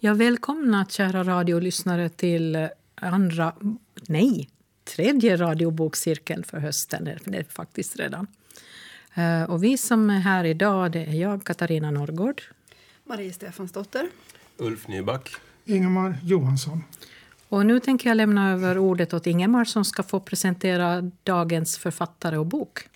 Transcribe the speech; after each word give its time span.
Ja, 0.00 0.14
välkomna 0.14 0.86
kära 0.88 1.24
radiolyssnare 1.24 2.08
till 2.08 2.68
andra, 2.94 3.52
nej, 4.08 4.48
tredje 4.84 5.36
radiobokcirkeln 5.36 6.44
för 6.44 6.58
hösten. 6.58 7.04
Det 7.04 7.38
är 7.38 7.44
faktiskt 7.44 7.96
redan. 7.96 8.26
Eh, 9.14 9.42
och 9.42 9.64
vi 9.64 9.78
som 9.78 10.10
är 10.10 10.18
här 10.18 10.44
idag 10.44 10.92
det 10.92 11.04
är 11.04 11.14
jag, 11.14 11.44
Katarina 11.44 11.90
Norrgård. 11.90 12.42
Marie 13.04 13.32
Stefansdotter. 13.32 14.08
Ulf 14.56 14.88
Nyback. 14.88 15.30
Ingemar 15.64 16.18
Johansson. 16.24 16.84
Och 17.48 17.66
nu 17.66 17.80
tänker 17.80 18.10
jag 18.10 18.16
lämna 18.16 18.52
över 18.52 18.78
ordet 18.78 19.14
åt 19.14 19.26
Ingemar 19.26 19.64
som 19.64 19.84
ska 19.84 20.02
få 20.02 20.20
presentera 20.20 21.10
dagens 21.22 21.78
författare 21.78 22.36
och 22.36 22.46
bok. 22.46 22.88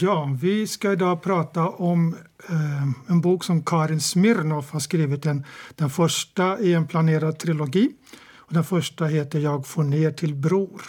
Ja, 0.00 0.36
vi 0.40 0.66
ska 0.66 0.92
idag 0.92 1.22
prata 1.22 1.68
om 1.68 2.16
eh, 2.48 2.82
en 3.06 3.20
bok 3.20 3.44
som 3.44 3.62
Karin 3.62 4.00
Smirnoff 4.00 4.70
har 4.70 4.80
skrivit. 4.80 5.22
Den, 5.22 5.44
den 5.74 5.90
första 5.90 6.60
i 6.60 6.74
en 6.74 6.86
planerad 6.86 7.38
trilogi. 7.38 7.92
Och 8.36 8.54
den 8.54 8.64
första 8.64 9.04
heter 9.04 9.38
Jag 9.38 9.66
får 9.66 9.84
ner 9.84 10.10
till 10.10 10.34
Bror. 10.34 10.82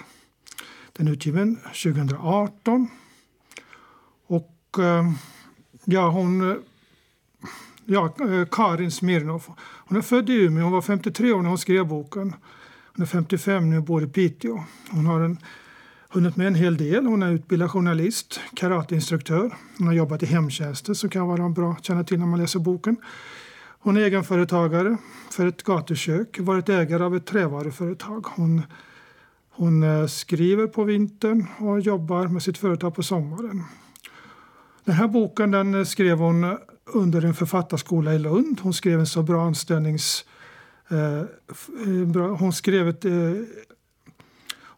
Den 0.93 1.07
är 1.07 1.11
utgiven 1.11 1.55
2018. 1.55 2.87
Och 4.27 4.79
eh, 4.79 5.11
ja, 5.85 6.09
hon... 6.09 6.51
Eh, 6.51 6.57
ja, 7.85 8.15
eh, 8.19 8.45
Karin 8.51 8.91
Smirnoff. 8.91 9.49
Hon 9.59 9.97
är 9.97 10.01
född 10.01 10.29
i 10.29 10.33
Umeå. 10.33 10.63
Hon 10.63 10.73
var 10.73 10.81
53 10.81 11.31
år 11.33 11.41
när 11.41 11.49
hon 11.49 11.57
skrev 11.57 11.87
boken. 11.87 12.35
Hon 12.95 13.03
är 13.03 13.07
55 13.07 13.69
nu 13.69 13.77
och 13.77 13.83
bor 13.83 14.03
i 14.03 14.07
Piteå. 14.07 14.63
Hon 14.89 15.05
har 15.05 15.19
en 15.19 15.37
hunnit 16.11 16.35
med 16.35 16.47
en 16.47 16.55
hel 16.55 16.77
del. 16.77 17.05
Hon 17.05 17.23
är 17.23 17.31
utbildad 17.31 17.71
journalist, 17.71 18.39
karateinstruktör. 18.55 19.55
Hon 19.77 19.87
har 19.87 19.93
jobbat 19.93 20.23
i 20.23 20.25
hemtjänsten 20.25 20.95
som 20.95 21.09
kan 21.09 21.27
vara 21.27 21.49
bra 21.49 21.71
att 21.71 21.85
känna 21.85 22.03
till 22.03 22.19
när 22.19 22.25
man 22.25 22.39
läser 22.39 22.59
boken. 22.59 22.97
Hon 23.79 23.97
är 23.97 24.01
egenföretagare 24.01 24.97
för 25.31 25.47
ett 25.47 25.63
gatukök, 25.63 26.39
varit 26.39 26.69
ägare 26.69 27.03
av 27.03 27.15
ett 27.15 27.25
trävaruföretag. 27.25 28.25
Hon, 28.27 28.61
hon 29.49 29.83
eh, 29.83 30.05
skriver 30.05 30.67
på 30.67 30.83
vintern 30.83 31.45
och 31.59 31.79
jobbar 31.79 32.27
med 32.27 32.43
sitt 32.43 32.57
företag 32.57 32.95
på 32.95 33.03
sommaren. 33.03 33.63
Den 34.83 34.95
här 34.95 35.07
boken 35.07 35.51
den 35.51 35.75
eh, 35.75 35.83
skrev 35.83 36.17
hon 36.17 36.57
under 36.85 37.25
en 37.25 37.33
författarskola 37.33 38.13
i 38.13 38.19
Lund. 38.19 38.59
Hon 38.61 38.73
skrev 38.73 38.99
en 38.99 39.07
så 39.07 39.23
bra 39.23 39.45
anställnings... 39.45 40.25
Eh, 40.89 41.19
eh 41.19 42.37
hon 42.39 42.53
skrev 42.53 42.89
ett 42.89 43.05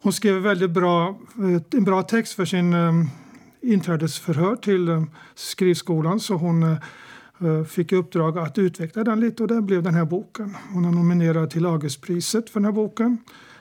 hon 0.01 0.13
skrev 0.13 0.35
väldigt 0.35 0.71
bra, 0.71 1.09
eh, 1.09 1.61
en 1.71 1.83
bra 1.83 2.03
text 2.03 2.33
för 2.33 2.45
sin 2.45 2.73
eh, 2.73 2.91
inträdesförhör 3.61 4.55
till 4.55 4.89
eh, 4.89 5.03
skrivskolan 5.35 6.19
så 6.19 6.33
hon 6.33 6.77
fick 7.69 7.91
i 7.91 7.95
uppdrag 7.95 8.37
att 8.37 8.57
utveckla 8.57 9.03
den 9.03 9.19
lite 9.19 9.43
och 9.43 9.49
det 9.49 9.61
blev 9.61 9.83
den 9.83 9.93
här 9.93 10.05
boken. 10.05 10.57
Hon 10.73 10.85
är 10.85 10.91
nominerad 10.91 11.49
till 11.49 11.65
Augustpriset 11.65 12.49
för 12.49 12.59
den 12.59 12.65
här 12.65 12.71
boken. 12.71 13.17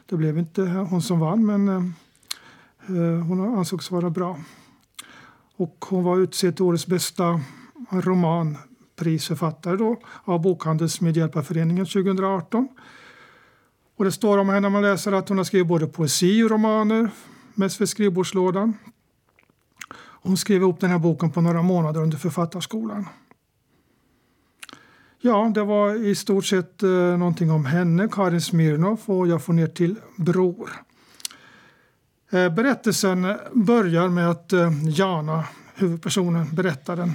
Det 0.06 0.16
blev 0.16 0.38
inte 0.38 0.62
hon 0.62 1.02
som 1.02 1.20
vann 1.20 1.46
men 1.46 1.94
hon 3.28 3.58
ansågs 3.58 3.90
vara 3.90 4.10
bra. 4.10 4.38
Och 5.56 5.84
hon 5.88 6.04
var 6.04 6.18
utsedd 6.18 6.56
till 6.56 6.64
årets 6.64 6.86
bästa 6.86 7.40
romanprisförfattare 7.90 9.76
då, 9.76 10.00
av 10.24 10.42
Bokhandels 10.42 11.00
medhjälparföreningen 11.00 11.86
2018. 11.86 12.68
Och 14.00 14.04
det 14.04 14.12
står 14.12 14.38
om 14.38 14.48
henne 14.48 14.60
när 14.60 14.70
man 14.70 14.82
läser 14.82 15.12
att 15.12 15.28
hon 15.28 15.38
har 15.38 15.44
skrivit 15.44 15.66
både 15.66 15.86
poesi 15.86 16.42
och 16.42 16.50
romaner, 16.50 17.10
mest 17.54 17.76
för 17.76 17.86
skrivbordslådan. 17.86 18.74
Hon 19.94 20.36
skrev 20.36 20.60
ihop 20.60 20.80
den 20.80 20.90
här 20.90 20.98
boken 20.98 21.30
på 21.30 21.40
några 21.40 21.62
månader 21.62 22.00
under 22.00 22.18
författarskolan. 22.18 23.08
Ja, 25.20 25.52
det 25.54 25.64
var 25.64 26.06
i 26.06 26.14
stort 26.14 26.44
sett 26.44 26.82
eh, 26.82 26.90
någonting 26.90 27.50
om 27.50 27.64
henne, 27.64 28.08
Karin 28.12 28.40
Smirnoff, 28.40 29.08
och 29.08 29.28
jag 29.28 29.42
får 29.42 29.52
ner 29.52 29.66
till 29.66 29.96
Bror. 30.16 30.70
Eh, 32.30 32.48
berättelsen 32.48 33.36
börjar 33.52 34.08
med 34.08 34.30
att 34.30 34.52
eh, 34.52 34.72
Jana, 34.88 35.44
huvudpersonen, 35.74 36.54
berättaren, 36.54 37.12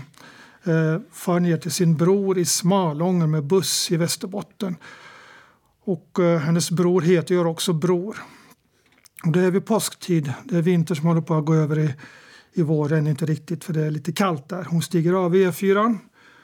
eh, 0.63 1.01
far 1.11 1.39
ner 1.39 1.57
till 1.57 1.71
sin 1.71 1.95
bror 1.95 2.37
i 2.37 2.45
Smalånger 2.45 3.27
med 3.27 3.43
buss 3.43 3.91
i 3.91 3.97
Västerbotten 3.97 4.75
och 5.85 6.19
eh, 6.19 6.39
hennes 6.39 6.71
bror 6.71 7.01
heter 7.01 7.35
ju 7.35 7.45
också 7.45 7.73
Bror. 7.73 8.17
Och 9.25 9.31
det 9.31 9.41
är 9.41 9.51
vid 9.51 9.65
påsktid. 9.65 10.33
Det 10.43 10.57
är 10.57 10.61
vinter 10.61 10.95
som 10.95 11.05
håller 11.05 11.21
på 11.21 11.35
att 11.35 11.45
gå 11.45 11.53
över 11.53 11.79
i, 11.79 11.93
i 12.53 12.61
våren, 12.61 13.07
inte 13.07 13.25
riktigt 13.25 13.63
för 13.63 13.73
det 13.73 13.85
är 13.85 13.91
lite 13.91 14.11
kallt 14.11 14.49
där. 14.49 14.63
Hon 14.63 14.81
stiger 14.81 15.13
av 15.13 15.35
E4, 15.35 15.97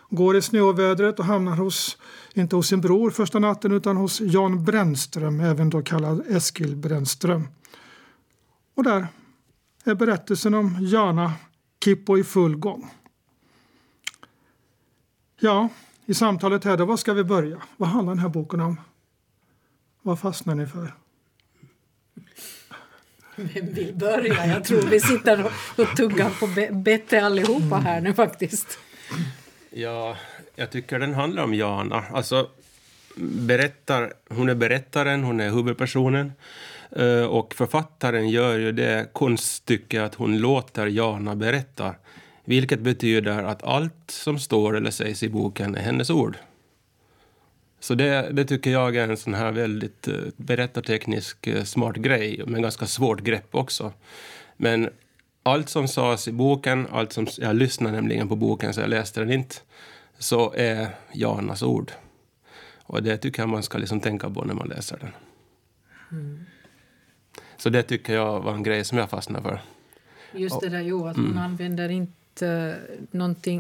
går 0.09 0.38
i 0.38 0.41
snövädret 0.41 1.19
och 1.19 1.25
hamnar 1.25 1.56
hos, 1.56 1.97
inte 2.34 2.56
hos 2.56 2.68
sin 2.68 2.81
bror 2.81 3.09
första 3.09 3.40
natten 3.40 3.72
utan 3.72 3.97
hos 3.97 4.22
Jan 4.22 4.66
Brännström, 4.66 5.40
även 5.40 5.69
då 5.69 5.81
kallad 5.81 6.23
Eskil 6.29 6.75
Brännström. 6.75 7.47
Och 8.75 8.84
där 8.84 9.08
är 9.84 9.96
berättelsen 9.96 10.53
om 10.53 10.78
Jana 10.79 11.34
Kippo 11.84 12.18
i 12.18 12.23
full 12.23 12.56
gång. 12.56 12.90
Ja, 15.40 15.69
i 16.06 16.13
samtalet 16.13 16.63
här, 16.63 16.78
då, 16.78 16.85
var 16.85 16.97
ska 16.97 17.13
vi 17.13 17.23
börja? 17.23 17.62
Vad 17.78 17.90
handlar 17.90 18.13
den 18.13 18.22
här 18.22 18.29
boken 18.29 18.62
om? 18.62 18.78
Vad 20.02 20.20
fastnar 20.20 20.56
ni 20.56 20.68
för? 20.68 20.94
Vem 23.36 23.74
vill 23.74 23.94
börja? 23.96 24.46
Jag 24.46 24.64
tror 24.64 24.82
vi 24.82 25.00
sitter 25.00 25.46
och, 25.78 25.98
tuggar 25.98 26.30
på 26.30 26.74
bete 26.74 27.26
allihopa 27.26 27.76
här 27.76 28.02
nu 28.02 28.14
faktiskt. 28.14 28.80
Ja, 29.70 30.18
jag 30.56 30.70
tycker 30.72 31.00
den 31.00 31.14
handlar 31.14 31.44
om 31.44 31.54
Jana. 31.54 32.04
Alltså, 32.14 32.50
berättar, 33.16 34.14
hon 34.30 34.50
är 34.50 34.56
berättaren, 34.56 35.24
hon 35.24 35.40
är 35.40 35.50
huvudpersonen. 35.50 36.34
Eh, 36.92 37.24
och 37.24 37.54
författaren 37.54 38.30
gör 38.30 38.58
ju 38.58 38.72
det 38.72 39.14
konststycket 39.14 40.02
att 40.02 40.16
hon 40.16 40.38
låter 40.38 40.88
Jana 40.88 41.36
berätta. 41.36 41.96
Vilket 42.46 42.80
betyder 42.80 43.44
att 43.44 43.64
allt 43.64 44.04
som 44.08 44.40
står 44.40 44.78
eller 44.78 44.92
sägs 44.92 45.24
i 45.24 45.30
boken 45.30 45.76
är 45.76 45.82
hennes 45.82 46.10
ord. 46.10 46.38
Så 47.81 47.96
det, 47.96 48.30
det, 48.31 48.46
tycker 48.46 48.72
jag 48.72 48.96
är 48.96 49.08
en 49.08 49.18
sån 49.18 49.34
här 49.34 49.52
väldigt 49.52 50.08
uh, 50.08 50.16
berättarteknisk 50.38 51.47
uh, 51.47 51.64
smart 51.64 51.96
grej, 51.96 52.44
med 52.47 52.62
ganska 52.62 52.86
svårt 52.86 53.22
grepp 53.22 53.56
också. 53.56 53.94
Men 54.58 54.90
allt 55.44 55.69
som 55.69 55.88
sades 55.88 56.28
i 56.28 56.31
boken, 56.31 56.88
allt 56.91 57.14
som, 57.14 57.28
jag 57.38 57.56
lyssnade 57.56 57.96
nämligen 57.96 58.30
på 58.30 58.36
boken 58.36 58.74
så 58.74 58.81
jag 58.81 58.90
läste 58.90 59.20
den 59.20 59.31
inte, 59.31 59.56
så 60.18 60.53
är 60.53 60.90
Janas 61.12 61.64
ord. 61.64 61.91
Och 62.84 63.03
det 63.03 63.18
tycker 63.18 63.41
jag 63.41 63.50
man 63.50 63.64
ska 63.64 63.78
liksom 63.78 64.00
tänka 64.00 64.30
på 64.30 64.44
när 64.44 64.53
man 64.53 64.68
läser 64.68 64.97
den. 64.97 65.12
Mm. 66.12 66.46
Så 67.58 67.70
det 67.70 67.84
tycker 67.84 68.14
jag 68.14 68.41
var 68.41 68.53
en 68.53 68.64
grej 68.64 68.84
som 68.84 68.97
jag 68.97 69.09
fastnade 69.09 69.44
för. 69.44 69.62
Just 70.34 70.62
det 70.62 70.70
där, 70.70 70.81
jo, 70.81 71.08
att 71.08 71.18
mm. 71.18 71.36
man 71.36 71.44
använder 71.44 71.90
inte 71.90 72.21
uh, 72.41 72.74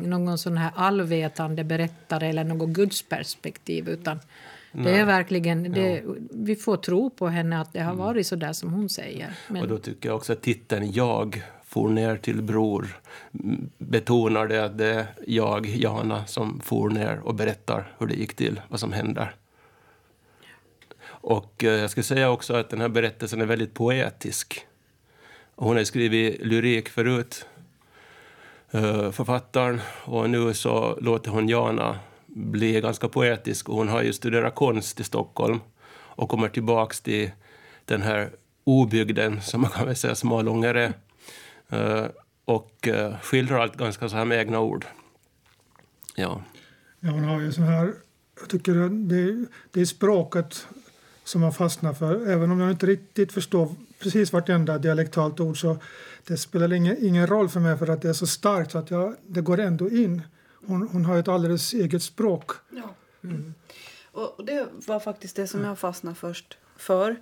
någon 0.01 0.37
sån 0.37 0.57
här 0.57 0.71
allvetande 0.75 1.63
berättare 1.63 2.27
eller 2.27 2.43
något 2.43 2.69
gudsperspektiv 2.69 3.89
utan 3.89 4.19
Nej. 4.71 4.85
det 4.85 4.99
är 4.99 5.05
verkligen, 5.05 5.71
det, 5.71 6.03
ja. 6.05 6.13
vi 6.31 6.55
får 6.55 6.77
tro 6.77 7.09
på 7.09 7.27
henne 7.27 7.61
att 7.61 7.73
det 7.73 7.79
har 7.79 7.93
mm. 7.93 8.05
varit 8.05 8.27
så 8.27 8.35
där 8.35 8.53
som 8.53 8.73
hon 8.73 8.89
säger. 8.89 9.33
Men... 9.47 9.61
Och 9.61 9.67
då 9.67 9.77
tycker 9.77 10.09
jag 10.09 10.15
också 10.15 10.33
att 10.33 10.41
titeln 10.41 10.91
Jag 10.91 11.43
for 11.65 11.89
ner 11.89 12.17
till 12.17 12.41
Bror 12.41 12.99
betonar 13.77 14.47
det 14.47 14.65
att 14.65 14.77
det 14.77 14.87
är 14.87 15.05
jag, 15.27 15.65
Jana, 15.65 16.25
som 16.25 16.59
for 16.63 16.89
ner 16.89 17.19
och 17.23 17.35
berättar 17.35 17.93
hur 17.97 18.07
det 18.07 18.15
gick 18.15 18.33
till, 18.33 18.61
vad 18.67 18.79
som 18.79 18.93
händer. 18.93 19.35
Och 21.03 21.63
eh, 21.63 21.71
jag 21.71 21.89
ska 21.89 22.03
säga 22.03 22.29
också 22.29 22.53
att 22.53 22.69
den 22.69 22.81
här 22.81 22.89
berättelsen 22.89 23.41
är 23.41 23.45
väldigt 23.45 23.73
poetisk. 23.73 24.65
Hon 25.55 25.77
har 25.77 25.83
skrivit 25.83 26.45
lyrik 26.45 26.89
förut, 26.89 27.45
Eh, 27.50 27.50
Eh, 28.71 29.11
författaren. 29.11 29.81
Och 30.05 30.29
nu 30.29 30.53
så 30.53 30.97
låter 31.01 31.31
hon 31.31 31.49
Jana 31.49 31.99
bli 32.25 32.81
ganska 32.81 33.07
poetisk. 33.07 33.67
hon 33.67 33.87
har 33.87 34.01
ju 34.01 34.13
studerat 34.13 34.55
konst 34.55 34.99
i 34.99 35.03
Stockholm 35.03 35.59
och 35.93 36.29
kommer 36.29 36.49
tillbaka 36.49 36.95
till 37.03 37.31
den 37.85 38.01
här 38.01 38.29
obygden, 38.63 39.41
som 39.41 39.61
man 39.61 39.69
kan 39.69 39.85
väl 39.85 39.95
säga 39.95 40.15
Smalångare, 40.15 40.93
är, 41.67 42.03
eh, 42.03 42.09
och 42.45 42.87
eh, 42.87 43.15
skildrar 43.21 43.59
allt 43.59 43.77
ganska 43.77 44.09
så 44.09 44.15
här 44.15 44.25
med 44.25 44.39
egna 44.39 44.59
ord. 44.59 44.85
Ja. 46.15 46.41
ja 46.99 47.09
hon 47.11 47.23
har 47.23 47.39
ju 47.39 47.51
så 47.51 47.61
här, 47.61 47.93
jag 48.39 48.49
tycker 48.49 48.73
det, 48.89 49.45
det 49.71 49.81
är 49.81 49.85
språket 49.85 50.67
som 51.23 51.41
man 51.41 51.53
fastnar 51.53 51.93
för. 51.93 52.27
Även 52.27 52.51
om 52.51 52.59
jag 52.59 52.71
inte 52.71 52.85
riktigt 52.85 53.31
förstår 53.31 53.75
precis 53.99 54.33
vartenda 54.33 54.77
dialektalt 54.77 55.39
ord 55.39 55.61
så 55.61 55.77
det 56.31 56.37
spelar 56.37 56.73
ingen, 56.73 57.05
ingen 57.05 57.27
roll 57.27 57.49
för 57.49 57.59
mig 57.59 57.77
för 57.77 57.89
att 57.89 58.01
det 58.01 58.09
är 58.09 58.13
så 58.13 58.27
starkt 58.27 58.71
så 58.71 58.77
att 58.77 58.91
jag, 58.91 59.15
det 59.27 59.41
går 59.41 59.59
ändå 59.59 59.89
in. 59.89 60.21
Hon, 60.65 60.87
hon 60.91 61.05
har 61.05 61.17
ett 61.17 61.27
alldeles 61.27 61.73
eget 61.73 62.03
språk. 62.03 62.51
Ja. 62.69 62.95
Mm. 63.23 63.53
Och 64.11 64.45
det 64.45 64.67
var 64.87 64.99
faktiskt 64.99 65.35
det 65.35 65.47
som 65.47 65.63
jag 65.63 65.79
fastnade 65.79 66.15
först 66.15 66.57
för. 66.77 67.15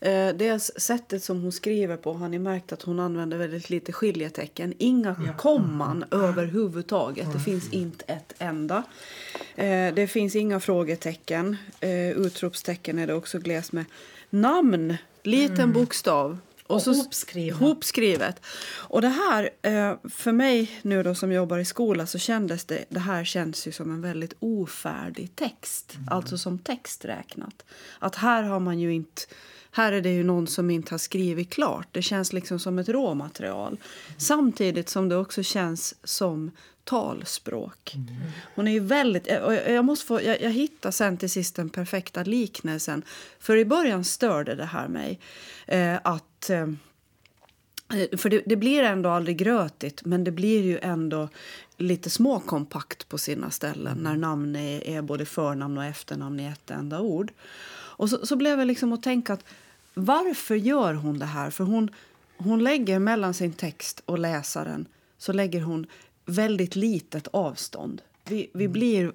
Eh, 0.00 0.28
dels 0.34 0.72
sättet 0.76 1.22
som 1.22 1.42
hon 1.42 1.52
skriver 1.52 1.96
på 1.96 2.12
har 2.12 2.28
ni 2.28 2.38
märkt 2.38 2.72
att 2.72 2.82
hon 2.82 3.00
använder 3.00 3.38
väldigt 3.38 3.70
lite 3.70 3.92
skiljetecken. 3.92 4.74
Inga 4.78 5.16
ja. 5.26 5.32
komman 5.38 6.04
mm. 6.10 6.24
överhuvudtaget. 6.24 7.32
Det 7.32 7.40
finns 7.40 7.72
inte 7.72 8.04
ett 8.04 8.34
enda. 8.38 8.82
Eh, 9.54 9.94
det 9.94 10.10
finns 10.10 10.36
inga 10.36 10.60
frågetecken. 10.60 11.56
Eh, 11.80 12.10
utropstecken 12.10 12.98
är 12.98 13.06
det 13.06 13.14
också 13.14 13.38
glest 13.38 13.72
med. 13.72 13.84
Namn, 14.30 14.96
liten 15.22 15.72
bokstav. 15.72 16.38
Och 16.66 16.82
så 16.82 16.94
hopskrivet. 16.94 17.58
hopskrivet. 17.58 18.40
Och 18.76 19.00
det 19.00 19.08
här, 19.08 19.50
eh, 19.62 19.96
för 20.10 20.32
mig 20.32 20.80
nu 20.82 21.02
då 21.02 21.14
som 21.14 21.32
jobbar 21.32 21.58
i 21.58 21.64
skola 21.64 22.06
så 22.06 22.18
kändes 22.18 22.64
det, 22.64 22.84
det 22.88 23.00
här 23.00 23.24
känns 23.24 23.66
ju 23.66 23.72
som 23.72 23.90
en 23.90 24.02
väldigt 24.02 24.34
ofärdig 24.38 25.36
text. 25.36 25.96
Alltså 26.10 26.38
som 26.38 26.58
text 26.58 27.04
räknat. 27.04 27.64
Att 27.98 28.16
här 28.16 28.42
har 28.42 28.60
man 28.60 28.78
ju 28.78 28.94
inte, 28.94 29.22
här 29.70 29.92
är 29.92 30.00
det 30.00 30.12
ju 30.12 30.24
någon 30.24 30.46
som 30.46 30.70
inte 30.70 30.94
har 30.94 30.98
skrivit 30.98 31.50
klart. 31.50 31.88
Det 31.92 32.02
känns 32.02 32.32
liksom 32.32 32.58
som 32.58 32.78
ett 32.78 32.88
råmaterial. 32.88 33.78
Samtidigt 34.18 34.88
som 34.88 35.08
det 35.08 35.16
också 35.16 35.42
känns 35.42 35.94
som 36.04 36.50
talspråk. 36.84 37.94
Hon 38.54 38.68
är 38.68 38.72
ju 38.72 38.80
väldigt... 38.80 39.26
och 39.26 39.54
Jag, 39.54 39.70
jag, 39.70 39.84
måste 39.84 40.06
få, 40.06 40.22
jag, 40.22 40.42
jag 40.42 40.50
hittar 40.50 40.90
sen 40.90 41.16
till 41.16 41.30
sist 41.30 41.56
den 41.56 41.70
perfekta 41.70 42.22
liknelsen. 42.22 43.02
För 43.38 43.56
i 43.56 43.64
början 43.64 44.04
störde 44.04 44.54
det 44.54 44.64
här 44.64 44.88
mig. 44.88 45.20
Eh, 45.66 45.96
att... 46.04 46.24
Eh, 46.50 46.68
för 48.16 48.30
det, 48.30 48.42
det 48.46 48.56
blir 48.56 48.82
ändå 48.82 49.08
aldrig 49.08 49.36
grötigt, 49.36 50.04
men 50.04 50.24
det 50.24 50.30
blir 50.30 50.62
ju 50.62 50.78
ändå 50.82 51.28
lite 51.76 52.10
småkompakt 52.10 53.08
på 53.08 53.18
sina 53.18 53.50
ställen 53.50 53.98
när 53.98 54.16
namn 54.16 54.56
är, 54.56 54.86
är 54.86 55.02
både 55.02 55.24
förnamn 55.24 55.78
och 55.78 55.84
efternamn 55.84 56.40
i 56.40 56.46
ett 56.46 56.70
enda 56.70 57.00
ord. 57.00 57.32
Och 57.96 58.10
så, 58.10 58.26
så 58.26 58.36
blev 58.36 58.58
jag 58.58 58.66
liksom 58.66 58.92
att 58.92 59.02
tänka 59.02 59.32
att 59.32 59.44
varför 59.94 60.54
gör 60.54 60.94
hon 60.94 61.18
det 61.18 61.26
här? 61.26 61.50
För 61.50 61.64
hon, 61.64 61.90
hon 62.36 62.64
lägger 62.64 62.98
mellan 62.98 63.34
sin 63.34 63.52
text 63.52 64.02
och 64.04 64.18
läsaren 64.18 64.86
så 65.18 65.32
lägger 65.32 65.60
hon 65.60 65.86
väldigt 66.24 66.76
litet 66.76 67.28
avstånd. 67.28 68.02
Vi, 68.24 68.50
vi 68.54 68.68
blir 68.68 69.12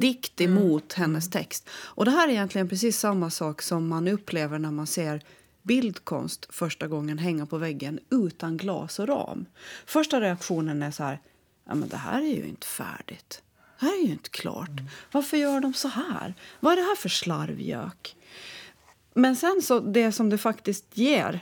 dikt 0.00 0.40
emot 0.40 0.92
hennes 0.92 1.30
text. 1.30 1.68
Och 1.70 2.04
det 2.04 2.10
här 2.10 2.28
är 2.28 2.32
egentligen 2.32 2.68
precis 2.68 2.98
samma 2.98 3.30
sak 3.30 3.62
som 3.62 3.88
man 3.88 4.08
upplever 4.08 4.58
när 4.58 4.70
man 4.70 4.86
ser 4.86 5.22
bildkonst 5.64 6.46
första 6.50 6.88
gången 6.88 7.18
hänga 7.18 7.46
på 7.46 7.58
väggen 7.58 8.00
utan 8.10 8.56
glas 8.56 8.98
och 8.98 9.08
ram. 9.08 9.46
Första 9.86 10.20
reaktionen 10.20 10.82
är 10.82 10.90
så 10.90 11.02
här, 11.02 11.20
ja 11.64 11.74
men 11.74 11.88
det 11.88 11.96
här 11.96 12.20
är 12.20 12.34
ju 12.36 12.46
inte 12.46 12.66
färdigt. 12.66 13.42
Det 13.80 13.86
här 13.86 13.92
är 14.02 14.06
ju 14.06 14.12
inte 14.12 14.30
klart. 14.30 14.80
Varför 15.12 15.36
gör 15.36 15.60
de 15.60 15.74
så 15.74 15.88
här? 15.88 16.34
Vad 16.60 16.72
är 16.72 16.76
det 16.76 16.82
här 16.82 16.96
för 16.96 17.08
slarvgök? 17.08 18.16
Men 19.14 19.36
sen 19.36 19.60
så 19.62 19.80
det 19.80 20.12
som 20.12 20.30
det 20.30 20.38
faktiskt 20.38 20.84
ger 20.94 21.40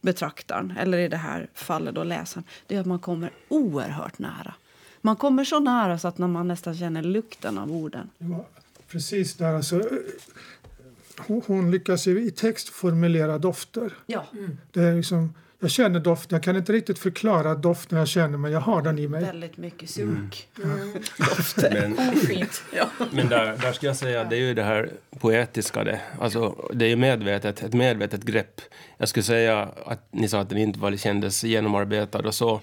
betraktaren, 0.00 0.74
eller 0.78 0.98
i 0.98 1.08
det 1.08 1.16
här 1.16 1.48
fallet 1.54 1.94
då 1.94 2.04
läsaren, 2.04 2.44
det 2.66 2.76
är 2.76 2.80
att 2.80 2.86
man 2.86 2.98
kommer 2.98 3.32
oerhört 3.48 4.18
nära. 4.18 4.54
Man 5.00 5.16
kommer 5.16 5.44
så 5.44 5.60
nära 5.60 5.98
så 5.98 6.08
att 6.08 6.18
när 6.18 6.28
man 6.28 6.48
nästan 6.48 6.76
känner 6.76 7.02
lukten 7.02 7.58
av 7.58 7.72
orden. 7.72 8.10
Ja, 8.18 8.46
precis 8.88 9.34
där. 9.34 9.54
Alltså, 9.54 9.88
hon, 11.18 11.42
hon 11.46 11.70
lyckas 11.70 12.06
i 12.06 12.30
text 12.30 12.68
formulera 12.68 13.38
dofter. 13.38 13.92
Ja, 14.06 14.26
Det 14.72 14.82
är 14.82 14.94
liksom, 14.94 15.34
jag 15.64 15.70
känner 15.70 16.00
doften. 16.00 16.36
Jag 16.36 16.42
kan 16.42 16.56
inte 16.56 16.72
riktigt 16.72 16.98
förklara 16.98 17.54
doften 17.54 17.98
jag 17.98 18.08
känner, 18.08 18.38
men 18.38 18.52
jag 18.52 18.60
har 18.60 18.82
den 18.82 18.98
i 18.98 19.08
mig. 19.08 19.24
väldigt 19.24 19.56
mycket 19.56 19.90
sunk. 19.90 20.48
Men, 20.56 21.98
Ofint. 22.12 22.62
men 23.12 23.28
där, 23.28 23.56
där 23.62 23.72
ska 23.72 23.86
jag 23.86 23.96
säga 23.96 24.20
att 24.20 24.30
det 24.30 24.36
är 24.36 24.40
ju 24.40 24.54
det 24.54 24.62
här 24.62 24.90
poetiska. 25.18 25.84
Det. 25.84 26.00
Alltså, 26.20 26.68
det 26.72 26.84
är 26.84 26.88
ju 26.88 26.96
medvetet, 26.96 27.62
ett 27.62 27.72
medvetet 27.72 28.22
grepp. 28.22 28.60
Jag 28.98 29.08
skulle 29.08 29.24
säga 29.24 29.68
att 29.86 30.06
ni 30.10 30.28
sa 30.28 30.40
att 30.40 30.48
den 30.48 30.58
inte 30.58 30.78
var, 30.78 30.96
kändes 30.96 31.44
genomarbetad 31.44 32.18
och 32.18 32.34
så. 32.34 32.60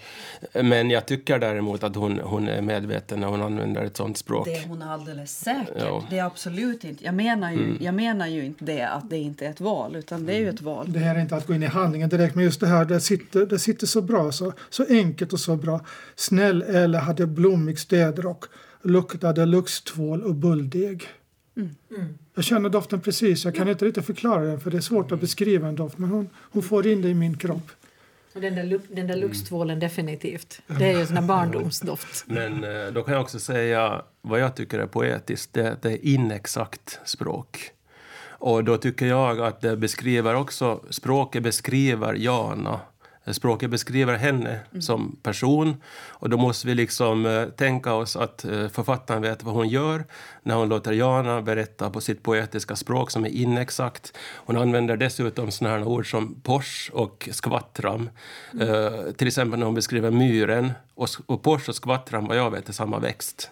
Men 0.53 0.89
jag 0.89 1.06
tycker 1.06 1.39
däremot 1.39 1.83
att 1.83 1.95
hon, 1.95 2.19
hon 2.19 2.48
är 2.48 2.62
medveten 2.62 3.19
när 3.19 3.27
hon 3.27 3.42
använder 3.42 3.83
ett 3.83 3.98
sånt 3.98 4.18
språk. 4.18 4.45
Det 4.45 4.53
är 4.53 4.68
hon 4.68 4.81
alldeles 4.81 5.39
säkert. 5.39 5.75
Ja. 5.80 6.03
Det 6.09 6.18
är 6.18 6.25
absolut 6.25 6.83
inte. 6.83 7.06
Jag 7.06 7.13
menar, 7.13 7.51
ju, 7.51 7.77
jag 7.80 7.94
menar 7.94 8.27
ju 8.27 8.45
inte 8.45 8.65
det 8.65 8.81
att 8.81 9.09
det 9.09 9.18
inte 9.18 9.45
är 9.45 9.50
ett 9.50 9.62
val, 9.62 9.95
utan 9.95 10.25
det 10.25 10.33
är 10.33 10.39
ju 10.39 10.50
ett 10.50 10.62
val. 10.62 10.94
Det 10.94 11.00
här 11.00 11.15
är 11.15 11.19
inte 11.19 11.36
att 11.36 11.48
gå 11.48 11.53
in 11.53 11.63
i 11.63 11.65
handlingen 11.65 12.09
direkt, 12.09 12.36
men 12.36 12.44
just 12.44 12.59
det 12.59 12.68
här, 12.68 12.86
det 12.95 13.01
sitter, 13.01 13.45
det 13.45 13.59
sitter 13.59 13.88
så 13.88 14.01
bra, 14.01 14.31
så, 14.31 14.53
så 14.69 14.85
enkelt 14.89 15.33
och 15.33 15.39
så 15.39 15.55
bra. 15.55 15.85
Snäll 16.15 16.61
eller 16.61 16.99
hade 16.99 17.27
blommig 17.27 17.79
städrock, 17.79 18.45
luktade 18.81 19.45
luxtvål 19.45 20.23
och 20.23 20.35
bulldeg. 20.35 21.07
Jag 22.35 22.43
känner 22.43 22.69
doften 22.69 23.01
precis, 23.01 23.45
jag 23.45 23.55
kan 23.55 23.67
inte 23.69 23.85
riktigt 23.85 24.05
förklara 24.05 24.43
den 24.43 24.59
för 24.59 24.71
det 24.71 24.77
är 24.77 24.81
svårt 24.81 25.11
att 25.11 25.19
beskriva 25.19 25.67
en 25.67 25.75
doft, 25.75 25.97
men 25.97 26.09
hon, 26.09 26.29
hon 26.51 26.63
får 26.63 26.88
in 26.88 27.01
det 27.01 27.09
i 27.09 27.13
min 27.13 27.38
kropp. 27.38 27.71
Och 28.33 28.41
den 28.41 28.55
där, 28.55 28.63
luk- 28.63 28.88
den 28.95 29.07
där 29.07 29.15
luxtvålen 29.15 29.79
definitivt. 29.79 30.61
Det 30.67 30.85
är 30.91 30.99
ju 30.99 31.05
sån 31.05 31.15
där 31.15 31.21
barndomsdoft. 31.21 32.23
Men 32.27 32.63
eh, 32.63 32.91
då 32.93 33.03
kan 33.03 33.13
jag 33.13 33.21
också 33.23 33.39
säga 33.39 34.01
vad 34.21 34.39
jag 34.39 34.55
tycker 34.55 34.79
är 34.79 34.85
poetiskt, 34.88 35.53
det, 35.53 35.77
det 35.81 35.89
är 35.91 36.05
inexakt 36.05 36.99
språk. 37.05 37.71
Och 38.41 38.63
då 38.63 38.77
tycker 38.77 39.05
jag 39.05 39.41
att 39.41 39.61
det 39.61 39.77
beskriver 39.77 40.35
också, 40.35 40.83
språket 40.89 41.43
beskriver 41.43 42.13
Jana. 42.13 42.79
Språket 43.25 43.69
beskriver 43.69 44.15
henne 44.15 44.59
som 44.79 45.15
person. 45.23 45.75
Och 46.09 46.29
då 46.29 46.38
måste 46.38 46.68
vi 46.68 46.75
liksom 46.75 47.25
eh, 47.25 47.45
tänka 47.45 47.94
oss 47.94 48.15
att 48.15 48.45
eh, 48.45 48.68
författaren 48.68 49.21
vet 49.21 49.44
vad 49.44 49.53
hon 49.53 49.69
gör 49.69 50.03
när 50.44 50.56
hon 50.56 50.69
låter 50.69 50.91
Jana 50.91 51.41
berätta 51.41 51.89
på 51.89 52.01
sitt 52.01 52.23
poetiska 52.23 52.75
språk 52.75 53.12
som 53.12 53.25
är 53.25 53.29
inexakt. 53.29 54.18
Hon 54.35 54.57
använder 54.57 54.97
dessutom 54.97 55.51
såna 55.51 55.69
här 55.69 55.83
ord 55.83 56.12
som 56.12 56.41
pors 56.44 56.91
och 56.94 57.29
skvattram. 57.31 58.09
Eh, 58.62 59.12
till 59.12 59.27
exempel 59.27 59.59
när 59.59 59.65
hon 59.65 59.75
beskriver 59.75 60.12
myren. 60.12 60.71
Och, 60.95 61.09
och 61.25 61.41
pors 61.41 61.69
och 61.69 61.75
skvattram, 61.75 62.27
vad 62.27 62.38
jag 62.38 62.51
vet, 62.51 62.69
är 62.69 62.74
samma 62.74 63.00
växt. 63.00 63.51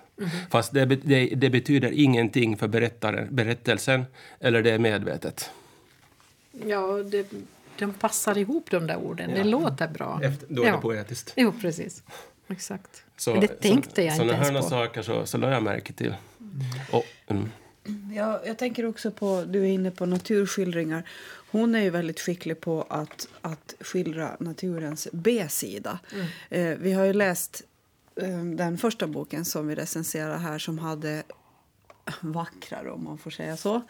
Fast 0.49 0.73
det, 0.73 0.85
det, 0.85 1.25
det 1.25 1.49
betyder 1.49 1.91
ingenting 1.91 2.57
för 2.57 2.67
berättaren, 2.67 3.27
berättelsen, 3.35 4.05
eller 4.39 4.63
det 4.63 4.71
är 4.71 4.79
medvetet. 4.79 5.49
Ja, 6.65 7.03
det, 7.11 7.27
de 7.79 7.93
passar 7.93 8.37
ihop 8.37 8.71
de 8.71 8.87
där 8.87 8.97
orden. 8.97 9.33
Det 9.33 9.43
låter 9.43 9.87
bra. 9.87 10.19
Efter, 10.23 10.47
då 10.49 10.63
är 10.63 10.67
ja. 10.67 10.75
det 10.75 10.81
poetiskt. 10.81 11.33
Jo, 11.35 11.53
precis. 11.61 12.03
Exakt. 12.47 13.03
Så, 13.17 13.31
Men 13.31 13.41
det 13.41 13.47
tänkte 13.47 14.03
jag 14.03 14.15
så, 14.15 14.23
inte 14.23 14.35
ens 14.35 14.49
på. 14.49 14.61
saker 14.61 15.01
så, 15.01 15.25
så 15.25 15.37
lade 15.37 15.53
jag 15.53 15.63
märke 15.63 15.93
till. 15.93 16.15
Och, 16.91 17.05
mm. 17.27 17.49
Ja, 18.15 18.41
jag 18.45 18.57
tänker 18.57 18.85
också 18.85 19.11
på, 19.11 19.43
du 19.47 19.61
är 19.61 19.69
inne 19.69 19.91
på 19.91 20.05
naturskildringar. 20.05 21.09
Hon 21.51 21.75
är 21.75 21.81
ju 21.81 21.89
väldigt 21.89 22.19
skicklig 22.19 22.61
på 22.61 22.85
att, 22.89 23.27
att 23.41 23.73
skildra 23.79 24.37
naturens 24.39 25.07
B-sida. 25.11 25.99
Eh, 26.49 26.77
vi 26.77 26.93
har 26.93 27.05
ju 27.05 27.13
läst 27.13 27.61
eh, 28.15 28.43
den 28.43 28.77
första 28.77 29.07
boken 29.07 29.45
som 29.45 29.67
vi 29.67 29.75
recenserar 29.75 30.37
här 30.37 30.59
som 30.59 30.79
hade 30.79 31.23
vackrare, 32.21 32.91
om 32.91 33.03
man 33.03 33.17
får 33.17 33.31
säga 33.31 33.57
så. 33.57 33.81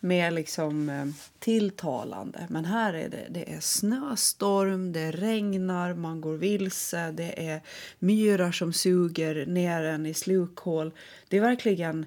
Mer 0.00 0.30
liksom 0.30 0.88
eh, 0.88 1.06
tilltalande. 1.38 2.46
Men 2.50 2.64
här 2.64 2.94
är 2.94 3.08
det, 3.08 3.26
det 3.30 3.52
är 3.52 3.60
snöstorm, 3.60 4.92
det 4.92 5.10
regnar, 5.10 5.94
man 5.94 6.20
går 6.20 6.34
vilse, 6.36 7.10
det 7.10 7.48
är 7.48 7.60
myrar 7.98 8.52
som 8.52 8.72
suger 8.72 9.46
ner 9.46 9.82
en 9.82 10.06
i 10.06 10.14
slukhål. 10.14 10.92
Det 11.28 11.36
är 11.36 11.40
verkligen 11.40 12.06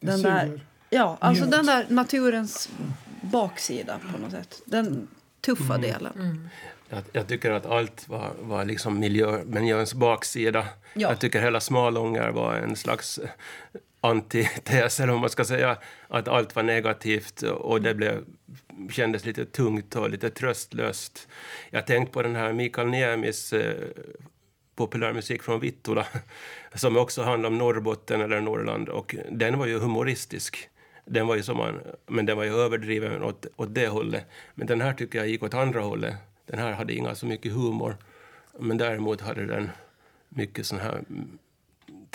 Det 0.00 0.06
den 0.06 0.18
suger. 0.18 0.30
där, 0.34 0.60
ja, 0.90 1.16
alltså 1.20 1.44
den 1.44 1.66
där 1.66 1.86
naturens 1.88 2.68
baksida 3.22 4.00
på 4.12 4.18
något 4.18 4.30
sätt. 4.30 4.62
Den 4.64 5.08
tuffa 5.40 5.78
delen. 5.78 6.48
Jag, 6.88 7.02
jag 7.12 7.26
tycker 7.26 7.50
att 7.50 7.66
allt 7.66 8.08
var, 8.08 8.32
var 8.40 8.64
liksom 8.64 8.98
miljö, 8.98 9.44
miljöns 9.44 9.94
baksida. 9.94 10.66
Ja. 10.94 11.08
Jag 11.08 11.18
tycker 11.20 11.40
hela 11.42 11.60
Smalånger 11.60 12.28
var 12.30 12.54
en 12.54 12.76
slags 12.76 13.20
antites, 14.04 15.00
eller 15.00 15.12
om 15.12 15.20
man 15.20 15.30
ska 15.30 15.44
säga 15.44 15.76
att 16.08 16.28
allt 16.28 16.56
var 16.56 16.62
negativt 16.62 17.42
och 17.42 17.82
det 17.82 17.94
blev, 17.94 18.24
kändes 18.90 19.24
lite 19.24 19.44
tungt 19.44 19.96
och 19.96 20.10
lite 20.10 20.30
tröstlöst. 20.30 21.28
Jag 21.70 21.86
tänkte 21.86 22.12
på 22.12 22.22
den 22.22 22.36
här 22.36 22.52
Mikael 22.52 22.88
Niemis 22.88 23.52
eh, 23.52 23.74
populärmusik 24.76 25.42
från 25.42 25.60
Vittula 25.60 26.06
som 26.74 26.96
också 26.96 27.22
handlar 27.22 27.48
om 27.48 27.58
Norrbotten 27.58 28.20
eller 28.20 28.40
Norrland 28.40 28.88
och 28.88 29.14
den 29.30 29.58
var 29.58 29.66
ju 29.66 29.78
humoristisk. 29.78 30.68
Den 31.06 31.26
var 31.26 31.36
ju 31.36 31.42
som 31.42 31.56
man, 31.56 31.80
men 32.06 32.26
den 32.26 32.36
var 32.36 32.44
ju 32.44 32.54
överdriven 32.54 33.22
åt, 33.22 33.46
åt 33.56 33.74
det 33.74 33.88
hållet. 33.88 34.26
Men 34.54 34.66
den 34.66 34.80
här 34.80 34.92
tycker 34.92 35.18
jag 35.18 35.28
gick 35.28 35.42
åt 35.42 35.54
andra 35.54 35.80
hållet. 35.80 36.14
Den 36.46 36.58
här 36.58 36.72
hade 36.72 36.94
inga 36.94 37.14
så 37.14 37.26
mycket 37.26 37.52
humor. 37.52 37.96
Men 38.58 38.76
däremot 38.76 39.20
hade 39.20 39.46
den 39.46 39.70
mycket 40.28 40.66
sån 40.66 40.78
här 40.78 41.02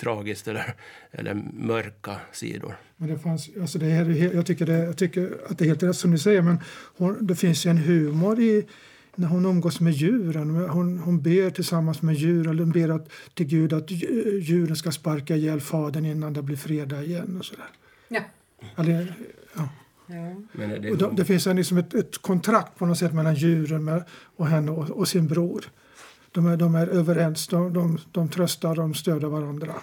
tragiskt 0.00 0.48
eller, 0.48 0.74
eller 1.10 1.34
mörka 1.52 2.16
sidor. 2.32 2.76
Men 2.96 3.08
det 3.08 3.18
fanns, 3.18 3.50
alltså 3.60 3.78
det 3.78 3.86
är, 3.86 4.34
jag, 4.34 4.46
tycker 4.46 4.66
det, 4.66 4.78
jag 4.78 4.96
tycker 4.96 5.38
att 5.48 5.58
det 5.58 5.64
är 5.64 5.66
helt 5.66 5.82
rätt 5.82 5.96
som 5.96 6.10
du 6.10 6.18
säger, 6.18 6.42
men 6.42 6.58
hon, 6.96 7.26
det 7.26 7.34
finns 7.36 7.66
ju 7.66 7.70
en 7.70 7.78
humor 7.78 8.40
i 8.40 8.66
när 9.14 9.28
hon 9.28 9.44
umgås 9.46 9.80
med 9.80 9.92
djuren. 9.92 10.50
Hon, 10.50 10.98
hon 10.98 11.22
ber 11.22 11.50
tillsammans 11.50 12.02
med 12.02 12.14
djur, 12.14 12.48
eller 12.48 12.62
hon 12.62 12.72
ber 12.72 12.88
att, 12.88 13.08
till 13.34 13.46
Gud 13.46 13.72
att 13.72 13.90
dj- 13.90 14.38
djuren 14.38 14.76
ska 14.76 14.90
sparka 14.90 15.36
ihjäl 15.36 15.60
fadern 15.60 16.06
innan 16.06 16.32
det 16.32 16.42
blir 16.42 16.56
fredag 16.56 17.02
igen. 17.02 17.36
Och 17.38 17.44
sådär. 17.44 17.64
Ja. 18.08 18.20
Eller, 18.76 19.14
ja. 19.56 19.68
ja. 20.06 20.34
Men 20.52 20.82
det, 20.82 20.90
Och 20.90 20.98
då, 20.98 21.10
det 21.10 21.24
finns 21.24 21.46
en, 21.46 21.56
liksom 21.56 21.78
ett, 21.78 21.94
ett 21.94 22.18
kontrakt 22.18 22.78
på 22.78 22.86
något 22.86 22.98
sätt 22.98 23.14
mellan 23.14 23.34
djuren 23.34 23.84
med, 23.84 24.04
och 24.36 24.46
henne 24.46 24.70
och, 24.70 24.90
och 24.90 25.08
sin 25.08 25.26
bror. 25.26 25.64
De 26.32 26.46
är, 26.46 26.56
de 26.56 26.74
är 26.74 26.86
överens, 26.86 27.48
de, 27.48 27.72
de, 27.72 27.98
de 28.12 28.28
tröstar, 28.28 28.74
de 28.74 28.94
stöder 28.94 29.28
varandra. 29.28 29.74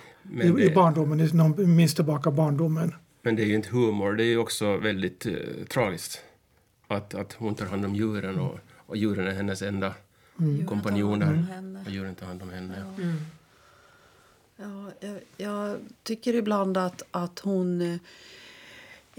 I, 0.42 0.48
I 0.48 0.72
barndomen, 0.76 1.20
i, 1.20 1.28
de 1.28 1.76
minns 1.76 1.96
tillbaka 1.96 2.32
barndomen. 2.32 2.94
Men 3.22 3.36
det 3.36 3.42
är 3.44 3.46
ju 3.46 3.56
inte 3.56 3.70
humor, 3.70 4.14
det 4.14 4.24
är 4.24 4.28
ju 4.28 4.38
också 4.38 4.78
väldigt 4.78 5.26
eh, 5.26 5.34
tragiskt. 5.70 6.22
Att, 6.88 7.14
att 7.16 7.34
hon 7.34 7.56
tar 7.56 7.66
hand 7.66 7.86
om 7.86 7.96
djuren 7.96 8.40
och, 8.40 8.60
och 8.76 8.98
djuren 8.98 9.28
är 9.28 9.32
hennes 9.32 9.62
enda 9.62 9.94
tar 10.38 10.66
kompanjoner. 10.66 11.46
Och 11.86 11.92
djuren 11.92 12.16
tar 12.16 12.26
hand 12.28 12.42
om 12.42 12.50
henne. 12.50 12.74
Ja. 12.98 13.04
Mm. 13.04 13.18
Ja, 14.58 14.92
jag, 15.00 15.20
jag 15.38 15.78
tycker 16.04 16.36
ibland 16.36 16.78
att, 16.78 17.02
att 17.12 17.40
hon... 17.40 17.82
eh, 17.82 17.98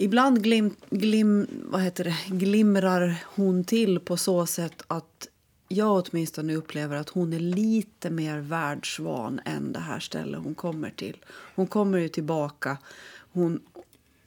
Ibland 0.01 0.43
glim, 0.43 0.75
glim, 0.91 1.47
vad 1.65 1.83
heter 1.83 2.05
det, 2.05 2.17
glimrar 2.37 3.25
hon 3.25 3.65
till 3.65 4.01
på 4.01 4.17
så 4.17 4.47
sätt 4.47 4.83
att 4.87 5.29
jag 5.69 6.05
åtminstone 6.09 6.55
upplever 6.55 6.97
att 6.97 7.09
hon 7.09 7.33
är 7.33 7.41
lite 7.41 8.11
mer 8.11 8.39
världsvan 8.39 9.41
än 9.45 9.73
det 9.73 9.79
här 9.79 10.01
stället 10.01 10.41
hon 10.43 10.55
kommer 10.55 10.91
till. 10.91 11.17
Hon 11.55 11.67
kommer 11.67 11.99
ju 11.99 12.09
tillbaka. 12.09 12.79
Hon 13.33 13.61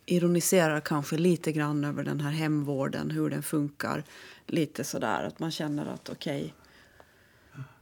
ironiserar 0.06 0.80
kanske 0.80 1.18
lite 1.18 1.52
grann 1.52 1.84
över 1.84 2.04
den 2.04 2.20
här 2.20 2.32
hemvården, 2.32 3.12
hur 3.12 3.30
den 3.30 3.44
funkar. 3.44 4.04
Lite 4.48 4.84
sådär 4.84 5.24
att 5.24 5.40
man 5.40 5.52
känner 5.52 5.86
att 5.86 6.10
okej, 6.10 6.54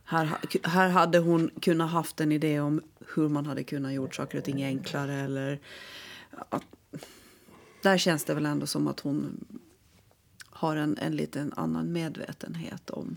här, 0.03 0.37
här 0.63 0.89
hade 0.89 1.19
hon 1.19 1.49
kunnat 1.61 1.91
haft 1.91 2.21
en 2.21 2.31
idé 2.31 2.59
om 2.59 2.81
hur 3.15 3.29
man 3.29 3.45
hade 3.45 3.63
kunnat 3.63 3.93
gjort 3.93 4.15
saker 4.15 4.37
och 4.37 4.43
ting 4.43 4.63
enklare. 4.63 5.15
Eller 5.15 5.59
att, 6.49 6.63
där 7.83 7.97
känns 7.97 8.23
det 8.23 8.33
väl 8.33 8.45
ändå 8.45 8.67
som 8.67 8.87
att 8.87 8.99
hon 8.99 9.45
har 10.45 10.75
en, 10.75 10.97
en 10.97 11.15
liten 11.15 11.53
annan 11.55 11.91
medvetenhet 11.91 12.89
om 12.89 13.15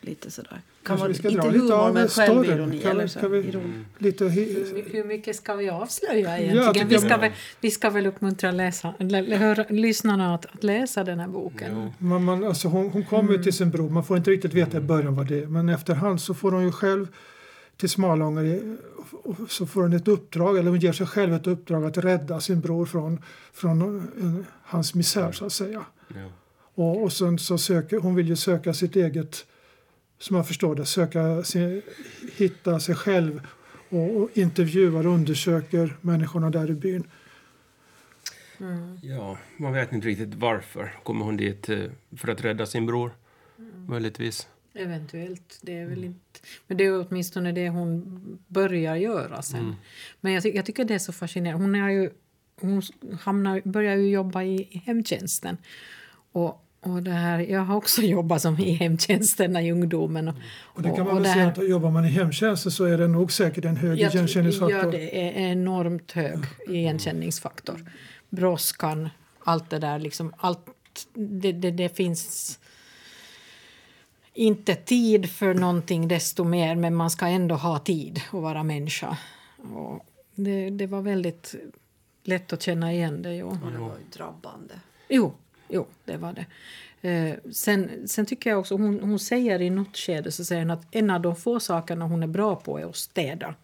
lite 0.00 0.30
sådär. 0.30 0.50
Kan 0.50 0.60
Kanske 0.82 1.04
man, 1.04 1.08
vi 1.12 1.18
ska 1.18 1.28
inte 1.28 1.40
dra 1.42 1.50
lite 1.50 1.62
humor 1.64 1.74
av 1.78 1.94
men 1.94 2.08
självironi. 2.08 2.78
Kan 2.78 2.90
eller 2.90 3.06
så. 3.06 3.28
vi- 3.28 3.38
Ironi. 3.38 3.84
Lite, 3.98 4.24
hi- 4.24 4.84
Hur 4.92 5.04
mycket 5.04 5.36
ska 5.36 5.54
vi 5.54 5.70
avslöja 5.70 6.38
egentligen? 6.38 6.72
tycker 6.74 6.86
vi, 6.86 6.98
ska 6.98 7.16
väl, 7.16 7.30
vi 7.60 7.70
ska 7.70 7.90
väl 7.90 8.06
uppmuntra 8.06 8.50
läsa, 8.50 8.94
lä, 8.98 9.22
lä, 9.22 9.36
höra, 9.36 9.64
lyssnarna 9.68 10.34
att, 10.34 10.46
att 10.46 10.64
läsa 10.64 11.04
den 11.04 11.20
här 11.20 11.28
boken. 11.28 11.90
man, 11.98 12.24
man, 12.24 12.44
alltså 12.44 12.68
hon, 12.68 12.90
hon 12.90 13.04
kommer 13.04 13.32
ju 13.32 13.42
till 13.42 13.52
sin 13.52 13.70
bror, 13.70 13.90
man 13.90 14.04
får 14.04 14.16
inte 14.16 14.30
riktigt 14.30 14.54
veta 14.54 14.76
i 14.78 14.80
början 14.80 15.14
vad 15.14 15.26
det 15.28 15.42
är. 15.42 15.46
Men 15.46 15.68
efterhand 15.68 16.20
så 16.20 16.34
får 16.34 16.52
hon 16.52 16.62
ju 16.64 16.72
själv 16.72 17.06
till 17.76 17.88
Smalånger 17.90 18.76
och 19.22 19.36
så 19.48 19.66
får 19.66 19.82
hon 19.82 19.92
ett 19.92 20.08
uppdrag, 20.08 20.58
eller 20.58 20.70
hon 20.70 20.80
ger 20.80 20.92
sig 20.92 21.06
själv 21.06 21.34
ett 21.34 21.46
uppdrag 21.46 21.84
att 21.84 21.98
rädda 21.98 22.40
sin 22.40 22.60
bror 22.60 22.86
från, 22.86 23.22
från 23.52 24.08
hans 24.62 24.94
misär 24.94 25.32
så 25.32 25.46
att 25.46 25.52
säga. 25.52 25.82
Ja. 26.08 26.14
Och, 26.74 27.02
och 27.02 27.12
sen 27.12 27.38
så 27.38 27.58
söker, 27.58 27.96
hon 27.98 28.14
vill 28.14 28.28
ju 28.28 28.36
söka 28.36 28.74
sitt 28.74 28.96
eget, 28.96 29.46
som 30.20 30.36
jag 30.36 30.46
förstår 30.46 30.74
det, 30.74 30.86
söka 30.86 31.42
sin, 31.44 31.82
hitta 32.36 32.80
sig 32.80 32.94
själv 32.94 33.46
och, 33.88 34.16
och 34.16 34.30
intervjuar 34.34 35.06
och 35.06 35.14
undersöker 35.14 35.96
människorna 36.00 36.50
där 36.50 36.70
i 36.70 36.74
byn. 36.74 37.04
ja, 39.02 39.38
man 39.56 39.72
vet 39.72 39.92
inte 39.92 40.08
riktigt 40.08 40.34
varför. 40.34 40.94
Kommer 41.02 41.24
hon 41.24 41.36
dit 41.36 41.68
eh, 41.68 41.78
för 42.16 42.28
att 42.28 42.44
rädda 42.44 42.66
sin 42.66 42.86
bror? 42.86 43.10
Möjligtvis. 43.88 44.48
Eventuellt. 44.74 45.58
Det 45.62 45.78
är 45.78 45.86
väl 45.86 46.04
inte, 46.04 46.40
men 46.66 46.76
det 46.76 46.84
är 46.84 47.06
åtminstone 47.08 47.52
det 47.52 47.68
hon 47.68 48.20
börjar 48.46 48.96
göra 48.96 49.42
sen. 49.42 49.74
Men 50.20 50.32
jag, 50.32 50.42
ty 50.42 50.50
jag 50.50 50.66
tycker 50.66 50.84
det 50.84 50.94
är 50.94 50.98
så 50.98 51.12
fascinerande. 51.12 51.64
Hon, 51.64 51.74
är 51.74 51.90
ju, 51.90 52.10
hon 52.60 52.82
hamnar, 53.20 53.62
börjar 53.64 53.96
ju 53.96 54.10
jobba 54.10 54.42
i, 54.42 54.68
i 54.70 54.82
hemtjänsten. 54.86 55.56
Och, 56.32 56.66
och 56.82 57.02
det 57.02 57.10
här, 57.10 57.38
jag 57.38 57.60
har 57.60 57.76
också 57.76 58.02
jobbat 58.02 58.42
som 58.42 58.58
i 58.58 58.70
hemtjänsten 58.72 59.56
i 59.56 59.72
ungdomen. 59.72 60.28
Och, 60.28 60.34
Och 60.62 60.82
det 60.82 60.90
kan 60.90 60.98
man 60.98 61.08
och 61.08 61.14
väl 61.14 61.22
det 61.22 61.32
säga 61.32 61.44
här- 61.44 61.50
att 61.52 61.68
jobbar 61.68 61.90
man 61.90 62.04
i 62.04 62.08
hemtjänsten 62.08 62.72
så 62.72 62.84
är 62.84 62.98
det 62.98 63.08
nog 63.08 63.32
säkert 63.32 63.64
en 63.64 63.76
hög 63.76 63.98
Jag 64.00 64.14
igenkänningsfaktor. 64.14 64.78
Ja, 64.78 64.90
det 64.90 65.26
är 65.28 65.50
enormt 65.50 66.12
hög 66.12 66.38
igenkänningsfaktor. 66.68 67.90
Brådskan, 68.28 69.08
allt 69.44 69.70
det 69.70 69.78
där. 69.78 69.98
Liksom, 69.98 70.32
allt, 70.36 70.66
det, 71.14 71.52
det, 71.52 71.70
det 71.70 71.96
finns 71.96 72.58
inte 74.34 74.74
tid 74.74 75.30
för 75.30 75.54
någonting 75.54 76.08
desto 76.08 76.44
mer, 76.44 76.74
men 76.74 76.94
man 76.94 77.10
ska 77.10 77.26
ändå 77.26 77.54
ha 77.54 77.78
tid 77.78 78.20
att 78.32 78.42
vara 78.42 78.62
människa. 78.62 79.16
Och 79.74 80.06
det, 80.34 80.70
det 80.70 80.86
var 80.86 81.00
väldigt 81.02 81.54
lätt 82.24 82.52
att 82.52 82.62
känna 82.62 82.92
igen 82.92 83.22
det. 83.22 83.34
Jo. 83.34 83.48
Och 83.64 83.72
det 83.72 83.78
var 83.78 83.86
ju 83.88 84.04
drabbande. 84.16 84.74
Jo, 85.08 85.32
jo, 85.70 85.86
det 86.04 86.16
var 86.16 86.32
det. 86.32 86.46
Eh, 87.02 87.34
sen, 87.52 88.08
sen 88.08 88.26
tycker 88.26 88.50
jag 88.50 88.58
också, 88.58 88.76
hon, 88.76 89.00
hon 89.00 89.18
säger 89.18 89.62
i 89.62 89.70
något 89.70 89.96
skede 89.96 90.32
så 90.32 90.44
säger 90.44 90.62
hon 90.62 90.70
att 90.70 90.86
en 90.90 91.10
av 91.10 91.20
de 91.20 91.36
få 91.36 91.60
sakerna 91.60 92.04
hon 92.04 92.22
är 92.22 92.26
bra 92.26 92.56
på 92.56 92.78
är 92.78 92.84
att 92.84 92.96
städa. 92.96 93.54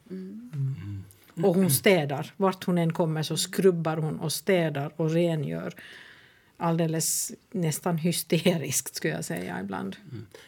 Och 1.43 1.55
hon 1.55 1.71
städar. 1.71 2.33
Vart 2.37 2.65
hon 2.65 2.79
än 2.79 2.93
kommer 2.93 3.23
så 3.23 3.37
skrubbar 3.37 3.97
hon 3.97 4.21
och 4.21 4.33
städar 4.33 4.93
och 4.97 5.11
rengör. 5.11 5.75
Alldeles 6.59 7.33
nästan 7.51 7.99
hysteriskt 7.99 8.95
skulle 8.95 9.15
jag 9.15 9.25
säga 9.25 9.61
ibland. 9.61 9.97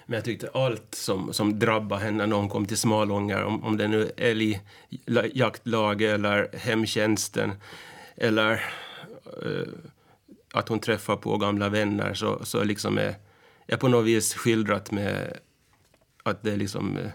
Men 0.07 0.15
jag 0.15 0.25
tyckte 0.25 0.51
allt 0.55 0.95
som, 0.95 1.33
som 1.33 1.59
drabbade 1.59 2.03
henne 2.03 2.27
när 2.27 2.37
hon 2.37 2.49
kom 2.49 2.67
till 2.67 2.77
Smalånger, 2.77 3.45
om, 3.45 3.65
om 3.65 3.77
det 3.77 3.89
nu 3.89 4.11
är 4.17 4.61
älgjaktlaget 5.07 6.15
eller 6.15 6.49
hemtjänsten 6.59 7.53
eller 8.17 8.53
eh, 9.43 9.69
att 10.53 10.69
hon 10.69 10.81
träffar 10.81 11.17
på 11.17 11.37
gamla 11.37 11.69
vänner, 11.69 12.15
så, 12.15 12.45
så 12.45 12.65
liksom 12.65 12.99
är, 12.99 13.15
är 13.67 13.77
på 13.77 13.89
något 13.89 14.07
vis 14.07 14.35
skildrat 14.35 14.91
med 14.91 15.39
att 16.23 16.43
det 16.43 16.53
är 16.53 16.57
liksom 16.57 16.97
eh, 16.97 17.11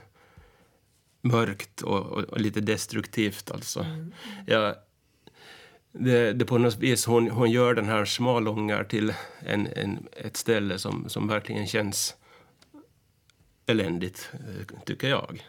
mörkt 1.21 1.81
och, 1.81 1.99
och, 1.99 2.23
och 2.23 2.39
lite 2.39 2.61
destruktivt. 2.61 3.51
Alltså. 3.51 3.85
Jag, 4.47 4.75
det, 5.91 6.33
det 6.33 6.45
på 6.45 6.57
något 6.57 6.77
vis, 6.77 7.05
hon, 7.05 7.29
hon 7.29 7.51
gör 7.51 7.73
den 7.73 7.85
här 7.85 8.05
Smalånger 8.05 8.83
till 8.83 9.13
en, 9.39 9.67
en, 9.67 10.07
ett 10.11 10.37
ställe 10.37 10.79
som, 10.79 11.09
som 11.09 11.27
verkligen 11.27 11.67
känns 11.67 12.15
eländigt, 13.65 14.31
eh, 14.33 14.83
tycker 14.85 15.09
jag. 15.09 15.43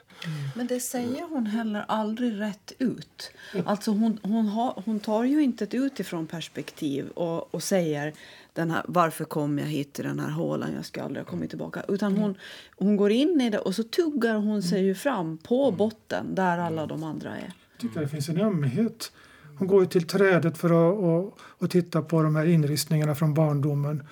Men 0.54 0.66
det 0.66 0.80
säger 0.80 1.28
hon 1.28 1.46
heller 1.46 1.84
aldrig 1.88 2.40
rätt 2.40 2.72
ut. 2.78 3.32
Alltså 3.64 3.90
hon, 3.90 4.18
hon, 4.22 4.48
har, 4.48 4.82
hon 4.84 5.00
tar 5.00 5.24
ju 5.24 5.42
inte 5.42 5.64
ett 5.64 5.74
utifrån 5.74 6.26
perspektiv 6.26 7.08
och, 7.08 7.54
och 7.54 7.62
säger 7.62 8.12
den 8.52 8.70
här, 8.70 8.82
varför 8.88 9.24
kom 9.24 9.58
jag 9.58 9.66
hit 9.66 9.92
till 9.92 10.04
den 10.04 10.20
här 10.20 10.30
hålan, 10.30 10.72
jag 10.74 10.84
ska 10.84 11.02
aldrig 11.02 11.24
ha 11.24 11.30
kommit 11.30 11.50
tillbaka. 11.50 11.82
Utan 11.88 12.16
hon, 12.16 12.34
hon 12.76 12.96
går 12.96 13.10
in 13.10 13.40
i 13.40 13.50
det 13.50 13.58
och 13.58 13.74
så 13.74 13.82
tuggar 13.82 14.34
hon 14.34 14.62
sig 14.62 14.84
ju 14.84 14.94
fram 14.94 15.38
på 15.38 15.70
botten 15.70 16.34
där 16.34 16.58
alla 16.58 16.86
de 16.86 17.04
andra 17.04 17.30
är. 17.36 17.52
Jag 17.72 17.80
tycker 17.80 18.00
det 18.00 18.08
finns 18.08 18.28
en 18.28 18.40
ömhet. 18.40 19.12
Hon 19.58 19.68
går 19.68 19.80
ju 19.80 19.86
till 19.86 20.06
trädet 20.06 20.58
för 20.58 20.66
att 20.66 20.98
och, 20.98 21.38
och 21.40 21.70
titta 21.70 22.02
på 22.02 22.22
de 22.22 22.36
här 22.36 22.44
inristningarna 22.44 23.14
från 23.14 23.34
barndomen. 23.34 24.06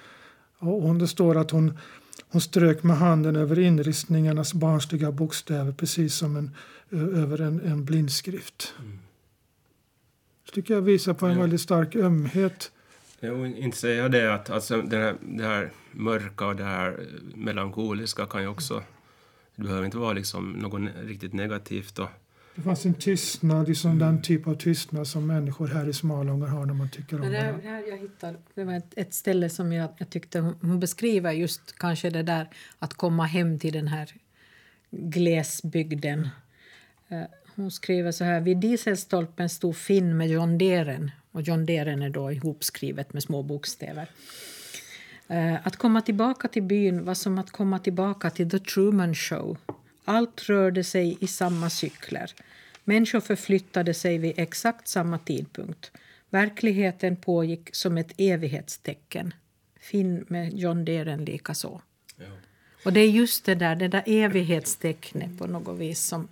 Och 0.58 0.82
hon, 0.82 0.98
det 0.98 1.08
står 1.08 1.36
att 1.36 1.50
hon, 1.50 1.78
hon 2.28 2.40
strök 2.40 2.82
med 2.82 2.96
handen 2.96 3.36
över 3.36 3.58
inristningarnas 3.58 4.54
barnsliga 4.54 5.12
bokstäver 5.12 5.72
precis 5.72 6.14
som 6.14 6.36
en, 6.36 6.50
över 7.14 7.40
en, 7.40 7.60
en 7.60 7.84
blindskrift. 7.84 8.74
Det 10.46 10.52
tycker 10.52 10.74
jag 10.74 10.82
visar 10.82 11.14
på 11.14 11.26
en 11.26 11.32
Ja. 11.34 11.40
väldigt 11.40 11.60
stark 11.60 11.96
ömhet. 11.96 12.72
Jo, 13.20 13.46
inte 13.46 13.76
säger 13.76 14.02
jag 14.02 14.10
det 14.12 14.34
att 14.34 14.50
alltså, 14.50 14.82
det, 14.82 14.96
här, 14.96 15.16
det 15.20 15.44
här 15.44 15.70
mörka 15.92 16.46
och 16.46 16.56
det 16.56 16.64
här 16.64 16.88
eh, 16.88 17.36
melankoliska 17.36 18.26
kan 18.26 18.42
ju 18.42 18.48
också... 18.48 18.82
Det 19.56 19.62
behöver 19.62 19.84
inte 19.84 19.98
vara 19.98 20.12
liksom 20.12 20.52
något 20.52 20.90
riktigt 21.04 21.32
negativt. 21.32 21.98
Och, 21.98 22.08
Det 22.54 22.62
fanns 22.62 22.86
en 22.86 22.94
tystnad, 22.94 23.68
liksom 23.68 23.98
den 23.98 24.22
typ 24.22 24.46
av 24.46 24.54
tystnad 24.54 25.06
som 25.06 25.26
människor 25.26 25.66
här 25.66 25.88
i 25.88 25.92
Smalånger 25.92 26.46
har 26.46 26.66
när 26.66 26.74
man 26.74 26.90
tycker 26.90 27.16
om 27.20 27.30
det, 27.30 27.36
här, 27.38 27.58
här 27.62 27.88
jag 27.88 27.98
hittade, 27.98 28.38
det 28.54 28.64
var 28.64 28.74
ett, 28.74 28.92
ett 28.96 29.14
ställe 29.14 29.48
som 29.48 29.72
jag, 29.72 29.90
jag 29.98 30.10
tyckte 30.10 30.38
hon, 30.40 30.80
beskriver 30.80 31.32
just 31.32 31.78
kanske 31.78 32.10
det 32.10 32.22
där 32.22 32.48
att 32.78 32.94
komma 32.94 33.24
hem 33.24 33.58
till 33.58 33.72
den 33.72 33.88
här 33.88 34.10
glesbygden. 34.90 36.28
Eh, 37.08 37.22
Hon 37.56 37.70
skriver 37.70 38.12
så 38.12 38.24
här. 38.24 38.40
Vid 38.40 38.56
dieselstolpen 38.56 39.48
stod 39.48 39.76
Finn 39.76 40.16
med 40.16 40.28
John 40.28 40.58
Deren. 40.58 41.10
Och 41.32 41.42
John 41.42 41.66
Deren 41.66 42.02
är 42.02 42.10
då 42.10 42.32
ihopskrivet 42.32 43.12
med 43.12 43.22
små 43.22 43.42
bokstäver. 43.42 44.10
Eh, 45.28 45.66
Att 45.66 45.76
komma 45.76 46.00
tillbaka 46.02 46.48
till 46.48 46.62
byn 46.62 47.04
var 47.04 47.14
som 47.14 47.38
att 47.38 47.50
komma 47.50 47.78
tillbaka 47.78 48.30
till 48.30 48.50
The 48.50 48.58
Truman 48.58 49.14
Show. 49.14 49.56
Allt 50.04 50.48
rörde 50.48 50.84
sig 50.84 51.18
i 51.20 51.26
samma 51.26 51.70
cykler. 51.70 52.34
Människor 52.84 53.20
förflyttade 53.20 53.94
sig 53.94 54.18
vid 54.18 54.32
exakt 54.36 54.88
samma 54.88 55.18
tidpunkt. 55.18 55.90
Verkligheten 56.30 57.16
pågick 57.16 57.74
som 57.74 57.98
ett 57.98 58.12
evighetstecken. 58.16 59.34
Finn 59.80 60.24
med 60.28 60.58
John 60.58 60.84
Deren 60.84 61.24
likaså. 61.24 61.80
ja. 62.16 62.24
Och 62.84 62.92
det 62.92 63.00
är 63.00 63.10
just 63.10 63.44
det 63.44 63.54
där, 63.54 63.76
det 63.76 63.88
där 63.88 64.02
evighetstecknet 64.06 65.38
på 65.38 65.46
något 65.46 65.78
vis 65.78 66.00
som... 66.06 66.28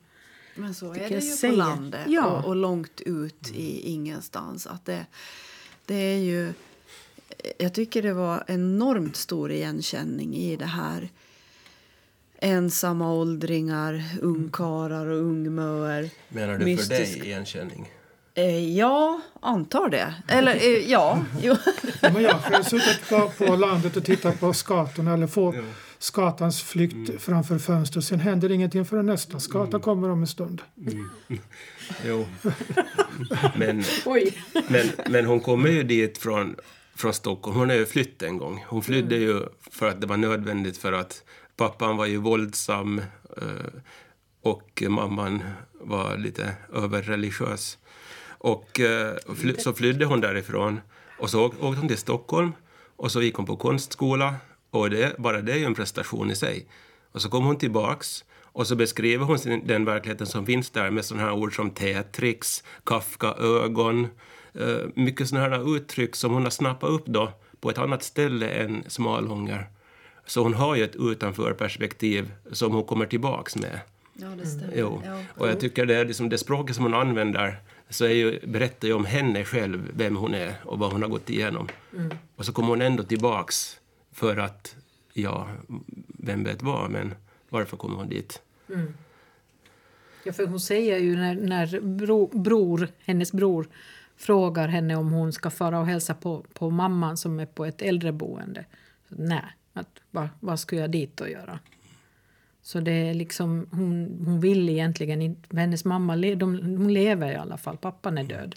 Men 0.54 0.74
så 0.74 0.94
är 0.94 1.08
det 1.08 1.14
ju 1.14 1.20
säger. 1.20 1.52
på 1.54 1.58
landet 1.58 2.00
Ja. 2.06 2.26
och, 2.26 2.44
och 2.44 2.56
långt 2.56 3.00
ut 3.00 3.50
i 3.54 3.80
ingenstans. 3.92 4.66
Att 4.66 4.84
det, 4.84 5.06
det 5.86 5.94
är 5.94 6.18
ju... 6.18 6.52
Jag 7.58 7.74
tycker 7.74 8.02
det 8.02 8.12
var 8.12 8.44
enormt 8.46 9.16
stor 9.16 9.52
igenkänning 9.52 10.36
i 10.36 10.56
det 10.56 10.66
här 10.66 11.08
ensamma 12.40 13.12
åldringar, 13.12 14.04
ungkarlar 14.22 15.06
och 15.06 15.18
ungmöer. 15.18 16.10
Menar 16.28 16.58
du 16.58 16.64
Mystisk. 16.64 17.12
för 17.12 17.18
dig 17.20 17.26
igenkänning? 17.28 17.90
Eh, 18.34 18.76
ja, 18.76 19.20
antar 19.40 19.88
det. 19.88 20.14
Eller 20.28 20.54
eh, 20.54 20.90
ja. 20.90 21.24
Jo. 21.42 21.56
Ja, 22.00 22.10
men 22.12 22.22
jag 22.22 22.34
har 22.34 22.62
suttit 22.62 23.08
på, 23.08 23.30
på 23.38 23.56
landet 23.56 23.96
och 23.96 24.04
tittat 24.04 24.40
på 24.40 24.52
skatorna 24.52 25.14
eller 25.14 25.26
få 25.26 25.54
Ja. 25.56 25.62
skatans 25.98 26.62
flykt 26.62 27.22
framför 27.22 27.58
fönstret. 27.58 28.04
Sen 28.04 28.20
händer 28.20 28.52
ingenting 28.52 28.84
förrän 28.84 29.06
nästa 29.06 29.40
skata 29.40 29.78
kommer 29.78 30.08
om 30.10 30.20
en 30.20 30.26
stund. 30.26 30.62
Jo. 32.06 32.26
Men, 33.56 33.84
Oj! 34.06 34.32
men, 34.68 34.86
men 35.08 35.26
hon 35.26 35.40
kommer 35.40 35.68
ju 35.68 35.82
dit 35.82 36.18
från, 36.18 36.56
från 36.96 37.12
Stockholm. 37.12 37.56
Hon 37.58 37.68
har 37.68 37.76
ju 37.76 37.86
flytt 37.86 38.22
en 38.22 38.38
gång. 38.38 38.64
Hon 38.68 38.82
flydde 38.82 39.16
ju 39.16 39.42
för 39.70 39.88
att 39.88 40.00
det 40.00 40.06
var 40.06 40.16
nödvändigt 40.16 40.78
för 40.78 40.92
att 40.92 41.22
pappan 41.60 41.96
var 41.96 42.06
ju 42.06 42.16
våldsam 42.16 42.98
eh, 43.36 43.72
och 44.42 44.82
mamman 44.88 45.42
var 45.72 46.16
lite 46.16 46.54
överreligiös. 46.72 47.78
Eh, 48.44 48.50
och 48.50 48.80
fly, 49.36 49.54
så 49.58 49.72
flydde 49.72 50.04
hon 50.04 50.20
därifrån 50.20 50.80
och 51.18 51.30
så 51.30 51.46
åkte 51.46 51.64
hon 51.64 51.88
till 51.88 51.98
Stockholm 51.98 52.52
och 52.96 53.12
så 53.12 53.22
gick 53.22 53.34
hon 53.34 53.46
på 53.46 53.56
konstskola 53.56 54.34
och 54.70 54.90
det, 54.90 55.18
bara 55.18 55.40
det 55.40 55.52
är 55.52 55.56
ju 55.56 55.64
en 55.64 55.74
prestation 55.74 56.30
i 56.30 56.36
sig. 56.36 56.66
Och 57.12 57.22
så 57.22 57.28
kom 57.28 57.44
hon 57.44 57.56
tillbaks 57.56 58.24
och 58.42 58.66
så 58.66 58.76
beskriver 58.76 59.24
hon 59.24 59.38
sin, 59.38 59.66
den 59.66 59.84
verkligheten 59.84 60.26
som 60.26 60.46
finns 60.46 60.70
där 60.70 60.90
med 60.90 61.04
sådana 61.04 61.26
här 61.26 61.34
ord 61.34 61.56
som 61.56 61.70
Tetrix, 61.70 62.64
Kafka-ögon, 62.84 64.08
eh, 64.54 64.86
mycket 64.94 65.28
sådana 65.28 65.48
här 65.48 65.76
uttryck 65.76 66.16
som 66.16 66.32
hon 66.32 66.42
har 66.42 66.50
snappat 66.50 66.90
upp 66.90 67.06
då 67.06 67.32
på 67.60 67.70
ett 67.70 67.78
annat 67.78 68.02
ställe 68.02 68.48
än 68.48 68.84
Smalånger. 68.88 69.68
Så 70.30 70.42
hon 70.42 70.54
har 70.54 70.76
ju 70.76 70.84
ett 70.84 70.96
utanförperspektiv 70.96 72.32
som 72.52 72.72
hon 72.72 72.84
kommer 72.84 73.06
tillbaks 73.06 73.56
med. 73.56 73.80
Ja, 74.14 74.28
det 74.28 74.46
stämmer. 74.46 74.74
Jo. 74.76 75.02
Ja. 75.04 75.22
Och 75.34 75.48
jag 75.48 75.60
tycker 75.60 75.86
det, 75.86 75.96
är 75.96 76.04
liksom 76.04 76.28
det 76.28 76.38
språket 76.38 76.76
som 76.76 76.84
hon 76.84 76.94
använder 76.94 77.56
så 77.88 78.04
är 78.04 78.10
ju, 78.10 78.46
berättar 78.46 78.88
ju 78.88 78.94
om 78.94 79.04
henne 79.04 79.44
själv, 79.44 79.90
vem 79.96 80.16
hon 80.16 80.34
är 80.34 80.54
och 80.64 80.78
vad 80.78 80.92
hon 80.92 81.02
har 81.02 81.08
gått 81.08 81.30
igenom. 81.30 81.68
Och 82.36 82.46
så 82.46 82.52
kommer 82.52 82.68
hon 82.68 82.82
ändå 82.82 83.02
tillbaks 83.02 83.80
för 84.12 84.36
att, 84.36 84.76
ja, 85.12 85.48
vem 86.06 86.44
vet 86.44 86.62
vad, 86.62 86.90
men 86.90 87.14
varför 87.48 87.76
kommer 87.76 87.96
hon 87.96 88.08
dit? 88.08 88.42
Ja, 90.24 90.32
för 90.32 90.46
hon 90.46 90.60
säger 90.60 90.98
ju 90.98 91.16
när, 91.16 91.34
när 91.34 91.80
bro, 91.80 92.26
bror, 92.26 92.88
hennes 93.04 93.32
bror 93.32 93.68
frågar 94.16 94.68
henne 94.68 94.96
om 94.96 95.10
hon 95.10 95.32
ska 95.32 95.50
fara 95.50 95.80
och 95.80 95.86
hälsa 95.86 96.14
på, 96.14 96.44
på 96.52 96.70
mamman 96.70 97.16
som 97.16 97.40
är 97.40 97.46
på 97.46 97.64
ett 97.64 97.82
äldreboende. 97.82 98.64
Så, 99.08 99.14
Nej, 99.18 99.44
att, 99.72 99.88
vad, 100.10 100.28
vad 100.40 100.60
skulle 100.60 100.80
jag 100.80 100.90
dit 100.90 101.20
och 101.20 101.30
göra? 101.30 101.58
Så 102.62 102.80
det 102.80 102.92
är 102.92 103.14
liksom, 103.14 103.66
hon, 103.70 104.22
hon 104.24 104.40
vill 104.40 104.68
egentligen 104.68 105.22
inte... 105.22 105.56
Hennes 105.56 105.84
mamma 105.84 106.14
le, 106.14 106.34
de, 106.34 106.54
hon 106.54 106.92
lever 106.92 107.32
i 107.32 107.36
alla 107.36 107.56
fall, 107.56 107.76
pappan 107.76 108.18
är 108.18 108.24
död. 108.24 108.54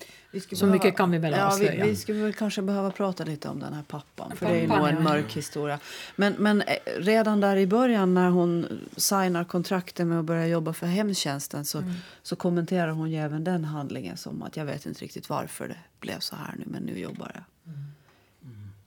Så 0.52 0.66
mycket 0.66 0.98
kan 0.98 1.12
vi 1.12 1.18
väl 1.18 1.32
ja, 1.32 1.48
avslöja. 1.48 1.84
Vi, 1.84 1.90
vi 1.90 1.96
skulle 1.96 2.24
väl 2.24 2.34
kanske 2.34 2.62
behöva 2.62 2.92
prata 2.92 3.24
lite 3.24 3.50
om 3.50 3.60
den 3.60 3.74
här 3.74 3.84
pappan. 3.84 4.32
För 4.36 4.46
det 4.46 4.56
är 4.62 4.68
Pappan, 4.68 4.82
nog 4.82 4.90
en 4.90 4.96
ja. 4.96 5.02
mörk 5.02 5.34
historia. 5.34 5.80
Men, 6.16 6.34
men 6.34 6.62
eh, 6.62 6.76
redan 6.98 7.40
där 7.40 7.58
i 7.58 7.68
början 7.68 8.14
när 8.14 8.30
hon 8.30 8.68
signar 8.98 9.44
kontrakten 9.44 10.10
med 10.10 10.20
att 10.20 10.26
börja 10.26 10.48
jobba 10.48 10.74
för 10.74 10.88
hemtjänsten 10.88 11.66
så, 11.66 11.78
Mm. 11.78 11.94
så 12.24 12.36
kommenterar 12.36 12.92
hon 12.92 13.12
ju 13.12 13.18
även 13.18 13.44
den 13.44 13.66
handlingen 13.66 14.18
som 14.18 14.44
att 14.44 14.58
jag 14.58 14.66
vet 14.66 14.86
inte 14.86 15.02
riktigt 15.02 15.30
varför 15.30 15.68
det 15.68 15.78
blev 16.00 16.20
så 16.20 16.36
här 16.36 16.56
nu 16.58 16.64
men 16.68 16.84
nu 16.84 17.00
jobbar 17.00 17.32
jag 17.34 17.44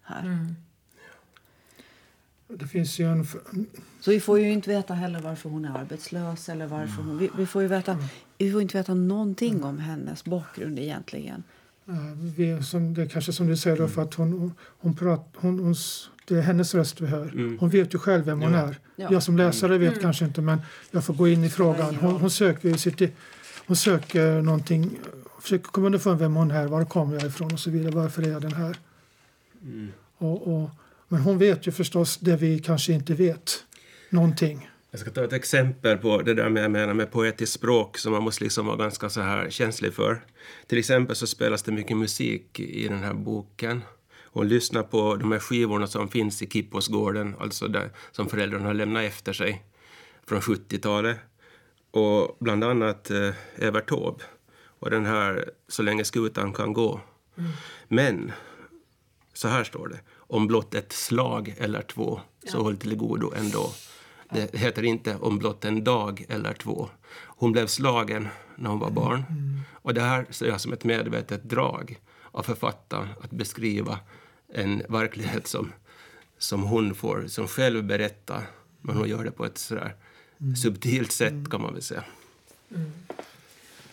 här. 0.02 0.22
Mm. 0.22 0.56
Det 2.48 2.66
finns 2.66 2.98
ju 2.98 3.04
en... 3.12 3.26
Så 4.00 4.10
vi 4.10 4.20
får 4.20 4.38
ju 4.38 4.50
inte 4.52 4.70
veta 4.70 4.94
heller 4.94 5.20
varför 5.20 5.50
hon 5.50 5.64
är 5.64 5.78
arbetslös 5.78 6.48
eller 6.48 6.66
varför 6.66 7.02
hon... 7.02 7.18
Vi, 7.18 7.30
vi 7.38 7.46
får 7.46 7.62
ju 7.62 7.68
veta... 7.68 7.98
Vi 8.38 8.52
får 8.52 8.62
inte 8.62 8.78
veta 8.78 8.94
någonting 8.94 9.64
om 9.64 9.78
hennes 9.78 10.24
bakgrund 10.24 10.78
egentligen. 10.78 11.42
Vi, 12.36 12.62
som, 12.62 12.94
det 12.94 13.02
är 13.02 13.06
kanske 13.06 13.32
som 13.32 13.46
du 13.46 13.56
säger, 13.56 13.76
då, 13.76 13.88
för 13.88 14.02
att 14.02 14.14
hon, 14.14 14.52
hon, 14.78 14.96
prat, 14.96 15.34
hon, 15.36 15.58
hon, 15.58 15.74
det 16.28 16.34
är 16.36 16.40
hennes 16.42 16.74
röst 16.74 17.00
vi 17.00 17.06
hör. 17.06 17.56
Hon 17.60 17.70
vet 17.70 17.94
ju 17.94 17.98
själv 17.98 18.24
vem 18.24 18.40
hon 18.42 18.52
Ja. 18.52 18.58
är. 18.58 18.78
Ja. 18.96 19.08
Jag 19.12 19.22
som 19.22 19.36
läsare 19.36 19.78
vet 19.78 20.00
kanske 20.00 20.24
inte, 20.24 20.40
men 20.42 20.58
jag 20.90 21.04
får 21.04 21.14
gå 21.14 21.28
in 21.28 21.44
i 21.44 21.48
frågan. 21.48 21.94
Hon, 21.96 22.20
hon 22.20 22.30
söker 22.30 22.68
ju 22.68 22.78
sitt, 22.78 23.02
hon 23.66 23.76
söker 23.76 24.42
någonting, 24.42 24.90
försöker 25.40 25.64
komma 25.64 25.86
underfund 25.86 26.18
vem 26.18 26.34
hon 26.34 26.50
är, 26.50 26.66
var 26.66 26.84
kommer 26.84 27.14
jag 27.14 27.24
ifrån 27.26 27.52
och 27.52 27.60
så 27.60 27.70
vidare. 27.70 27.90
Varför 27.94 28.22
är 28.22 28.28
jag 28.28 28.42
den 28.42 28.54
här? 28.54 28.76
Och, 30.18 30.54
och, 30.54 30.70
men 31.08 31.20
hon 31.20 31.38
vet 31.38 31.66
ju 31.66 31.72
förstås 31.72 32.18
det 32.18 32.36
vi 32.36 32.58
kanske 32.58 32.92
inte 32.92 33.14
vet. 33.14 33.64
Någonting. 34.10 34.70
Jag 34.90 35.00
ska 35.00 35.10
ta 35.10 35.24
ett 35.24 35.32
exempel 35.32 35.98
på 35.98 36.22
det 36.22 36.34
där 36.34 36.48
med, 36.48 36.64
jag 36.64 36.70
menar, 36.70 36.94
med 36.94 37.10
poetiskt 37.10 37.52
språk 37.52 37.98
som 37.98 38.12
man 38.12 38.22
måste 38.22 38.44
liksom 38.44 38.66
vara 38.66 38.76
ganska 38.76 39.10
så 39.10 39.20
här 39.20 39.50
känslig 39.50 39.94
för. 39.94 40.24
Till 40.66 40.78
exempel 40.78 41.16
så 41.16 41.26
spelas 41.26 41.62
det 41.62 41.72
mycket 41.72 41.96
musik 41.96 42.60
i 42.60 42.88
den 42.88 43.02
här 43.02 43.14
boken. 43.14 43.82
Hon 44.24 44.48
lyssnar 44.48 44.82
på 44.82 45.16
de 45.16 45.32
här 45.32 45.38
skivorna 45.38 45.86
som 45.86 46.08
finns 46.08 46.42
i 46.42 46.46
Kipposgården, 46.46 47.34
alltså 47.38 47.68
där, 47.68 47.90
som 48.12 48.28
föräldrarna 48.28 48.66
har 48.66 48.74
lämnat 48.74 49.04
efter 49.04 49.32
sig 49.32 49.64
från 50.26 50.40
70-talet. 50.40 51.16
Och 51.90 52.36
bland 52.40 52.64
annat 52.64 53.10
eh, 53.10 53.34
Evert 53.56 53.88
Taube 53.88 54.24
och 54.78 54.90
den 54.90 55.06
här 55.06 55.50
Så 55.68 55.82
länge 55.82 56.04
skutan 56.04 56.52
kan 56.52 56.72
gå. 56.72 57.00
Men 57.88 58.32
så 59.32 59.48
här 59.48 59.64
står 59.64 59.88
det. 59.88 60.00
Om 60.28 60.46
blott 60.46 60.74
ett 60.74 60.92
slag 60.92 61.54
eller 61.58 61.82
två, 61.82 62.20
så 62.46 62.62
håll 62.62 62.76
till 62.76 62.96
godo 62.96 63.32
ändå. 63.36 63.72
Det 64.30 64.54
heter 64.54 64.82
inte 64.82 65.16
om 65.16 65.38
blott 65.38 65.64
en 65.64 65.84
dag 65.84 66.24
eller 66.28 66.52
två. 66.52 66.88
Hon 67.24 67.52
blev 67.52 67.66
slagen 67.66 68.28
när 68.56 68.70
hon 68.70 68.78
var 68.78 68.90
barn. 68.90 69.24
Och 69.72 69.94
det 69.94 70.00
här 70.00 70.26
ser 70.30 70.46
jag 70.46 70.60
som 70.60 70.72
ett 70.72 70.84
medvetet 70.84 71.44
drag 71.44 72.00
av 72.30 72.42
författaren 72.42 73.08
att 73.22 73.30
beskriva 73.30 73.98
en 74.52 74.82
verklighet 74.88 75.46
som, 75.46 75.72
som 76.38 76.62
hon 76.62 76.94
får 76.94 77.26
som 77.26 77.48
själv 77.48 77.84
berätta. 77.84 78.42
Men 78.80 78.96
hon 78.96 79.08
gör 79.08 79.24
det 79.24 79.30
på 79.30 79.44
ett 79.44 79.58
sådär 79.58 79.96
subtilt 80.62 81.12
sätt 81.12 81.50
kan 81.50 81.62
man 81.62 81.72
väl 81.72 81.82
säga. 81.82 82.04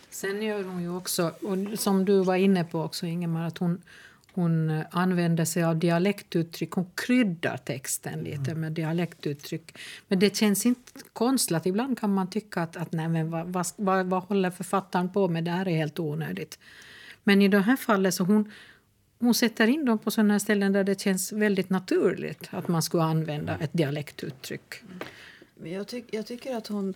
Sen 0.10 0.42
gör 0.42 0.64
hon 0.64 0.82
ju 0.82 0.96
också, 0.96 1.32
och 1.42 1.80
som 1.80 2.06
du 2.06 2.24
var 2.24 2.36
inne 2.36 2.64
på 2.64 2.82
också 2.82 3.06
Ingemar, 3.06 3.48
att 3.48 3.58
hon, 3.58 3.82
hon 4.34 4.84
använder 4.92 5.46
sig 5.46 5.64
av 5.64 5.78
dialektuttryck. 5.78 6.72
Hon 6.72 6.86
kryddar 6.96 7.58
texten 7.58 8.24
lite 8.24 8.56
med 8.56 8.72
dialektuttryck. 8.72 9.78
Men 10.08 10.20
det 10.20 10.36
känns 10.36 10.66
inte 10.66 10.92
konstlat. 11.14 11.66
Ibland 11.66 12.00
kan 12.00 12.14
man 12.14 12.30
tycka 12.30 12.62
att, 12.62 12.78
att 12.78 12.92
nej, 12.92 13.08
men 13.08 13.32
vad, 13.32 13.48
vad, 13.48 13.66
vad, 13.76 14.06
vad 14.06 14.24
håller 14.24 14.52
författaren 14.52 15.10
på 15.10 15.28
med? 15.28 15.44
Det 15.44 15.52
här 15.52 15.68
är 15.68 15.76
helt 15.76 16.00
onödigt. 16.00 16.60
Men 17.24 17.42
i 17.42 17.48
det 17.48 17.60
här 17.60 17.76
fallet 17.76 18.14
så 18.14 18.24
hon, 18.24 18.52
hon 19.20 19.34
sätter 19.34 19.68
in 19.68 19.86
dem 19.86 20.00
på 20.00 20.12
sådana 20.12 20.40
ställen 20.40 20.74
där 20.74 20.84
det 20.84 21.02
känns 21.02 21.32
väldigt 21.32 21.70
naturligt 21.70 22.50
att 22.52 22.68
man 22.68 22.82
skulle 22.82 23.04
använda 23.04 23.58
ett 23.58 23.74
dialektuttryck. 23.74 24.74
Men 25.56 25.72
Jag, 25.72 25.88
tyck, 25.88 26.06
jag 26.12 26.26
tycker 26.26 26.56
att 26.56 26.68
hon... 26.68 26.94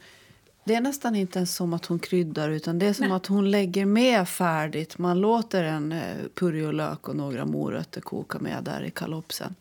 Det 0.67 0.75
är 0.75 0.82
nästan 0.82 1.15
inte 1.15 1.39
ens 1.39 1.56
som 1.56 1.73
att 1.73 1.86
hon 1.86 1.99
kryddar 1.99 2.49
utan 2.49 2.80
det 2.80 2.86
är 2.86 2.93
som 2.93 3.08
Nej. 3.08 3.15
att 3.15 3.25
hon 3.27 3.51
lägger 3.51 3.86
med 3.86 4.30
färdigt. 4.30 4.97
Man 4.97 5.19
låter 5.21 5.63
en 5.63 5.91
eh, 5.91 6.01
purjolök 6.36 7.08
och 7.10 7.15
några 7.15 7.45
morötter 7.45 8.01
koka 8.01 8.39
med 8.39 8.63
där 8.63 8.84
i 8.84 8.91
kalopsen. 8.91 9.56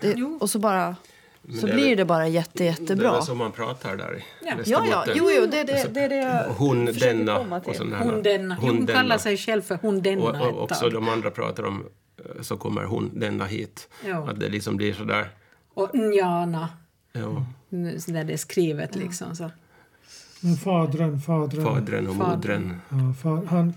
Det, 0.00 0.14
Jo. 0.16 0.38
och 0.40 0.50
så 0.50 0.58
bara... 0.58 0.96
Men 1.42 1.56
Så 1.60 1.66
det 1.66 1.72
är 1.72 1.74
blir 1.74 1.88
väl- 1.88 1.96
det 1.96 2.04
bara 2.04 2.22
Det 2.22 2.28
jättejättebra. 2.28 3.08
är 3.08 3.12
väl 3.12 3.22
så 3.22 3.34
man 3.34 3.52
pratar 3.52 3.96
där 3.96 4.18
i 4.18 4.24
Ja. 4.46 4.54
Ja, 4.64 4.84
ja, 4.90 5.04
jo, 5.14 5.30
jo, 5.36 5.46
det 5.50 5.58
är 5.60 5.64
det, 5.64 5.94
det, 5.94 6.00
är 6.00 6.08
det 6.08 6.16
jag 6.16 6.44
Hon, 6.44 6.86
försöker 6.86 7.14
denna 7.14 7.36
komma 7.38 7.60
till. 7.60 7.70
och 7.70 7.76
sådana 7.76 7.96
här. 7.96 8.04
Hon, 8.04 8.22
denna. 8.22 8.56
Jo, 8.60 8.66
hon 8.66 8.86
denna. 8.86 8.98
kallar 9.00 9.18
sig 9.18 9.36
själv 9.36 9.62
för 9.62 9.78
hon 9.82 10.02
denna 10.02 10.22
Och, 10.22 10.36
och 10.56 10.62
också 10.62 10.88
de 10.90 11.08
andra 11.08 11.30
pratar 11.30 11.62
om 11.64 11.86
eh, 12.18 12.42
så 12.42 12.56
kommer 12.56 12.84
hon 12.84 13.10
denna 13.14 13.44
hit. 13.44 13.88
Ja. 14.06 14.28
Att 14.30 14.40
det 14.40 14.48
liksom 14.48 14.76
blir 14.76 14.92
sådär. 14.94 15.28
Och 15.74 15.94
njana. 15.94 16.68
Ja, 17.12 17.46
Nu, 17.68 18.00
så 18.00 18.10
Där 18.10 18.24
det 18.24 18.32
är 18.32 18.36
skrivet 18.36 18.96
liksom. 18.96 19.36
Så. 19.36 19.50
Men 20.44 20.56
fadren, 20.56 21.20
fadren. 21.20 21.64
fadren 21.64 22.08
och 22.08 22.16
modren. 22.16 22.80
Ja, 22.88 23.14
för 23.22 23.46
han, 23.46 23.72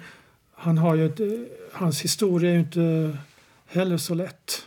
han 0.53 0.77
har 0.77 0.95
ju 0.95 1.05
ett, 1.05 1.19
hans 1.73 2.01
historia 2.01 2.49
är 2.49 2.53
ju 2.53 2.59
inte 2.59 3.17
heller 3.65 3.97
så 3.97 4.13
lätt. 4.13 4.65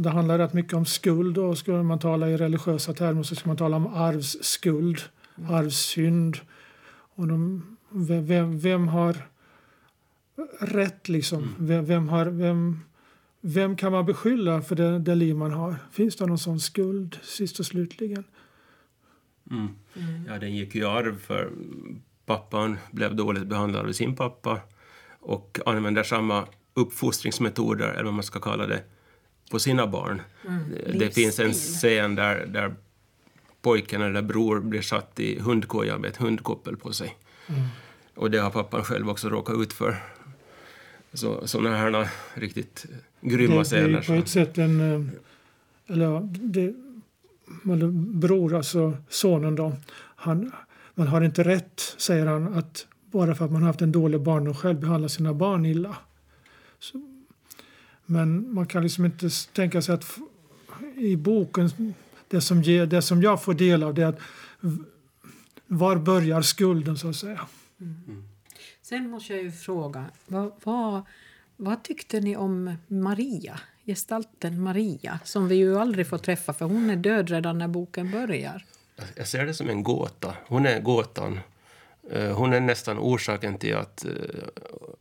Det 0.00 0.10
handlar 0.10 0.38
rätt 0.38 0.52
mycket 0.52 0.72
om 0.72 0.84
skuld. 0.84 1.38
Och 1.38 1.58
skulle 1.58 1.82
man 1.82 1.98
tala 1.98 2.28
i 2.28 2.36
religiösa 2.36 2.92
termer 2.92 3.22
så 3.22 3.34
ska 3.34 3.48
man 3.48 3.56
tala 3.56 3.76
om 3.76 3.86
arvsskuld, 3.86 5.00
arvssynd. 5.48 6.36
Och 7.14 7.28
de, 7.28 7.62
vem, 7.90 8.26
vem, 8.26 8.58
vem 8.58 8.88
har 8.88 9.16
rätt 10.60 11.08
liksom? 11.08 11.54
Vem, 11.58 11.84
vem, 11.84 12.08
har, 12.08 12.26
vem, 12.26 12.80
vem 13.40 13.76
kan 13.76 13.92
man 13.92 14.06
beskylla 14.06 14.62
för 14.62 14.76
det, 14.76 14.98
det 14.98 15.14
liv 15.14 15.36
man 15.36 15.52
har? 15.52 15.76
Finns 15.92 16.16
det 16.16 16.26
någon 16.26 16.38
sån 16.38 16.60
skuld 16.60 17.18
sist 17.22 17.60
och 17.60 17.66
slutligen? 17.66 18.24
Mm. 19.50 19.68
Ja, 20.28 20.38
den 20.38 20.56
gick 20.56 20.74
ju 20.74 20.80
i 20.80 20.84
arv 20.84 21.18
för 21.18 21.50
pappan 22.26 22.78
blev 22.90 23.16
dåligt 23.16 23.46
behandlad 23.46 23.86
av 23.86 23.92
sin 23.92 24.16
pappa 24.16 24.60
och 25.20 25.58
använder 25.66 26.02
samma 26.02 26.46
uppfostringsmetoder, 26.74 27.88
eller 27.88 28.04
vad 28.04 28.14
man 28.14 28.22
ska 28.22 28.40
kalla 28.40 28.66
det, 28.66 28.82
på 29.50 29.58
sina 29.58 29.86
barn. 29.86 30.20
Det, 30.86 30.98
det 30.98 31.14
finns 31.14 31.40
en 31.40 31.52
scen 31.52 32.14
där, 32.14 32.46
där 32.46 32.74
pojken 33.62 34.02
eller 34.02 34.22
bror 34.22 34.60
blir 34.60 34.82
satt 34.82 35.20
i 35.20 35.38
hundkoja 35.38 35.98
med 35.98 36.10
ett 36.10 36.16
hundkoppel 36.16 36.76
på 36.76 36.92
sig. 36.92 37.16
Mm. 37.46 37.60
Och 38.14 38.30
det 38.30 38.38
har 38.38 38.50
pappan 38.50 38.84
själv 38.84 39.10
också 39.10 39.28
råkat 39.28 39.56
ut 39.56 39.72
för. 39.72 39.96
Så, 41.12 41.46
sådana 41.46 41.76
här 41.76 42.08
riktigt 42.34 42.86
grymma 43.20 43.64
scener. 43.64 43.88
Det 43.88 43.96
är 43.98 44.02
på 44.02 44.12
ett 44.12 44.28
sätt 44.28 44.58
en... 44.58 44.80
Eh, 44.80 45.06
eller 45.86 46.20
det, 46.32 46.74
bror, 47.92 48.54
alltså 48.54 48.96
sonen 49.08 49.54
då. 49.54 49.72
Han, 50.16 50.52
man 50.94 51.06
har 51.08 51.20
inte 51.20 51.42
rätt, 51.42 51.94
säger 51.98 52.26
han, 52.26 52.54
att 52.54 52.86
bara 53.10 53.34
för 53.34 53.44
att 53.44 53.52
man 53.52 53.62
haft 53.62 53.82
en 53.82 53.92
dålig 53.92 54.20
barndom 54.20 54.54
själv 54.54 54.80
behandla 54.80 55.08
sina 55.08 55.34
barn 55.34 55.66
illa. 55.66 55.96
Så, 56.78 57.00
men 58.06 58.54
man 58.54 58.66
kan 58.66 58.82
liksom 58.82 59.04
inte 59.04 59.28
tänka 59.52 59.82
sig 59.82 59.94
att 59.94 60.18
i 60.96 61.16
boken, 61.16 61.94
det 62.28 62.40
som, 62.40 62.62
ger, 62.62 62.86
det 62.86 63.02
som 63.02 63.22
jag 63.22 63.42
får 63.42 63.54
del 63.54 63.82
av 63.82 63.94
det 63.94 64.02
är 64.02 64.06
att 64.06 64.20
var 65.66 65.96
börjar 65.96 66.42
skulden 66.42 66.98
så 66.98 67.08
att 67.08 67.16
säga. 67.16 67.40
Mm. 67.80 68.24
Sen 68.82 69.10
måste 69.10 69.32
jag 69.32 69.42
ju 69.42 69.52
fråga, 69.52 70.04
vad, 70.26 70.52
vad, 70.64 71.02
vad 71.56 71.82
tyckte 71.82 72.20
ni 72.20 72.36
om 72.36 72.76
Maria? 72.88 73.60
Gestalten 73.86 74.62
Maria, 74.62 75.18
som 75.24 75.48
vi 75.48 75.54
ju 75.54 75.78
aldrig 75.78 76.06
får 76.06 76.18
träffa 76.18 76.52
för 76.52 76.64
hon 76.64 76.90
är 76.90 76.96
död 76.96 77.30
redan 77.30 77.58
när 77.58 77.68
boken 77.68 78.10
börjar. 78.10 78.64
Jag 79.16 79.26
ser 79.26 79.46
det 79.46 79.54
som 79.54 79.68
en 79.68 79.82
gåta. 79.82 80.36
Hon 80.46 80.66
är 80.66 80.80
gåtan. 80.80 81.40
Eh, 82.10 82.36
hon 82.36 82.52
är 82.52 82.60
nästan 82.60 82.98
orsaken 82.98 83.58
till 83.58 83.76
att 83.76 84.04
eh, 84.04 84.10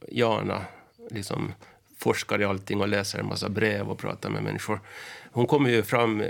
Jana 0.07 0.65
liksom 1.09 1.53
forskar 1.97 2.41
i 2.41 2.45
allting 2.45 2.81
och 2.81 2.87
läser 2.87 3.19
en 3.19 3.25
massa 3.25 3.49
brev 3.49 3.89
och 3.89 3.99
pratar 3.99 4.29
med 4.29 4.43
människor. 4.43 4.79
Hon 5.31 5.47
kommer 5.47 5.69
ju 5.69 5.83
fram 5.83 6.23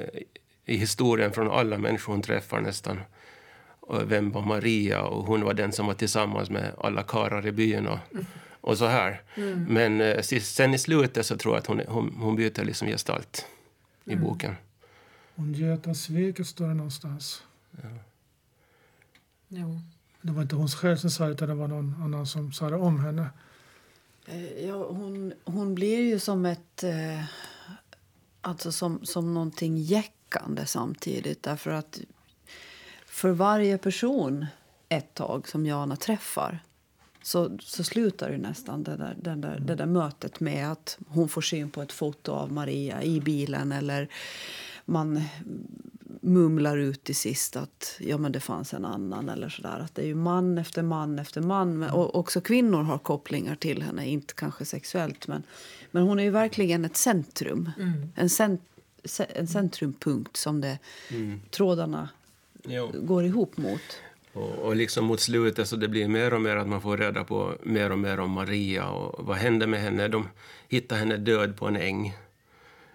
i 0.66 0.78
historien 0.78 1.32
från 1.32 1.52
alla 1.52 1.78
människor 1.78 2.14
hon 2.14 2.22
träffar 2.22 2.62
nästan. 2.62 3.00
Vem 4.04 4.32
var 4.32 4.42
Maria? 4.42 5.02
Och 5.02 5.26
hon 5.26 5.44
var 5.44 5.54
den 5.54 5.72
som 5.72 5.88
var 5.88 5.94
tillsammans 5.94 6.50
med 6.50 6.72
alla 6.78 7.04
karlar 7.04 7.48
i 7.48 7.52
byn. 7.52 7.88
Och, 7.88 7.98
och 8.62 8.78
så 8.78 8.86
här. 8.86 9.22
Mm. 9.36 9.64
Men 9.64 10.02
eh, 10.02 10.22
sen 10.42 10.74
i 10.74 10.78
slutet 10.78 11.26
så 11.26 11.38
tror 11.38 11.54
jag 11.54 11.60
att 11.60 11.68
hon, 11.68 11.82
hon, 11.88 12.16
hon 12.20 12.36
byter 12.36 12.66
liksom 12.66 12.88
gestalt 12.88 13.46
i 14.06 14.14
mm. 14.14 14.24
boken. 14.24 14.56
Hon 15.36 15.54
Göta 15.54 15.94
sveket 15.94 16.48
står 16.48 16.68
det 16.68 16.74
någonstans. 16.74 17.44
Ja. 17.72 17.90
Jo. 19.48 19.80
Det 20.22 20.32
var 20.32 20.42
inte 20.42 20.56
hon 20.56 20.68
själv 20.68 20.98
som 20.98 21.10
sa 21.10 21.26
det, 21.26 21.32
utan 21.32 21.50
det 21.50 21.56
var 21.56 21.68
någon 21.68 21.96
annan 22.04 22.28
som 22.28 22.52
sa 22.52 22.70
det 22.70 22.76
om 22.76 23.00
henne. 23.00 23.30
Eh, 24.26 24.66
ja, 24.66 24.88
hon, 24.88 25.34
hon 25.46 25.76
blir 25.76 26.00
ju 26.00 26.20
som 26.20 26.46
ett... 26.46 26.84
Eh, 26.84 27.24
alltså 28.42 28.72
som, 28.72 29.06
som 29.06 29.34
någonting 29.34 29.78
jäckande 29.78 30.66
samtidigt. 30.66 31.44
Därför 31.44 31.72
att 31.72 32.00
för 33.06 33.32
varje 33.32 33.78
person 33.78 34.46
ett 34.90 35.14
tag 35.14 35.48
som 35.48 35.66
Jana 35.66 35.96
träffar 35.96 36.64
så, 37.22 37.58
så 37.62 37.84
slutar 37.84 38.32
ju 38.32 38.38
nästan 38.38 38.84
det 38.84 38.96
där, 38.96 39.16
det, 39.22 39.36
där, 39.36 39.60
det 39.60 39.76
där 39.76 39.86
mötet 39.86 40.40
med 40.40 40.72
att 40.72 40.98
hon 41.08 41.30
får 41.30 41.42
syn 41.42 41.70
på 41.70 41.82
ett 41.82 41.92
foto 41.92 42.32
av 42.32 42.52
Maria 42.52 43.04
i 43.04 43.22
bilen 43.22 43.72
eller 43.72 44.08
man 44.86 45.22
mumlar 46.22 46.78
ut 46.78 47.04
till 47.04 47.16
sist 47.16 47.56
att 47.56 47.98
ja, 48.00 48.18
men 48.18 48.32
det 48.32 48.40
fanns 48.40 48.74
en 48.74 48.86
annan. 48.86 49.30
eller 49.30 49.50
så 49.50 49.62
där. 49.62 49.80
Att 49.80 49.96
Det 49.96 50.02
är 50.02 50.06
ju 50.06 50.16
man 50.16 50.58
efter 50.58 50.84
man 50.84 51.20
efter 51.20 51.42
man. 51.42 51.84
Och 51.84 52.16
också 52.16 52.42
kvinnor 52.42 52.84
har 52.84 52.98
kopplingar 52.98 53.56
till 53.56 53.82
henne, 53.82 54.08
inte 54.08 54.34
kanske 54.34 54.66
sexuellt. 54.66 55.28
Men, 55.28 55.44
men 55.92 56.04
hon 56.04 56.20
är 56.20 56.24
ju 56.24 56.30
verkligen 56.30 56.86
ett 56.86 56.98
centrum. 56.98 57.72
Mm. 57.80 58.12
En, 58.16 58.30
cent, 58.30 58.62
en 59.30 59.48
centrumpunkt 59.48 60.38
som 60.38 60.62
det, 60.62 60.80
mm. 61.10 61.42
trådarna 61.50 62.10
jo. 62.64 62.92
går 62.94 63.26
ihop 63.26 63.58
mot. 63.58 63.82
Och, 64.34 64.52
och, 64.52 64.76
liksom 64.76 65.06
mot 65.06 65.20
slutet 65.20 65.68
så 65.68 65.76
det 65.76 65.88
blir 65.88 66.08
mer 66.08 66.34
och 66.34 66.42
mer 66.42 66.56
att 66.56 66.68
man 66.68 66.82
får 66.82 66.98
reda 66.98 67.24
på 67.24 67.56
mer 67.64 67.92
och 67.92 68.00
mer 68.00 68.20
om 68.20 68.32
Maria 68.32 68.90
och 68.90 69.26
vad 69.26 69.38
hände 69.38 69.68
med 69.68 69.82
henne. 69.82 70.08
De 70.08 70.28
hittade 70.68 71.00
henne 71.00 71.18
död 71.18 71.58
på 71.58 71.68
en 71.68 71.76
äng. 71.76 72.18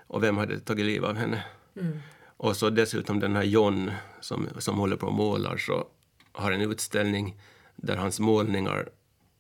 Och 0.07 0.22
vem 0.22 0.37
hade 0.37 0.61
tagit 0.61 0.87
livet 0.87 1.11
av 1.11 1.16
henne? 1.16 1.44
Mm. 1.81 1.99
Och 2.37 2.57
så 2.57 2.70
dessutom 2.70 3.20
den 3.20 3.37
här 3.37 3.42
John 3.42 3.90
som, 4.20 4.49
som 4.59 4.79
håller 4.79 4.96
på 4.96 5.07
och 5.07 5.12
målar 5.12 5.57
så 5.57 5.87
har 6.33 6.53
en 6.53 6.61
utställning 6.61 7.37
där 7.77 7.96
hans 7.96 8.20
målningar 8.20 8.88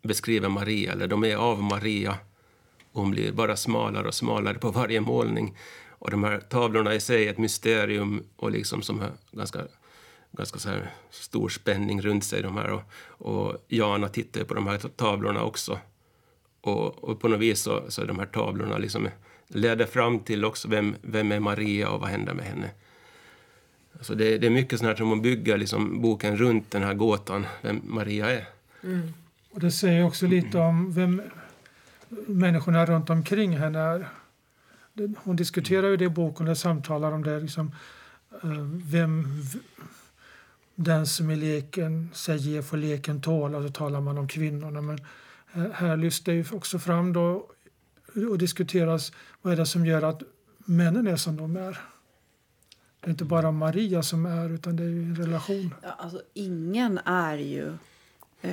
beskriver 0.02 0.48
Maria, 0.48 0.92
eller 0.92 1.06
de 1.06 1.24
är 1.24 1.36
av 1.36 1.62
Maria. 1.62 2.18
Hon 2.92 3.10
blir 3.10 3.32
bara 3.32 3.56
smalare 3.56 4.08
och 4.08 4.14
smalare 4.14 4.58
på 4.58 4.70
varje 4.70 5.00
målning. 5.00 5.56
Och 5.88 6.10
de 6.10 6.24
här 6.24 6.40
tavlorna 6.40 6.94
i 6.94 7.00
sig 7.00 7.26
är 7.26 7.30
ett 7.30 7.38
mysterium 7.38 8.22
och 8.36 8.50
liksom 8.50 8.82
som 8.82 9.00
har 9.00 9.10
ganska, 9.32 9.58
ganska 10.36 10.58
så 10.58 10.68
här 10.68 10.90
stor 11.10 11.48
spänning 11.48 12.02
runt 12.02 12.24
sig. 12.24 12.42
De 12.42 12.56
här. 12.56 12.70
Och, 12.70 12.82
och 13.08 13.64
Jana 13.68 14.08
tittar 14.08 14.44
på 14.44 14.54
de 14.54 14.66
här 14.66 14.78
tavlorna 14.78 15.42
också. 15.42 15.78
Och, 16.60 17.04
och 17.04 17.20
på 17.20 17.28
något 17.28 17.40
vis 17.40 17.62
så, 17.62 17.82
så 17.88 18.02
är 18.02 18.06
de 18.06 18.18
här 18.18 18.26
tavlorna 18.26 18.78
liksom 18.78 19.08
leder 19.48 19.86
fram 19.86 20.18
till 20.18 20.44
också 20.44 20.68
vem, 20.68 20.96
vem 21.02 21.32
är 21.32 21.40
Maria 21.40 21.90
och 21.90 22.00
vad 22.00 22.08
händer 22.08 22.34
med 22.34 22.44
henne. 22.44 22.70
Alltså 23.92 24.14
det, 24.14 24.38
det 24.38 24.46
är 24.46 24.50
mycket 24.50 24.78
sånt 24.78 24.88
här 24.88 24.96
som 24.96 25.08
man 25.08 25.22
bygger 25.22 25.58
liksom 25.58 26.02
boken 26.02 26.36
runt 26.36 26.70
den 26.70 26.82
här 26.82 26.94
gåtan, 26.94 27.46
vem 27.62 27.80
Maria 27.84 28.30
är. 28.30 28.44
Mm. 28.82 29.12
Och 29.50 29.60
det 29.60 29.70
säger 29.70 30.04
också 30.04 30.26
lite 30.26 30.58
om 30.58 30.92
vem 30.92 31.22
människorna 32.26 32.86
runt 32.86 33.10
omkring 33.10 33.56
henne 33.56 33.78
är. 33.78 34.08
Hon 35.16 35.36
diskuterar 35.36 35.88
ju 35.88 35.96
det 35.96 36.04
i 36.04 36.08
boken 36.08 36.48
och 36.48 36.58
samtalar 36.58 37.12
om 37.12 37.22
det. 37.22 37.40
Liksom, 37.40 37.72
eh, 38.42 38.62
vem 38.84 39.42
den 40.76 41.06
som 41.06 41.30
i 41.30 41.36
leken 41.36 42.10
säger 42.14 42.38
ge 42.40 42.62
får 42.62 42.76
leken 42.76 43.20
tåla, 43.20 43.58
och 43.58 43.64
så 43.64 43.70
talar 43.70 44.00
man 44.00 44.18
om 44.18 44.28
kvinnorna. 44.28 44.80
Men 44.80 45.00
här 45.72 45.96
lyfts 45.96 46.24
det 46.24 46.52
också 46.52 46.78
fram 46.78 47.12
då 47.12 47.46
och 48.30 48.38
diskuteras 48.38 49.12
vad 49.42 49.52
är 49.52 49.56
det 49.56 49.66
som 49.66 49.86
gör 49.86 50.02
att 50.02 50.22
männen 50.58 51.06
är 51.06 51.16
som 51.16 51.36
de 51.36 51.56
är. 51.56 51.78
Det 53.00 53.06
är 53.06 53.10
inte 53.10 53.24
bara 53.24 53.50
Maria 53.50 54.02
som 54.02 54.26
är, 54.26 54.54
utan 54.54 54.76
det 54.76 54.82
är 54.82 54.86
en 54.86 55.16
relation. 55.16 55.74
Ja, 55.82 55.88
alltså, 55.98 56.22
ingen 56.34 56.98
är 57.04 57.36
ju... 57.38 57.72
Uh, 58.44 58.50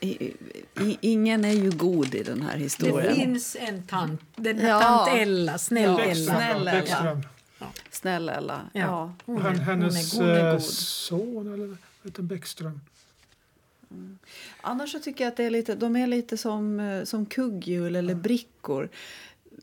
i, 0.00 0.34
i, 0.80 0.98
ingen 1.00 1.44
är 1.44 1.52
ju 1.52 1.70
god 1.70 2.14
i 2.14 2.22
den 2.22 2.42
här 2.42 2.56
historien. 2.56 3.08
Det 3.08 3.14
finns 3.14 3.56
en 3.60 3.82
tant, 3.82 4.20
den 4.36 4.58
ja. 4.58 4.80
tant 4.80 5.20
Ella, 5.20 5.58
snäll 5.58 5.90
ja, 5.98 6.00
Ella. 6.00 6.34
Snäll 6.34 6.68
Ella. 6.68 7.22
Ja. 7.62 7.82
Snäll 7.90 8.28
Ella. 8.28 8.60
Ja. 8.72 8.80
ja. 8.80 9.14
Hon 9.24 9.46
är, 9.46 9.50
hennes 9.50 10.14
hon 10.14 10.28
är 10.28 10.42
god, 10.42 10.52
god. 10.52 10.62
son, 10.62 11.54
eller 11.54 11.76
heter 12.02 12.22
Bäckström. 12.22 12.80
Mm. 13.90 14.18
Annars 14.60 14.92
så 14.92 14.98
tycker 14.98 15.24
jag 15.24 15.30
att 15.30 15.36
det 15.36 15.44
är 15.44 15.50
lite, 15.50 15.74
de 15.74 15.96
är 15.96 16.06
lite 16.06 16.36
som, 16.36 16.80
eh, 16.80 17.04
som 17.04 17.26
kugghjul 17.26 17.96
eller 17.96 18.14
brickor 18.14 18.88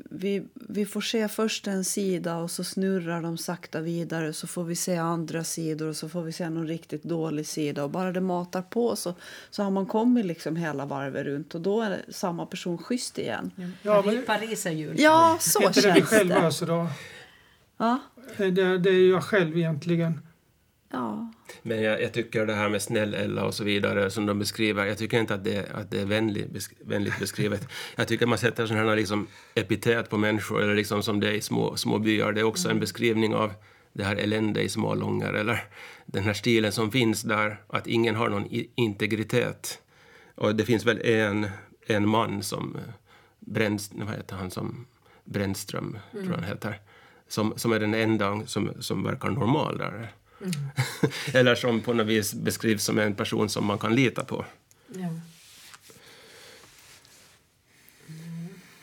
vi, 0.09 0.43
vi 0.53 0.85
får 0.85 1.01
se 1.01 1.27
först 1.27 1.67
en 1.67 1.83
sida 1.83 2.38
och 2.38 2.51
så 2.51 2.63
snurrar 2.63 3.21
de 3.21 3.38
sakta 3.38 3.81
vidare 3.81 4.33
så 4.33 4.47
får 4.47 4.63
vi 4.63 4.75
se 4.75 4.95
andra 4.95 5.43
sidor 5.43 5.88
och 5.88 5.95
så 5.95 6.09
får 6.09 6.21
vi 6.21 6.31
se 6.31 6.49
någon 6.49 6.67
riktigt 6.67 7.03
dålig 7.03 7.47
sida 7.47 7.83
och 7.83 7.89
bara 7.89 8.12
det 8.12 8.21
matar 8.21 8.62
på 8.62 8.95
så, 8.95 9.13
så 9.49 9.63
har 9.63 9.71
man 9.71 9.85
kommit 9.85 10.25
liksom 10.25 10.55
hela 10.55 10.85
varvet 10.85 11.25
runt 11.25 11.55
och 11.55 11.62
då 11.62 11.81
är 11.81 12.01
samma 12.09 12.45
person 12.45 12.77
schysst 12.77 13.17
igen. 13.17 13.51
Ja, 13.81 14.03
men, 14.05 14.23
Paris 14.25 14.65
är 14.65 14.71
jul. 14.71 14.99
Ja, 14.99 15.38
så 15.39 15.62
känns 15.62 15.75
det. 15.75 15.89
Är 15.89 15.95
det 15.95 16.01
själv 16.01 16.67
då? 16.67 16.88
Ja. 17.80 18.00
Det, 18.38 18.78
det 18.78 18.89
är 18.89 19.10
jag 19.10 19.24
själv 19.24 19.58
egentligen. 19.58 20.22
Ja. 20.92 21.34
Men 21.62 21.82
jag, 21.82 22.02
jag, 22.02 22.13
tycker 22.13 22.46
det 22.46 22.54
här 22.54 22.70
med 22.70 22.82
snäll-Ella 22.82 23.46
och 23.46 23.54
så 23.54 23.63
vidare 23.63 24.12
som 24.12 24.26
de 24.26 24.39
beskriver, 24.39 24.86
jag 24.86 24.98
tycker 24.98 25.20
inte 25.20 25.34
att 25.34 25.44
det, 25.44 25.72
att 25.74 25.92
det 25.92 26.02
är 26.02 26.06
vänligt, 26.06 26.50
besk, 26.52 26.74
vänligt 26.80 27.20
beskrivet. 27.20 27.68
Jag 27.96 28.08
tycker 28.08 28.26
man 28.26 28.38
sätter 28.38 28.68
sådana 28.68 28.89
här 28.89 28.96
liksom 28.96 29.28
epitet 29.56 30.10
på 30.10 30.18
människor, 30.18 30.62
eller 30.62 30.76
liksom 30.76 31.04
som 31.04 31.20
det 31.20 31.28
är 31.28 31.34
i 31.34 31.42
små, 31.42 31.76
små 31.76 32.00
byar. 32.00 32.32
Det 32.32 32.39
är 32.39 32.44
också 32.44 32.68
mm. 32.68 32.78
en 32.78 32.80
beskrivning 32.80 33.36
av 33.36 33.54
det 33.94 34.04
här 34.04 34.15
elände 34.15 34.62
i 34.62 34.70
små 34.70 34.96
långar, 34.96 35.34
eller 35.34 35.63
den 36.06 36.24
här 36.24 36.34
stilen 36.34 36.72
som 36.72 36.92
finns 36.92 37.22
där, 37.22 37.62
att 37.68 37.88
ingen 37.88 38.15
har 38.15 38.30
någon 38.30 38.48
integritet. 38.76 39.82
Och 40.36 40.56
det 40.56 40.65
finns 40.65 40.86
väl 40.86 41.02
en, 41.02 41.48
en 41.88 42.10
man 42.10 42.44
som, 42.44 42.78
Brännström, 43.39 44.06
vad 44.06 44.15
heter 44.15 44.36
han 44.36 44.52
som, 44.52 44.86
Brännström, 45.24 46.00
mm. 46.12 46.26
tror 46.26 46.36
jag 46.36 46.42
han 46.42 46.50
heter, 46.50 46.80
som, 47.30 47.54
som 47.58 47.72
är 47.72 47.80
den 47.80 47.94
enda 47.94 48.46
som, 48.46 48.72
som 48.80 49.04
verkar 49.04 49.30
normal 49.30 49.78
där. 49.78 50.12
Mm. 50.42 50.54
Eller 51.34 51.56
som 51.56 51.82
på 51.82 51.94
något 51.94 52.08
vis 52.08 52.34
beskrivs 52.34 52.84
som 52.84 53.00
en 53.00 53.15
person 53.15 53.50
som 53.50 53.65
man 53.65 53.78
kan 53.78 53.96
lita 53.96 54.24
på. 54.24 54.46
Ja. 54.88 55.10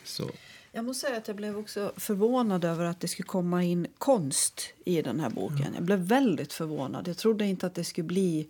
Så. 0.04 0.30
Jag 0.72 0.84
måste 0.84 1.06
säga 1.06 1.18
att 1.18 1.28
jag 1.28 1.36
blev 1.36 1.58
också 1.58 1.92
förvånad 1.96 2.64
över 2.64 2.84
att 2.84 3.00
det 3.00 3.08
skulle 3.08 3.26
komma 3.26 3.64
in 3.64 3.86
konst 3.98 4.72
i 4.84 5.02
den 5.02 5.20
här 5.20 5.30
boken. 5.30 5.60
Mm. 5.60 5.74
Jag 5.74 5.82
blev 5.82 5.98
väldigt 5.98 6.52
förvånad. 6.52 7.08
Jag 7.08 7.16
trodde 7.16 7.46
inte 7.46 7.66
att 7.66 7.74
det 7.74 7.84
skulle 7.84 8.06
bli 8.06 8.48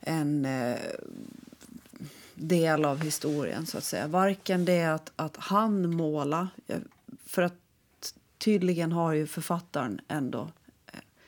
en 0.00 0.44
eh, 0.44 0.76
del 2.34 2.84
av 2.84 3.02
historien. 3.02 3.66
så 3.66 3.78
att 3.78 3.84
säga. 3.84 4.06
Varken 4.06 4.64
det 4.64 4.84
att, 4.84 5.12
att 5.16 5.36
han 5.36 5.94
måla, 5.94 6.48
för 7.26 7.42
att 7.42 7.67
tydligen 8.38 8.92
har 8.92 9.12
ju 9.12 9.26
författaren 9.26 10.00
ändå 10.08 10.48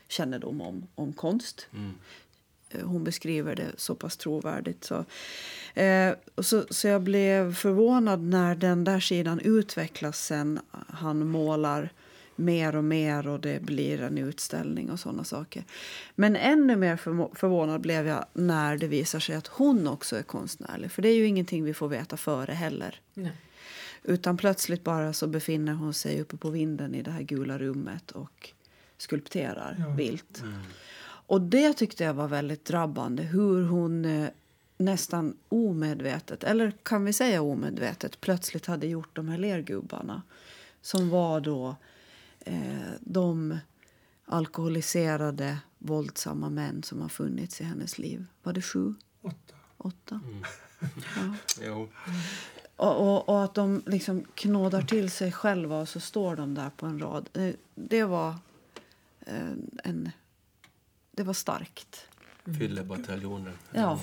kännedom 0.09 0.61
om, 0.61 0.87
om 0.95 1.13
konst. 1.13 1.67
Eh, 2.71 2.87
Hon 2.87 3.05
beskriver 3.05 3.57
det 3.57 3.67
så 3.77 3.95
pass 3.95 4.17
trovärdigt. 4.17 4.85
Så, 4.85 5.05
eh, 5.81 6.15
så, 6.39 6.65
så 6.71 6.89
jag 6.89 7.03
blev 7.03 7.55
förvånad 7.55 8.21
när 8.23 8.55
den 8.55 8.85
där 8.85 9.01
sidan 9.01 9.41
utvecklas 9.41 10.25
sen. 10.27 10.61
Han 10.89 11.27
målar 11.27 11.93
mer 12.37 12.77
och 12.77 12.85
mer 12.85 13.29
och 13.29 13.41
det 13.41 13.63
blir 13.63 14.03
en 14.03 14.19
utställning 14.19 14.91
och 14.91 15.01
sådana 15.01 15.25
saker. 15.25 15.65
Men 16.15 16.37
ännu 16.37 16.77
mer 16.77 16.97
förvånad 17.37 17.81
blev 17.81 18.07
jag 18.07 18.25
när 18.33 18.77
det 18.77 18.87
visar 18.87 19.21
sig 19.21 19.35
att 19.35 19.47
hon 19.47 19.89
också 19.89 20.17
är 20.17 20.23
konstnärlig. 20.23 20.91
För 20.93 21.03
det 21.03 21.09
är 21.09 21.15
ju 21.15 21.27
ingenting 21.27 21.65
vi 21.65 21.75
får 21.75 21.89
veta 21.89 22.17
före 22.17 22.53
heller. 22.53 23.01
Nej. 23.15 23.33
Utan 24.03 24.37
plötsligt 24.37 24.85
bara 24.85 25.13
så 25.13 25.27
befinner 25.27 25.73
hon 25.75 25.95
sig 25.95 26.21
uppe 26.21 26.37
på 26.37 26.51
vinden 26.51 26.95
i 26.95 27.03
det 27.03 27.11
här 27.11 27.23
gula 27.23 27.59
rummet 27.59 28.11
och 28.11 28.51
skulpterar 28.99 29.77
Ja. 29.79 29.89
vilt. 29.95 30.43
Och 31.03 31.41
det 31.41 31.73
tyckte 31.73 32.05
jag 32.05 32.15
var 32.15 32.29
väldigt 32.29 32.65
drabbande. 32.65 33.23
Hur 33.23 33.63
hon 33.65 34.05
eh, 34.05 34.29
nästan 34.77 35.37
omedvetet, 35.49 36.45
eller 36.45 36.73
kan 36.83 37.05
vi 37.05 37.13
säga 37.13 37.43
omedvetet, 37.43 38.21
plötsligt 38.21 38.67
hade 38.67 38.87
gjort 38.87 39.17
de 39.17 39.29
här 39.29 39.39
lergubbarna. 39.39 40.23
Som 40.83 41.09
var 41.11 41.41
då 41.41 41.77
eh, 42.41 42.91
de 43.01 43.59
alkoholiserade, 44.25 45.59
våldsamma 45.79 46.51
män 46.51 46.83
som 46.83 47.01
har 47.01 47.09
funnits 47.09 47.61
i 47.61 47.65
hennes 47.65 47.99
liv. 47.99 48.27
Var 48.43 48.53
det 48.53 48.63
sju? 48.63 48.95
Åtta. 49.23 49.55
Åtta? 49.77 50.21
Mm. 50.25 50.43
Ja. 51.17 51.35
Jo. 51.67 51.89
Och, 52.77 52.97
och, 53.01 53.29
och 53.29 53.45
att 53.45 53.55
de 53.55 53.83
liksom 53.87 54.25
knådar 54.35 54.83
till 54.83 55.11
sig 55.11 55.33
själva 55.33 55.81
och 55.81 55.89
så 55.89 56.01
står 56.01 56.37
de 56.37 56.55
där 56.55 56.71
på 56.77 56.87
en 56.87 56.99
rad. 56.99 57.29
Eh, 57.33 57.55
Det 57.75 58.05
var 58.05 58.29
eh, 59.27 59.53
en... 59.85 60.11
Det 61.13 61.23
var 61.23 61.35
starkt. 61.35 62.07
Fyllebataljonen. 62.59 63.53
Ja. 63.73 63.99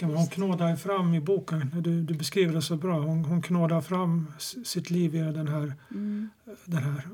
Hon 0.00 0.26
knådar 0.26 0.76
fram 0.76 1.14
i 1.14 1.20
boken, 1.20 1.70
du, 1.84 2.02
du 2.02 2.14
beskriver 2.14 2.54
det 2.54 2.62
så 2.62 2.76
bra, 2.76 2.98
hon, 2.98 3.24
hon 3.24 3.42
knådar 3.42 3.80
fram 3.80 4.32
sitt 4.64 4.90
liv 4.90 5.14
i 5.14 5.18
den 5.18 5.48
här, 5.48 5.72
den 6.64 6.82
här 6.82 7.08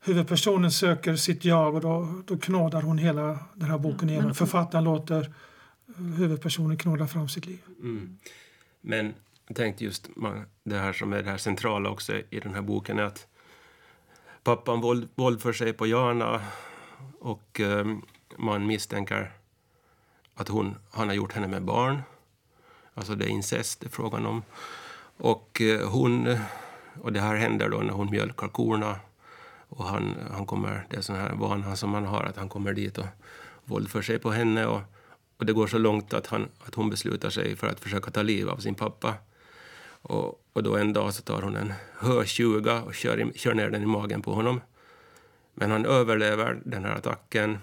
huvudpersonen 0.00 0.70
söker 0.70 1.16
sitt 1.16 1.44
jag 1.44 1.74
och 1.74 1.80
då, 1.80 2.22
då 2.26 2.38
knådar 2.38 2.82
hon 2.82 2.98
hela 2.98 3.38
den 3.54 3.70
här 3.70 3.78
boken 3.78 4.10
igenom. 4.10 4.34
Författaren 4.34 4.84
låter 4.84 5.32
huvudpersonen 5.96 6.76
knåda 6.76 7.06
fram 7.06 7.28
sitt 7.28 7.46
liv. 7.46 7.58
Mm. 7.80 8.18
Men 8.80 9.14
jag 9.46 9.56
tänkte 9.56 9.84
just 9.84 10.08
det 10.62 10.78
här 10.78 10.92
som 10.92 11.12
är 11.12 11.22
det 11.22 11.30
här 11.30 11.36
centrala 11.36 11.90
också 11.90 12.12
i 12.30 12.40
den 12.40 12.54
här 12.54 12.62
boken 12.62 12.98
är 12.98 13.02
att 13.02 13.26
pappan 14.42 14.80
våld, 14.80 15.08
våldför 15.14 15.52
sig 15.52 15.72
på 15.72 15.86
Jana 15.86 16.42
och 17.20 17.60
ehm, 17.60 18.02
man 18.36 18.66
misstänker 18.66 19.32
att 20.34 20.48
hon, 20.48 20.74
han 20.90 21.08
har 21.08 21.14
gjort 21.14 21.32
henne 21.32 21.48
med 21.48 21.62
barn. 21.62 22.02
Alltså 22.94 23.14
det 23.14 23.24
är 23.24 23.28
incest 23.28 23.80
det 23.80 23.86
är 23.86 23.90
frågan 23.90 24.26
om. 24.26 24.42
Och 25.16 25.60
eh, 25.60 25.88
hon, 25.88 26.38
och 27.00 27.12
det 27.12 27.20
här 27.20 27.36
händer 27.36 27.68
då 27.68 27.78
när 27.78 27.92
hon 27.92 28.10
mjölkar 28.10 28.48
korna. 28.48 29.00
Och 29.68 29.84
han, 29.84 30.14
han 30.30 30.46
kommer, 30.46 30.86
det 30.90 30.96
är 30.96 31.00
sån 31.00 31.16
här 31.16 31.32
vana 31.32 31.76
som 31.76 31.94
han 31.94 32.06
har, 32.06 32.22
att 32.22 32.36
han 32.36 32.48
kommer 32.48 32.72
dit 32.72 32.98
och 32.98 33.06
våldför 33.64 34.02
sig 34.02 34.18
på 34.18 34.30
henne. 34.30 34.66
Och, 34.66 34.80
och 35.36 35.46
det 35.46 35.52
går 35.52 35.66
så 35.66 35.78
långt 35.78 36.14
att, 36.14 36.26
han, 36.26 36.48
att 36.66 36.74
hon 36.74 36.90
beslutar 36.90 37.30
sig 37.30 37.56
för 37.56 37.66
att 37.66 37.80
försöka 37.80 38.10
ta 38.10 38.22
liv 38.22 38.48
av 38.48 38.56
sin 38.56 38.74
pappa. 38.74 39.14
Och, 39.86 40.42
och 40.52 40.62
då 40.62 40.76
en 40.76 40.92
dag 40.92 41.14
så 41.14 41.22
tar 41.22 41.42
hon 41.42 41.56
en 41.56 41.72
hötjuga 41.98 42.82
och 42.82 42.94
kör, 42.94 43.20
i, 43.20 43.38
kör 43.38 43.54
ner 43.54 43.70
den 43.70 43.82
i 43.82 43.86
magen 43.86 44.22
på 44.22 44.34
honom. 44.34 44.60
Men 45.54 45.70
han 45.70 45.86
överlever 45.86 46.60
den 46.64 46.84
här 46.84 46.94
attacken 46.94 47.58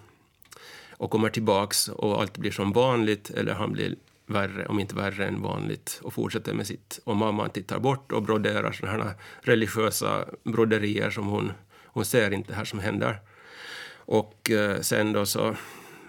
och 0.92 1.12
kommer 1.12 1.30
tillbaks 1.30 1.88
och 1.88 2.22
allt 2.22 2.38
blir 2.38 2.52
som 2.52 2.72
vanligt 2.72 3.30
eller 3.30 3.54
han 3.54 3.72
blir 3.72 3.96
värre, 4.26 4.66
om 4.66 4.80
inte 4.80 4.96
värre 4.96 5.28
än 5.28 5.42
vanligt 5.42 6.00
och 6.04 6.14
fortsätter 6.14 6.54
med 6.54 6.68
sitt. 6.68 7.00
Och 7.04 7.16
mamman 7.16 7.50
tittar 7.50 7.80
bort 7.80 8.12
och 8.12 8.24
broderar 8.24 8.72
sådana 8.72 9.04
här 9.04 9.14
religiösa 9.42 10.26
broderier 10.44 11.10
som 11.10 11.28
hon, 11.28 11.52
hon 11.86 12.06
ser 12.06 12.32
inte 12.32 12.54
här 12.54 12.66
som 12.66 12.80
händer. 12.80 13.20
Och 13.96 14.52
eh, 14.52 14.82
sen 14.82 15.14
då 15.14 15.26
så 15.26 15.56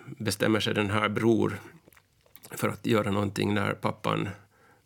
bestämmer 0.07 0.61
sig 0.61 0.75
den 0.75 0.91
här 0.91 1.09
bror 1.09 1.61
för 2.51 2.69
att 2.69 2.87
göra 2.87 3.11
någonting 3.11 3.55
när 3.55 3.73
pappan 3.73 4.29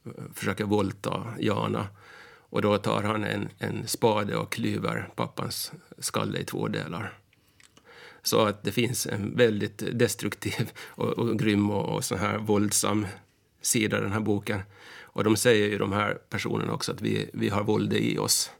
eh, 0.05 0.12
försöker 0.35 0.64
våldta 0.64 1.35
Jana. 1.38 1.87
Och 2.48 2.62
då 2.62 2.79
tar 2.79 3.02
han 3.02 3.24
en, 3.24 3.48
en 3.59 3.87
spade 3.87 4.37
och 4.37 4.52
klyver 4.52 5.09
pappans 5.14 5.72
skalle 5.98 6.38
i 6.38 6.44
två 6.44 6.68
delar. 6.68 7.18
Så 8.22 8.40
att 8.40 8.62
det 8.62 8.72
finns 8.72 9.07
en 9.07 9.37
väldigt 9.37 9.98
destruktiv 9.98 10.70
och, 10.87 11.09
och 11.09 11.38
grym 11.38 11.70
och, 11.70 11.94
och 11.94 12.05
så 12.05 12.16
här 12.16 12.38
våldsam 12.38 13.07
sida 13.61 13.98
i 13.98 14.00
den 14.00 14.12
här 14.12 14.20
boken. 14.20 14.61
Och 15.02 15.24
de 15.24 15.37
säger 15.37 15.68
ju 15.68 15.79
de 15.79 15.92
här 15.92 16.18
personerna 16.31 16.72
också 16.72 16.92
att 16.92 17.00
vi, 17.00 17.31
vi 17.33 17.48
har 17.48 17.64
våld 17.64 17.92
i 17.92 18.18
oss. 18.18 18.50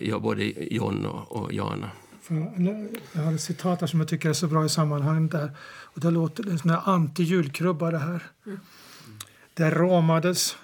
Ja, 0.00 0.18
både 0.18 0.44
John 0.74 1.06
och, 1.06 1.32
och 1.32 1.52
Jana. 1.52 1.90
Jag 3.12 3.22
har 3.22 3.34
ett 3.34 3.40
citat 3.40 3.80
här 3.80 3.86
som 3.86 4.00
jag 4.00 4.08
tycker 4.08 4.28
är 4.28 4.32
så 4.32 4.46
bra 4.46 4.64
i 4.64 4.68
sammanhanget. 4.68 5.32
Där. 5.32 5.50
Och 5.84 6.00
det 6.00 6.10
låter 6.10 6.42
det 6.42 6.48
är 6.48 6.52
en 6.52 6.58
sån 6.58 6.70
här 6.70 6.80
anti-julkrubba 6.80 7.90
det 7.90 7.98
här. 7.98 8.22
Det 9.54 9.70
råmades, 9.70 10.56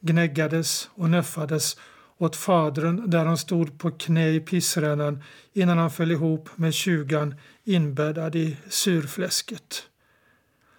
gnäggades 0.00 0.90
och 0.94 1.10
nöffades 1.10 1.76
åt 2.18 2.36
fadern 2.36 3.10
där 3.10 3.24
han 3.24 3.38
stod 3.38 3.78
på 3.78 3.90
knä 3.90 4.30
i 4.30 4.40
pissrännan 4.40 5.22
innan 5.52 5.78
han 5.78 5.90
föll 5.90 6.12
ihop 6.12 6.48
med 6.56 6.74
tjugan 6.74 7.34
inbäddad 7.64 8.36
i 8.36 8.56
surfläsket. 8.68 9.82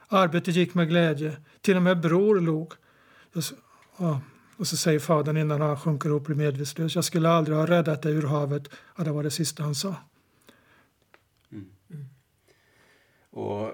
Arbetet 0.08 0.55
gick 0.55 0.73
med 0.73 0.89
glädje. 0.89 1.38
Till 1.62 1.75
och 1.75 1.84
med 1.84 2.01
bror 2.01 2.39
log. 2.39 2.73
Ja, 3.97 4.21
och 4.58 4.67
så 4.67 4.77
säger 4.77 4.99
fadern 4.99 5.38
innan 5.38 5.62
han 5.62 5.79
sjunker 5.79 6.10
upp 6.10 6.15
och 6.15 6.25
blir 6.25 6.36
medvetslös. 6.36 6.95
Jag 6.95 7.03
skulle 7.03 7.29
aldrig 7.29 7.58
ha 7.58 7.65
räddat 7.65 8.01
dig 8.01 8.13
ur 8.13 8.27
havet. 8.27 8.69
Ja, 8.97 9.03
det 9.03 9.12
var 9.12 9.23
det 9.23 9.31
sista 9.31 9.63
han 9.63 9.75
sa. 9.75 9.95
Och, 13.36 13.71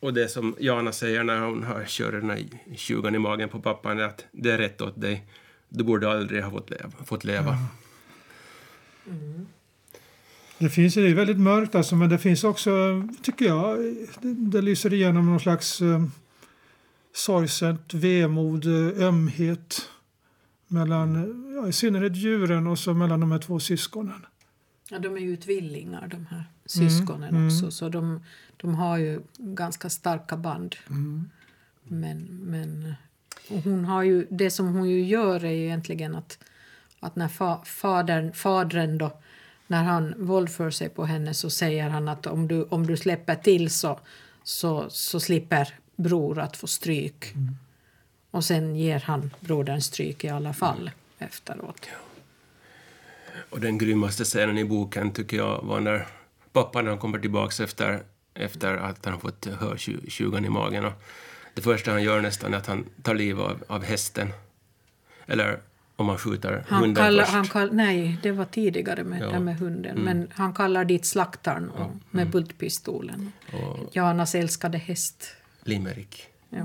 och 0.00 0.14
det 0.14 0.28
som 0.28 0.56
Jana 0.58 0.92
säger 0.92 1.24
när 1.24 1.40
hon 1.40 1.62
har 1.62 1.84
kört 1.86 2.12
den 2.12 2.30
här 2.30 2.44
tjugan 2.76 3.14
i 3.14 3.18
magen 3.18 3.48
på 3.48 3.60
pappan 3.60 3.98
är 3.98 4.02
att 4.02 4.24
det 4.32 4.50
är 4.50 4.58
rätt 4.58 4.80
åt 4.80 5.00
dig. 5.00 5.26
Du 5.68 5.84
borde 5.84 6.10
aldrig 6.10 6.42
ha 6.44 6.50
fått 6.50 6.70
leva. 6.70 6.90
Fått 7.04 7.24
leva. 7.24 7.58
Det 10.58 10.70
finns 10.70 10.94
det 10.94 11.00
är 11.00 11.14
väldigt 11.14 11.38
mörkt 11.38 11.74
alltså, 11.74 11.96
men 11.96 12.08
det 12.08 12.18
finns 12.18 12.44
också, 12.44 12.70
tycker 13.22 13.44
jag, 13.44 13.78
det, 14.20 14.34
det 14.34 14.62
lyser 14.62 14.92
igenom 14.92 15.26
någon 15.26 15.40
slags 15.40 15.80
eh, 15.80 16.04
sorgset 17.14 17.94
vemod, 17.94 18.64
eh, 18.66 19.06
ömhet 19.06 19.90
mellan, 20.66 21.34
ja, 21.56 21.68
i 21.68 21.72
synnerhet 21.72 22.16
djuren 22.16 22.66
och 22.66 22.78
så 22.78 22.94
mellan 22.94 23.20
de 23.20 23.32
här 23.32 23.38
två 23.38 23.60
syskonen. 23.60 24.26
Ja, 24.90 24.98
de 24.98 25.16
är 25.16 25.20
ju 25.20 25.36
tvillingar, 25.36 26.06
de 26.06 26.26
här 26.26 26.44
syskonen 26.66 27.28
mm. 27.28 27.46
också. 27.46 27.70
Så 27.70 27.88
de, 27.88 28.24
de 28.56 28.74
har 28.74 28.98
ju 28.98 29.20
ganska 29.36 29.90
starka 29.90 30.36
band. 30.36 30.76
Men, 31.82 32.40
men 32.42 32.94
och 33.50 33.62
hon 33.64 33.84
har 33.84 34.02
ju, 34.02 34.26
det 34.30 34.50
som 34.50 34.74
hon 34.74 34.90
ju 34.90 35.02
gör 35.02 35.44
är 35.44 35.52
ju 35.52 35.64
egentligen 35.64 36.14
att, 36.14 36.38
att 37.00 37.16
när 37.16 37.28
fa, 37.28 37.64
fadern, 37.64 38.32
fadern 38.32 38.98
då, 38.98 39.12
när 39.66 39.84
han 39.84 40.14
våldför 40.18 40.70
sig 40.70 40.88
på 40.88 41.04
henne 41.04 41.34
så 41.34 41.50
säger 41.50 41.88
han 41.88 42.08
att 42.08 42.26
om 42.26 42.48
du, 42.48 42.62
om 42.62 42.86
du 42.86 42.96
släpper 42.96 43.34
till 43.34 43.70
så, 43.70 44.00
så, 44.42 44.90
så 44.90 45.20
slipper 45.20 45.74
bror 45.96 46.38
att 46.38 46.56
få 46.56 46.66
stryk. 46.66 47.34
Och 48.30 48.44
sen 48.44 48.76
ger 48.76 49.00
han 49.00 49.30
brodern 49.40 49.80
stryk 49.80 50.24
i 50.24 50.28
alla 50.28 50.52
fall 50.52 50.90
efteråt. 51.18 51.88
Och 53.50 53.60
den 53.60 53.78
grymmaste 53.78 54.24
scenen 54.24 54.58
i 54.58 54.64
boken 54.64 55.10
tycker 55.12 55.36
jag 55.36 55.62
var 55.62 55.80
när 55.80 56.06
pappan 56.52 56.84
när 56.84 56.90
han 56.90 57.00
kommer 57.00 57.18
tillbaks 57.18 57.60
efter, 57.60 58.02
efter 58.34 58.74
att 58.76 59.04
han 59.04 59.20
fått 59.20 59.46
hötjugan 59.46 60.44
i 60.44 60.48
magen. 60.48 60.84
Och 60.84 60.92
det 61.54 61.62
första 61.62 61.90
han 61.90 62.02
gör 62.02 62.20
nästan 62.20 62.54
är 62.54 62.58
att 62.58 62.66
han 62.66 62.84
tar 63.02 63.14
liv 63.14 63.40
av, 63.40 63.64
av 63.66 63.84
hästen. 63.84 64.28
Eller 65.26 65.58
om 65.96 66.06
man 66.06 66.18
skjuter 66.18 66.64
Han 66.68 66.80
hunden 66.80 67.04
kallar, 67.04 67.22
först. 67.24 67.34
han 67.34 67.46
kall, 67.48 67.72
nej, 67.72 68.18
det 68.22 68.32
var 68.32 68.44
tidigare 68.44 69.04
med, 69.04 69.22
Ja. 69.32 69.40
med 69.40 69.56
hunden. 69.58 69.98
Men 69.98 70.28
han 70.34 70.54
kallar 70.54 70.84
dit 70.84 71.06
slaktaren 71.06 71.70
och, 71.70 71.90
med 72.10 72.30
bultpistolen. 72.30 73.32
Och 73.52 73.88
Janas 73.96 74.34
älskade 74.34 74.78
häst. 74.78 75.34
Limerick. 75.62 76.26
Ja. 76.50 76.64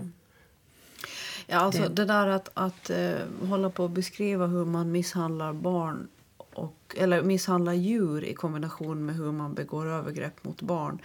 Ja, 1.48 1.58
alltså 1.58 1.82
Det- 1.82 1.90
det, 1.90 2.06
där 2.06 2.28
att, 2.28 2.50
att 2.54 2.90
eh, 2.90 3.16
hålla 3.50 3.70
på 3.70 3.84
och 3.84 3.90
beskriva 3.90 4.48
hur 4.48 4.66
man 4.66 4.92
misshandlar 4.92 5.54
barn 5.54 6.08
och, 6.54 6.96
eller 6.98 7.22
misshandlar 7.22 7.74
djur 7.74 8.24
i 8.24 8.34
kombination 8.34 9.06
med 9.06 9.16
hur 9.16 9.32
man 9.32 9.54
begår 9.54 9.86
övergrepp 9.86 10.44
mot 10.44 10.62
barn. 10.62 11.00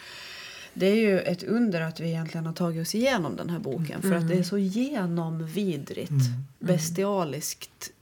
Det 0.75 0.87
är 0.87 0.95
ju 0.97 1.21
ett 1.21 1.43
under 1.43 1.81
att 1.81 2.01
vi 2.01 2.09
egentligen 2.09 2.47
har 2.47 2.53
tagit 2.53 2.83
oss 2.83 2.95
igenom 2.95 3.37
den 3.37 3.51
här 3.51 3.59
boken. 3.59 4.03
För 4.03 4.13
att 4.13 4.29
det 4.29 4.35
är 4.35 4.43
så 4.43 4.59
genomvidrigt, 4.59 6.13
bestialiskt 6.59 7.93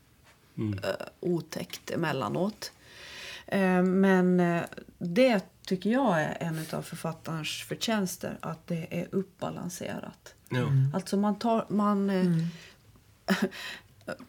Mm. 0.59 0.79
eh, 0.79 0.91
otäckt 1.21 1.91
emellanåt. 1.91 2.73
Eh, 3.47 3.83
men 3.83 4.41
eh, 4.41 4.63
det 4.99 5.45
tycker 5.67 5.91
jag 5.91 6.21
är 6.23 6.37
en 6.41 6.65
av 6.73 6.83
författarens 6.83 7.63
förtjänster, 7.69 8.39
att 8.41 8.67
det 8.67 8.87
är 8.91 9.09
uppbalanserat. 9.13 10.35
Ja. 10.49 10.67
Alltså 10.95 11.17
man 11.17 11.39
tar... 11.39 11.67
Man, 11.69 12.11
eh, 12.11 13.37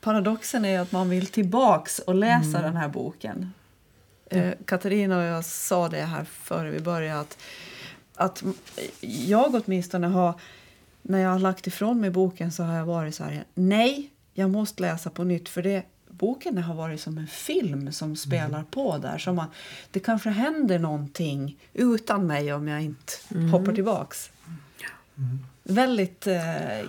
paradoxen 0.01 0.65
är 0.65 0.79
att 0.79 0.91
man 0.91 1.09
vill 1.09 1.27
tillbaks 1.27 1.99
och 1.99 2.15
läsa 2.15 2.61
den 2.61 2.75
här 2.75 2.87
boken. 2.87 3.53
Eh, 4.25 4.53
Katarina 4.65 5.17
och 5.17 5.23
jag 5.23 5.45
sa 5.45 5.89
det 5.89 6.01
här 6.01 6.23
före 6.23 6.69
vi 6.69 6.79
började 6.79 7.19
att, 7.19 7.37
att 8.15 8.43
jag 9.01 9.55
åtminstone 9.55 10.07
har 10.07 10.33
när 11.01 11.19
jag 11.19 11.29
har 11.29 11.39
lagt 11.39 11.67
ifrån 11.67 12.01
mig 12.01 12.09
boken 12.09 12.51
så 12.51 12.63
har 12.63 12.75
jag 12.75 12.85
varit 12.85 13.15
så 13.15 13.23
här, 13.23 13.43
nej, 13.53 14.09
jag 14.33 14.49
måste 14.49 14.81
läsa 14.81 15.09
på 15.09 15.23
nytt 15.23 15.49
för 15.49 15.61
det 15.61 15.83
boken 16.09 16.57
har 16.57 16.75
varit 16.75 17.01
som 17.01 17.17
en 17.17 17.27
film 17.27 17.91
som 17.91 18.15
spelar 18.15 18.63
på 18.63 18.97
där. 18.97 19.17
Så 19.17 19.33
man, 19.33 19.47
det 19.91 19.99
kanske 19.99 20.29
händer 20.29 20.79
någonting 20.79 21.57
utan 21.73 22.27
mig 22.27 22.53
om 22.53 22.67
jag 22.67 22.81
inte 22.81 23.13
hoppar 23.51 23.73
tillbaks. 23.73 24.31
Väldigt 25.63 26.27
eh, 26.27 26.79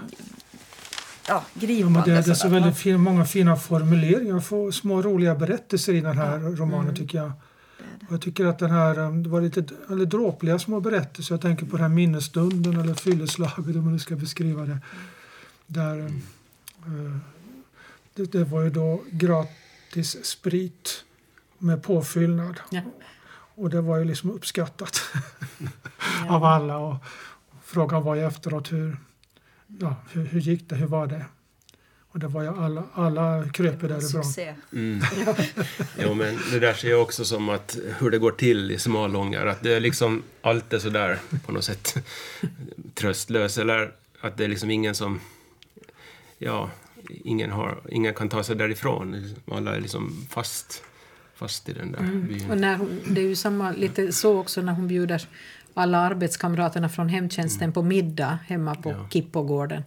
ja, 1.29 1.35
Ja, 1.55 1.61
gripande. 1.61 1.99
men 1.99 2.09
det, 2.09 2.23
det 2.23 2.31
är 2.31 2.35
så 2.35 2.49
väldigt 2.49 2.77
fin, 2.77 3.01
många 3.01 3.25
fina 3.25 3.57
formuleringar, 3.57 4.41
få 4.41 4.73
små 4.73 5.03
roliga 5.03 5.35
berättelser 5.35 5.93
i 5.95 6.01
den 6.01 6.19
här 6.19 6.39
romanen 6.39 6.97
tycker 6.97 7.19
jag. 7.19 7.33
Och 8.07 8.13
jag 8.13 8.21
tycker 8.21 8.47
att 8.47 8.59
den 8.59 8.71
här, 8.71 8.99
um, 8.99 9.23
det 9.23 9.29
var 9.29 9.41
lite 9.41 9.65
eller 9.91 10.07
dråpliga 10.07 10.59
små 10.59 10.81
berättelser. 10.81 11.35
Jag 11.35 11.43
tänker 11.43 11.67
på 11.67 11.77
den 11.77 11.81
här 11.83 11.89
minnesstunden 11.89 12.81
eller 12.81 12.95
fylleslaget 12.95 13.77
om 13.77 13.85
man 13.85 13.93
nu 13.93 13.99
ska 13.99 14.17
beskriva 14.17 14.63
det. 14.65 14.79
Där, 15.67 15.99
um, 15.99 16.23
eh, 16.87 17.17
det, 18.15 18.33
det 18.33 18.45
var 18.45 18.63
ju 18.63 18.71
då 18.71 19.03
gratis 19.11 20.25
sprit 20.25 21.05
med 21.59 21.83
påfyllnad. 21.83 22.61
Ja. 22.71 22.81
Och 23.55 23.71
det 23.71 23.81
var 23.81 23.97
ju 23.99 24.05
liksom 24.05 24.31
uppskattat 24.31 25.01
av 26.29 26.45
alla. 26.45 26.79
Och 26.79 26.97
frågan 27.65 28.03
var 28.03 28.15
ju 28.15 28.27
efteråt 28.27 28.73
hur, 28.73 28.97
ja, 29.81 29.97
hur, 30.13 30.25
hur 30.25 30.41
gick 30.41 30.69
det, 30.69 30.77
hur 30.77 30.87
var 30.87 31.07
det? 31.07 31.25
Och 32.11 32.19
det 32.19 32.29
var 32.29 32.43
ju 32.43 32.49
alla, 32.49 32.85
alla 32.95 33.49
kröp 33.53 33.81
därifrån. 33.81 34.55
Mm. 34.73 35.01
Jo, 35.99 36.15
men 36.15 36.39
det 36.53 36.59
där 36.59 36.75
ser 36.75 36.91
jag 36.91 37.03
också 37.03 37.25
som 37.25 37.49
att 37.49 37.79
hur 37.99 38.11
det 38.11 38.19
går 38.19 38.31
till 38.31 38.71
i 38.71 38.79
Smalångar, 38.79 39.47
att 39.47 39.63
det 39.63 39.73
är 39.73 39.81
liksom 39.81 40.23
allt 40.43 40.73
är 40.73 40.79
sådär 40.79 41.19
på 41.47 41.53
något 41.53 41.65
sätt 41.65 41.97
tröstlöst, 42.95 43.59
eller 43.59 43.93
att 44.21 44.37
det 44.37 44.45
är 44.45 44.49
liksom 44.49 44.71
ingen 44.71 44.95
som, 44.95 45.21
ja, 46.39 46.71
ingen, 47.09 47.51
har, 47.51 47.81
ingen 47.89 48.15
kan 48.15 48.29
ta 48.29 48.43
sig 48.43 48.57
därifrån. 48.57 49.35
Alla 49.53 49.77
är 49.77 49.81
liksom 49.81 50.27
fast, 50.31 50.83
fast 51.35 51.69
i 51.69 51.73
den 51.73 51.93
där 51.93 52.01
byn. 52.01 52.51
Och 52.51 52.59
när 52.59 52.77
hon, 52.77 53.01
det 53.09 53.21
är 53.21 53.25
ju 53.25 53.37
samma, 53.37 53.73
lite 53.73 54.13
så 54.13 54.39
också 54.39 54.63
när 54.63 54.73
hon 54.73 54.89
bjuder 54.89 55.29
alla 55.75 55.99
arbetskamraterna 55.99 56.89
från 56.89 57.09
hemtjänsten 57.09 57.73
på 57.73 57.83
middag 57.83 58.39
hemma 58.47 58.75
på 58.75 58.91
Ja. 58.91 59.09
Kippogården. 59.11 59.83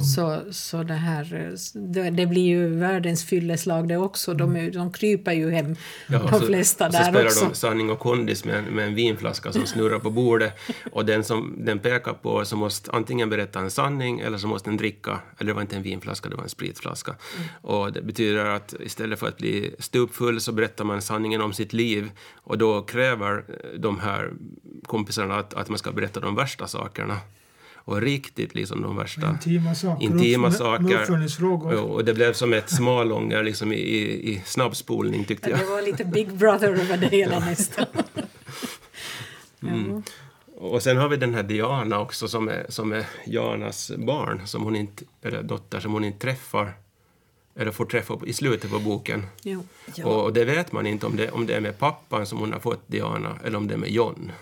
Så, 0.00 0.40
så 0.52 0.82
det 0.82 0.94
här, 0.94 1.34
eh, 1.34 2.10
det, 2.10 2.26
blir 2.26 2.42
ju 2.42 2.66
världens 2.68 3.24
fylleslag 3.24 3.88
det 3.88 3.96
också. 3.96 4.34
De, 4.34 4.56
är, 4.56 4.70
de 4.70 4.92
kryper 4.92 5.32
ju 5.32 5.50
hem, 5.50 5.76
Ja, 6.08 6.18
de 6.18 6.40
så- 6.40 6.46
flesta 6.46 6.92
så 6.92 6.98
där 6.98 7.04
spelar 7.04 7.24
också. 7.24 7.44
de 7.48 7.54
sanning 7.54 7.90
och 7.90 7.98
kondis 7.98 8.44
med, 8.44 8.54
en- 8.58 8.64
med 8.64 8.86
en 8.86 8.94
vinflaska 8.94 9.52
som 9.52 9.66
snurrar 9.66 9.98
på 9.98 10.10
bordet. 10.10 10.52
Och 10.92 11.04
den 11.06 11.24
som 11.24 11.54
den 11.58 11.78
pekar 11.78 12.12
på 12.12 12.44
så 12.44 12.56
måste 12.56 12.90
antingen 12.90 13.30
berätta 13.30 13.60
en 13.60 13.70
sanning 13.70 14.20
eller 14.20 14.38
så 14.38 14.46
måste 14.46 14.70
den 14.70 14.76
dricka. 14.76 15.18
Eller 15.38 15.48
det 15.48 15.54
var 15.54 15.62
inte 15.62 15.76
en 15.76 15.82
vinflaska, 15.82 16.28
det 16.28 16.36
var 16.36 16.42
en 16.42 16.48
spritflaska. 16.48 17.14
Och 17.60 17.92
det 17.92 18.02
betyder 18.02 18.44
att 18.44 18.74
istället 18.80 19.18
för 19.18 19.28
att 19.28 19.36
bli 19.38 19.74
stupfull 19.78 20.40
så 20.40 20.52
berättar 20.52 20.84
man 20.84 21.02
sanningen 21.02 21.40
om 21.40 21.52
sitt 21.52 21.72
liv. 21.72 22.10
Och 22.34 22.58
då 22.58 22.82
kräver 22.82 23.44
de 23.78 23.98
här 24.00 24.30
kompisarna 24.86 25.34
att, 25.38 25.54
att 25.54 25.68
man 25.68 25.78
ska 25.78 25.92
berätta 25.92 26.20
de 26.20 26.34
värsta 26.34 26.66
sakerna. 26.66 27.18
Och 27.84 28.00
riktigt 28.00 28.54
liksom 28.54 28.82
de 28.82 28.96
värsta 28.96 29.30
Intima 29.30 29.74
saker. 29.74 30.04
intima 30.04 30.50
saker. 30.50 31.80
Och 31.80 32.04
det 32.04 32.14
blev 32.14 32.32
som 32.32 32.52
ett 32.52 32.70
smalånger 32.70 33.42
liksom 33.42 33.72
i, 33.72 33.76
i, 33.76 34.32
i 34.32 34.42
snabbspolning 34.44 35.24
tyckte 35.24 35.50
jag. 35.50 35.58
Det 35.58 35.64
var 35.64 35.82
lite 35.82 36.04
Big 36.04 36.32
Brother 36.32 36.68
över 36.68 36.96
det 36.96 37.06
hela 37.08 37.38
nästan. 37.38 37.86
Mm. 39.62 40.02
Och 40.56 40.82
sen 40.82 40.96
har 40.96 41.08
vi 41.08 41.16
den 41.16 41.34
här 41.34 41.42
Diana 41.42 42.00
också 42.00 42.28
som 42.28 42.48
är, 42.48 42.66
som 42.68 42.92
är 42.92 43.06
Janas 43.26 43.92
barn, 43.98 44.42
som 44.46 44.62
hon 44.62 44.76
inte, 44.76 45.04
eller 45.22 45.42
dotter, 45.42 45.80
som 45.80 45.92
hon 45.92 46.04
inte 46.04 46.18
träffar 46.18 46.72
eller 47.56 47.70
får 47.70 47.84
träffa 47.84 48.18
i 48.26 48.32
slutet 48.32 48.70
på 48.70 48.78
boken. 48.78 49.26
Jo. 49.42 49.64
Ja. 49.94 50.06
Och, 50.06 50.24
och 50.24 50.32
det 50.32 50.44
vet 50.44 50.72
man 50.72 50.86
inte 50.86 51.06
om 51.06 51.16
det, 51.16 51.30
om 51.30 51.46
det 51.46 51.54
är 51.54 51.60
med 51.60 51.78
pappan 51.78 52.26
som 52.26 52.38
hon 52.38 52.52
har 52.52 52.60
fått 52.60 52.88
Diana 52.88 53.38
eller 53.44 53.58
om 53.58 53.66
det 53.68 53.74
är 53.74 53.78
med 53.78 53.90
John. 53.90 54.32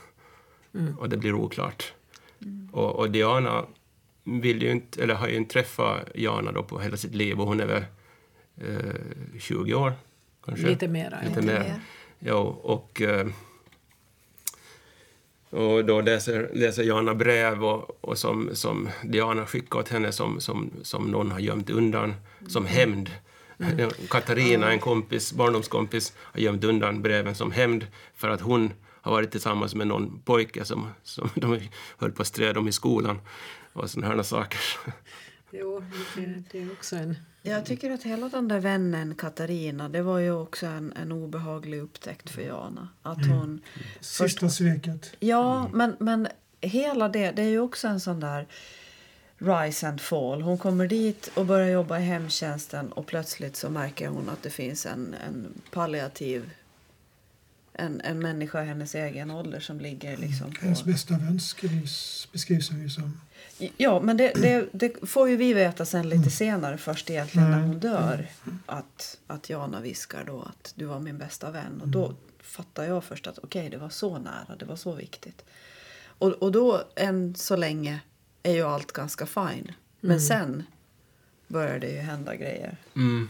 Och 0.99 1.09
det 1.09 1.17
blir 1.17 1.35
oklart. 1.35 1.93
Och, 2.73 2.97
och 2.97 3.11
Diana 3.11 3.65
vill 4.25 4.63
ju 4.63 4.71
inte, 4.71 5.03
eller 5.03 5.15
har 5.15 5.29
ju 5.29 5.37
inte 5.37 5.53
träffat 5.53 6.09
Jana 6.15 6.53
då 6.53 6.63
på 6.63 6.79
hela 6.81 6.97
sitt 6.97 7.15
liv 7.15 7.41
och 7.41 7.47
hon 7.47 7.61
är 7.61 7.67
väl 7.67 7.85
eh, 8.61 9.39
20 9.41 9.75
år 9.75 9.93
kanske. 10.45 10.67
Lite 10.67 10.89
mera. 10.89 11.19
Lite 11.25 11.41
Ja. 11.41 11.47
mer. 11.47 11.61
mer. 11.61 11.81
Ja, 12.19 12.39
och, 12.63 13.03
eh, 13.03 13.27
och 15.51 15.85
då 15.85 16.01
läser, 16.01 16.51
läser 16.53 16.83
Jana 16.83 17.15
brev 17.15 17.65
och, 17.65 18.05
och 18.05 18.19
som, 18.19 18.51
som 18.53 18.89
Diana 19.05 19.47
skickar 19.47 19.79
åt 19.79 19.89
henne 19.89 20.13
som, 20.13 20.41
som, 20.41 20.71
som 20.83 21.11
någon 21.11 21.31
har 21.31 21.39
gömt 21.41 21.71
undan 21.71 22.15
som 22.49 22.67
hämnd. 22.67 23.11
Katarina, 24.11 24.73
en 24.73 24.79
kompis, 24.79 25.33
barndomskompis, 25.33 26.13
har 26.17 26.41
gömt 26.41 26.65
undan 26.65 27.03
breven 27.03 27.35
som 27.35 27.53
hämnd 27.53 27.87
för 28.15 28.29
att 28.31 28.41
hon 28.41 28.73
har 29.03 29.13
varit 29.13 29.31
tillsammans 29.31 29.75
med 29.75 29.87
någon 29.87 30.21
pojke 30.21 30.65
som, 30.65 30.91
som 31.03 31.31
de 31.35 31.61
höll 31.99 32.13
på 32.13 32.23
att 32.23 32.29
strida 32.29 32.61
om 32.61 32.69
i 32.69 32.73
skolan 32.73 33.19
och 33.73 33.91
sådana 33.91 34.15
här 34.15 34.23
saker. 34.23 34.61
Jo, 35.53 35.85
det, 36.17 36.43
det 36.53 36.63
är 36.63 36.73
också 36.73 36.97
en... 36.97 37.17
Jag 37.43 37.67
tycker 37.67 37.91
att 37.91 38.03
hela 38.03 38.29
den 38.29 38.49
där 38.49 38.61
vännen 38.61 39.15
Katarina, 39.15 39.89
det 39.89 40.03
var 40.03 40.19
ju 40.19 40.33
också 40.33 40.67
en, 40.67 40.93
en 40.93 41.13
obehaglig 41.13 41.81
upptäckt 41.81 42.31
för 42.31 42.43
Jana. 42.43 42.89
Att 43.03 43.27
hon... 43.27 43.61
Sista 44.01 44.49
sveket. 44.49 45.17
Ja, 45.21 45.69
men, 45.73 45.97
men 46.01 46.29
hela 46.61 47.09
det, 47.09 47.31
det 47.31 47.43
är 47.43 47.49
ju 47.49 47.61
också 47.61 47.89
en 47.89 48.01
sån 48.01 48.21
där 48.21 48.47
rise 49.39 49.89
and 49.89 50.01
fall. 50.01 50.43
Hon 50.43 50.59
kommer 50.59 50.87
dit 50.87 51.31
och 51.35 51.47
börjar 51.47 51.69
jobba 51.69 51.99
i 51.99 52.03
hemtjänsten 52.03 52.93
och 52.93 53.07
plötsligt 53.07 53.57
så 53.57 53.71
märker 53.71 54.09
hon 54.09 54.29
att 54.29 54.43
det 54.43 54.51
finns 54.51 54.87
en, 54.87 55.15
en 55.27 55.61
palliativ 55.71 56.51
en, 57.73 58.01
en 58.01 58.19
människa 58.19 58.63
i 58.63 58.67
hennes 58.67 58.95
egen 58.95 59.31
ålder 59.31 59.61
som 59.61 59.81
ligger 59.81 60.17
liksom 60.17 60.53
på... 60.53 60.61
Hennes 60.61 60.85
bästa 60.85 61.15
vän 61.15 61.41
skrivs, 61.41 62.29
beskrivs 62.33 62.71
hon 62.71 62.83
ju 62.83 62.91
som. 62.91 63.21
Ja, 63.77 64.01
men 64.01 64.17
det, 64.17 64.33
det, 64.35 64.69
det 64.73 65.09
får 65.09 65.29
ju 65.29 65.37
vi 65.37 65.55
veta 65.55 65.85
sen 65.85 66.09
lite 66.09 66.31
senare 66.31 66.79
först 66.79 67.11
egentligen 67.11 67.51
när 67.51 67.57
Mm. 67.59 67.69
hon 67.71 67.79
dör. 67.81 68.27
Att, 68.67 69.19
att 69.27 69.51
Jana 69.51 69.81
viskar 69.81 70.25
då 70.25 70.43
att 70.43 70.73
du 70.77 70.85
var 70.85 71.01
min 71.01 71.19
bästa 71.19 71.51
vän. 71.51 71.81
Och 71.83 71.89
då 71.89 72.15
fattar 72.43 72.85
jag 72.85 73.05
först 73.05 73.27
att 73.27 73.39
okej, 73.39 73.71
det 73.71 73.77
var 73.77 73.89
så 73.89 74.19
nära, 74.19 74.57
det 74.59 74.65
var 74.65 74.77
så 74.77 74.93
viktigt. 74.93 75.45
Och, 76.03 76.29
och 76.29 76.53
då 76.53 76.85
än 76.97 77.35
så 77.35 77.57
länge 77.57 78.01
är 78.43 78.53
ju 78.53 78.63
allt 78.63 78.93
ganska 78.93 79.27
fine. 79.27 79.73
Men 80.01 80.21
sen 80.21 80.63
börjar 81.49 81.79
det 81.79 81.91
ju 81.91 81.99
hända 81.99 82.37
grejer. 82.37 82.77
Mm. 82.97 83.29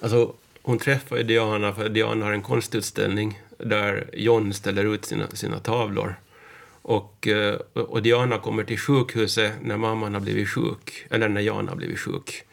Alltså, 0.00 0.34
hon 0.62 0.78
träffar 0.78 1.16
ju 1.16 1.22
Diana 1.22 1.72
för 1.72 1.88
Diana 1.88 2.24
har 2.24 2.32
en 2.32 2.42
konstutställning 2.42 3.40
där 3.58 4.10
John 4.12 4.52
ställer 4.52 4.94
ut 4.94 5.04
sina, 5.04 5.28
sina 5.30 5.58
tavlor. 5.58 6.14
Och, 6.82 7.28
eh, 7.28 7.54
och 7.72 8.02
Diana 8.02 8.38
kommer 8.38 8.64
till 8.64 8.78
sjukhuset 8.78 9.52
när 9.62 9.76
mamman 9.76 10.14
har 10.14 10.20
blivit 10.20 10.48
sjuk, 10.48 11.06
eller 11.10 11.28
när 11.28 11.40
Jan 11.40 11.68
har 11.68 11.76
blivit 11.76 11.98
sjuk. 11.98 12.44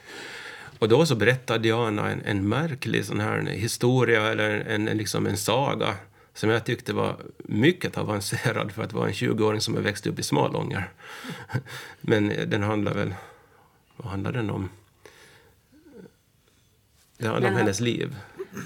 Och 0.79 0.89
då 0.89 1.05
så 1.05 1.15
berättar 1.15 1.59
Diana 1.59 2.09
en, 2.09 2.21
en 2.25 2.49
märklig 2.49 3.05
sån 3.05 3.19
här 3.19 3.41
historia, 3.41 4.31
eller 4.31 4.49
en, 4.49 4.87
en, 4.87 4.97
liksom 4.97 5.27
en 5.27 5.37
saga, 5.37 5.95
som 6.33 6.49
jag 6.49 6.65
tyckte 6.65 6.93
var 6.93 7.17
mycket 7.37 7.97
avancerad 7.97 8.71
för 8.71 8.83
att 8.83 8.93
vara 8.93 9.07
en 9.07 9.13
20-åring 9.13 9.61
som 9.61 9.75
har 9.75 9.81
växt 9.81 10.07
upp 10.07 10.19
i 10.19 10.23
Smalånger. 10.23 10.89
Men 12.01 12.33
den 12.47 12.63
handlar 12.63 12.93
väl... 12.93 13.13
Vad 13.97 14.11
handlar 14.11 14.31
den 14.31 14.49
om? 14.49 14.69
Det 17.17 17.27
handlar 17.27 17.47
om 17.49 17.53
Men- 17.53 17.61
hennes 17.63 17.79
liv. 17.79 18.15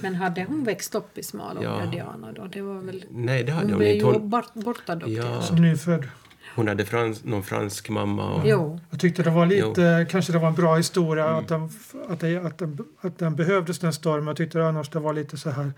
Men 0.02 0.16
hade 0.16 0.44
hon 0.44 0.64
växt 0.64 0.96
upp 0.96 1.18
i 1.18 1.24
Smalångar, 1.24 1.82
Ja. 1.86 1.92
Diana? 1.92 2.32
Då? 2.32 2.46
Det 2.48 2.62
var 2.62 2.82
väl... 2.82 3.06
Nej, 3.12 3.44
det 3.44 3.52
hade 3.52 3.66
Hon 3.66 3.72
hon 3.74 3.80
blev 3.80 3.96
ju 3.96 4.04
Hon, 4.04 4.30
bort, 4.30 4.54
bortadopterad. 4.54 5.36
Ja. 5.36 5.42
Som 5.42 5.56
nyfödd. 5.56 6.08
hon 6.56 6.68
hade 6.68 6.86
frans, 6.86 7.24
någon 7.24 7.44
fransk 7.44 7.90
mamma. 7.90 8.34
Och, 8.34 8.42
Jo. 8.48 8.80
Jag 8.90 9.00
tyckte 9.00 9.24
det 9.24 9.30
var 9.30 9.46
lite, 9.46 10.08
kanske 10.10 10.32
det 10.32 10.40
var 10.40 10.48
en 10.48 10.54
bra 10.56 10.76
historia 10.76 11.26
Mm. 11.28 11.40
att, 11.40 11.48
den, 11.48 11.70
att, 12.10 12.20
det, 12.20 12.38
att, 12.38 12.58
den, 12.58 12.78
att 13.02 13.18
den 13.18 13.36
behövdes 13.36 13.80
den 13.80 13.94
stormen. 13.94 14.28
Jag 14.28 14.38
tyckte 14.38 14.64
annars 14.68 14.90
det 14.90 15.00
var 15.00 15.14
lite 15.14 15.38
så 15.38 15.50
här 15.50 15.72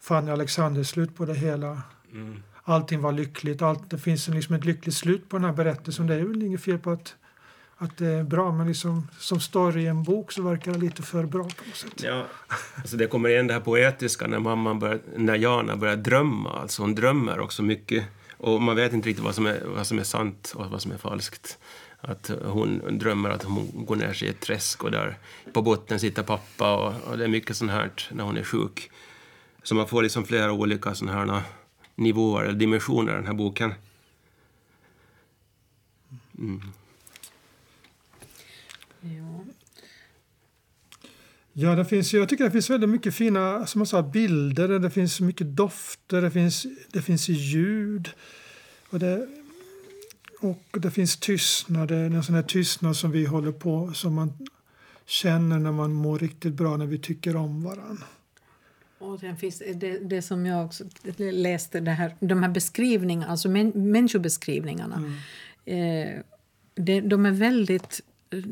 Fanny 0.00 0.30
Alexander-slut 0.30 1.16
på 1.16 1.24
det 1.24 1.34
hela. 1.34 1.82
Mm. 2.12 2.42
Allting 2.64 3.00
var 3.00 3.12
lyckligt. 3.12 3.62
Allt, 3.62 3.90
det 3.90 3.98
finns 3.98 4.28
liksom 4.28 4.54
ett 4.54 4.64
lyckligt 4.64 4.94
slut 4.96 5.28
på 5.28 5.36
den 5.36 5.44
här 5.44 5.52
berättelsen. 5.52 6.06
Det 6.06 6.14
är 6.14 6.24
väl 6.24 6.42
inget 6.42 6.60
fel 6.60 6.78
på 6.78 6.90
att, 6.90 7.14
att 7.78 7.96
det 7.96 8.06
är 8.06 8.24
bra. 8.24 8.52
Men 8.52 8.66
liksom, 8.66 9.08
som 9.18 9.40
story 9.40 9.82
i 9.82 9.86
en 9.86 10.02
bok 10.02 10.32
så 10.32 10.42
verkar 10.42 10.72
det 10.72 10.78
lite 10.78 11.02
för 11.02 11.24
bra 11.24 11.42
på 11.42 11.64
något 11.66 11.76
sätt. 11.76 12.02
Ja, 12.02 12.26
alltså 12.76 12.96
det 12.96 13.06
kommer 13.06 13.28
igen 13.28 13.46
det 13.46 13.54
här 13.54 13.60
poetiska 13.60 14.26
när 14.26 14.38
mamman 14.38 14.78
börjar, 14.78 15.00
när 15.16 15.34
Jana 15.36 15.76
börjar 15.76 15.96
drömma. 15.96 16.60
Alltså 16.60 16.82
hon 16.82 16.94
drömmer 16.94 17.40
också 17.40 17.62
mycket. 17.62 18.04
Och 18.36 18.62
man 18.62 18.76
vet 18.76 18.92
inte 18.92 19.08
riktigt 19.08 19.24
vad 19.24 19.34
som 19.34 19.46
är, 19.46 19.62
vad 19.64 19.86
som 19.86 19.98
är 19.98 20.04
sant 20.04 20.52
och 20.56 20.70
vad 20.70 20.82
som 20.82 20.92
är 20.92 20.98
falskt. 20.98 21.58
Att 22.00 22.30
hon 22.44 22.98
drömmer 22.98 23.30
att 23.30 23.42
hon 23.42 23.84
går 23.86 23.96
ner 23.96 24.12
sig 24.12 24.28
i 24.28 24.30
ett 24.30 24.40
träsk 24.40 24.84
och 24.84 24.90
där 24.90 25.18
på 25.52 25.62
botten 25.62 26.00
sitter 26.00 26.22
pappa 26.22 26.76
och, 26.76 27.10
och 27.10 27.18
det 27.18 27.24
är 27.24 27.28
mycket 27.28 27.56
sånt 27.56 27.70
här 27.70 27.90
när 28.10 28.24
hon 28.24 28.36
är 28.36 28.44
sjuk. 28.44 28.90
Så 29.62 29.74
man 29.74 29.88
får 29.88 30.02
liksom 30.02 30.24
flera 30.24 30.52
olika 30.52 30.94
såna 30.94 31.12
här 31.12 31.42
nivåer 31.94 32.44
eller 32.44 32.58
dimensioner 32.58 33.12
i 33.12 33.16
den 33.16 33.26
här 33.26 33.34
boken. 33.34 33.74
Mm. 36.38 36.62
Ja. 39.00 39.44
Ja, 41.60 41.74
det 41.74 41.84
finns, 41.84 42.14
jag 42.14 42.28
tycker 42.28 42.44
det 42.44 42.50
finns 42.50 42.70
väldigt 42.70 42.90
mycket 42.90 43.14
fina 43.14 43.66
som 43.66 43.80
jag 43.80 43.88
sa, 43.88 44.02
bilder, 44.02 44.78
det 44.78 44.90
finns 44.90 45.20
mycket 45.20 45.46
dofter, 45.46 46.22
det 46.22 46.30
finns, 46.30 46.66
det 46.92 47.02
finns 47.02 47.28
ljud. 47.28 48.08
Och 48.90 48.98
det, 48.98 49.28
och 50.40 50.80
det 50.80 50.90
finns 50.90 51.16
tystnad, 51.16 51.90
en 51.90 52.22
sån 52.22 52.34
här 52.34 52.42
tystnad 52.42 52.96
som 52.96 53.10
vi 53.10 53.24
håller 53.24 53.52
på, 53.52 53.92
som 53.94 54.14
man 54.14 54.32
känner 55.06 55.58
när 55.58 55.72
man 55.72 55.92
mår 55.92 56.18
riktigt 56.18 56.54
bra, 56.54 56.76
när 56.76 56.86
vi 56.86 56.98
tycker 56.98 57.36
om 57.36 57.62
varandra. 57.62 58.06
Och 58.98 59.20
sen 59.20 59.36
finns 59.36 59.62
det, 59.74 59.98
det 59.98 60.22
som 60.22 60.46
jag 60.46 60.66
också 60.66 60.84
läste, 61.16 61.80
det 61.80 61.90
här, 61.90 62.14
de 62.20 62.42
här 62.42 62.50
beskrivningarna, 62.50 63.30
alltså 63.30 63.48
män, 63.48 63.72
människobeskrivningarna. 63.74 64.96
Mm. 65.64 66.16
Eh, 66.16 66.22
det, 66.74 67.00
de 67.00 67.26
är 67.26 67.32
väldigt 67.32 68.00
eh, 68.30 68.42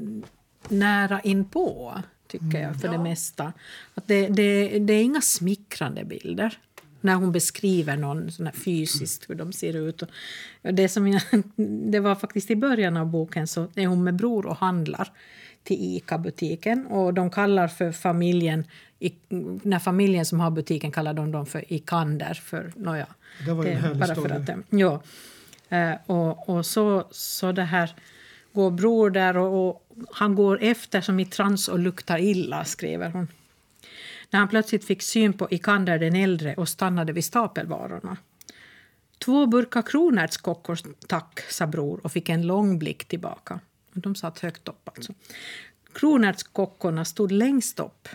nära 0.69 1.21
inpå, 1.21 2.03
tycker 2.29 2.61
jag, 2.61 2.81
för 2.81 2.89
ja. 2.89 2.93
det 2.93 2.99
mesta. 2.99 3.53
Att 3.95 4.07
det, 4.07 4.29
det, 4.29 4.79
det 4.79 4.93
är 4.93 5.03
inga 5.03 5.20
smickrande 5.20 6.05
bilder 6.05 6.59
när 7.01 7.14
hon 7.14 7.33
beskriver 7.33 7.97
någon 7.97 8.33
sån 8.33 8.53
fysiskt 8.53 9.31
hur 9.31 9.35
de 9.35 9.53
ser 9.53 9.77
ut. 9.77 10.03
det, 10.62 10.89
som 10.89 11.09
jag, 11.09 11.22
det 11.93 12.01
var 12.01 12.14
faktiskt 12.14 12.51
i 12.51 12.57
början 12.57 12.97
av 12.97 13.07
boken 13.07 13.47
så 13.47 13.68
är 13.74 13.87
hon 13.87 14.05
med 14.05 14.14
bror 14.14 14.47
och 14.47 14.57
handlar 14.57 15.12
till 15.62 15.77
ICA-butiken 15.81 16.87
och 16.87 17.14
de 17.14 17.31
kallar 17.31 17.68
för 17.68 17.93
familjen, 17.93 18.64
när 19.62 19.79
familjen 19.79 20.27
som 20.27 20.41
har 20.41 20.51
butiken 20.51 20.93
kallar 20.93 21.14
de 21.14 21.33
dem 21.33 21.47
för 21.47 21.72
Ikander 21.72 22.35
för 22.35 22.72
nåja. 22.77 23.07
Det 23.47 23.53
var 23.53 23.64
en 23.64 23.77
härlig 23.77 23.99
bara 23.99 24.14
story. 24.14 24.29
För 24.29 24.53
att, 24.53 24.59
ja. 24.70 25.03
Eh, 25.68 25.95
och, 26.07 26.49
och 26.49 26.66
så, 26.66 27.07
så 27.11 27.53
det 27.53 27.62
här 27.62 27.95
går 28.53 28.70
bror 28.70 29.11
där 29.11 29.37
och, 29.37 29.68
och, 29.68 29.86
han 30.11 30.35
går 30.35 30.59
efter 30.63 31.01
som 31.01 31.21
i 31.21 31.25
trans 31.25 31.69
och 31.69 31.79
luktar 31.79 32.19
illa, 32.19 32.65
skriver 32.65 33.11
hon. 33.11 33.29
När 34.31 34.41
han 34.41 34.49
plötsligt 34.49 34.85
fick 34.85 35.03
syn 35.03 35.33
på 35.33 35.49
Ikander 35.51 35.99
den 35.99 36.17
äldre 36.17 36.55
och 36.55 36.69
stannade 36.69 37.13
vid 37.13 37.25
stapelvarorna. 37.25 38.17
Två 39.19 39.47
burkar 39.47 39.83
kronärtskockor, 39.83 40.79
tack, 41.07 41.41
sa 41.41 41.67
bror 41.67 42.01
och 42.05 42.13
fick 42.13 42.29
en 42.29 42.47
lång 42.47 42.79
blick 42.79 43.05
tillbaka. 43.05 43.61
De 43.93 44.15
satt 44.15 44.39
högt 44.39 44.69
upp 44.69 44.89
alltså. 44.89 45.13
Kronärtskockorna 45.93 47.05
stod 47.05 47.33
längst 47.33 47.81
upp. 47.81 48.09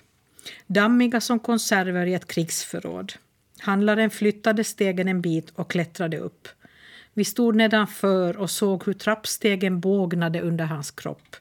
Dammiga 0.68 1.22
som 1.22 1.40
konserver 1.40 2.06
i 2.06 2.14
ett 2.14 2.28
krigsförråd. 2.28 3.14
Handlaren 3.60 4.10
flyttade 4.10 4.64
stegen 4.64 5.08
en 5.08 5.22
bit 5.22 5.50
och 5.56 5.72
klättrade 5.72 6.18
upp. 6.18 6.48
Vi 7.14 7.26
stod 7.26 7.56
nedanför 7.56 8.38
och 8.38 8.50
såg 8.50 8.86
hur 8.86 8.94
trappstegen 8.94 9.80
bågnade 9.80 10.42
under 10.42 10.66
hans 10.66 10.92
kropp. 10.92 11.36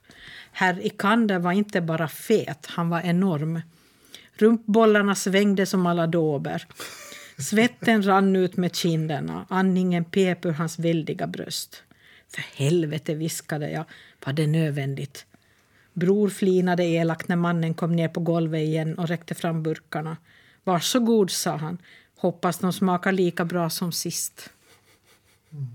Herr 0.53 0.87
Ikander 0.87 1.39
var 1.39 1.53
inte 1.53 1.81
bara 1.81 2.09
fet, 2.09 2.67
han 2.67 2.91
var 2.91 3.01
enorm. 3.01 3.61
Rumpbollarna 4.33 5.15
svängde 5.15 5.67
som 5.67 5.87
alla 5.87 6.07
dåber. 6.07 6.67
Svetten 7.39 8.07
rann 8.07 8.37
ut 8.37 8.57
med 8.57 8.77
kinderna, 8.77 9.47
andningen 9.49 10.05
pep 10.05 10.45
ur 10.45 10.53
hans 10.53 10.79
väldiga 10.79 11.27
bröst. 11.27 11.83
För 12.35 12.43
helvete, 12.57 13.15
viskade 13.15 13.71
jag, 13.71 13.85
var 14.25 14.33
det 14.33 14.47
nödvändigt? 14.47 15.27
Bror 15.93 16.29
flinade 16.29 16.85
elakt 16.85 17.29
när 17.29 17.37
mannen 17.37 17.75
kom 17.75 17.97
ner 17.97 18.09
på 18.09 18.21
golvet 18.21 18.61
igen 18.61 18.99
och 18.99 19.09
räckte 19.09 19.35
fram 19.35 19.63
burkarna. 19.63 20.17
Varsågod, 20.65 21.31
sa 21.31 21.57
han. 21.57 21.79
Hoppas 22.17 22.59
de 22.59 22.73
smakar 22.73 23.13
lika 23.13 23.45
bra 23.45 23.71
som 23.71 23.93
sist. 23.93 24.51
Mm. 25.53 25.67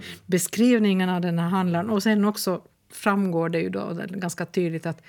Beskrivningen 0.26 1.08
av 1.08 1.20
den 1.20 1.38
här 1.38 1.48
handlaren. 1.48 1.90
Och 1.90 2.02
sen 2.02 2.24
också 2.24 2.62
framgår 2.92 3.48
det 3.48 3.60
ju 3.60 3.68
då 3.68 3.94
ganska 4.08 4.46
tydligt 4.46 4.86
att 4.86 5.02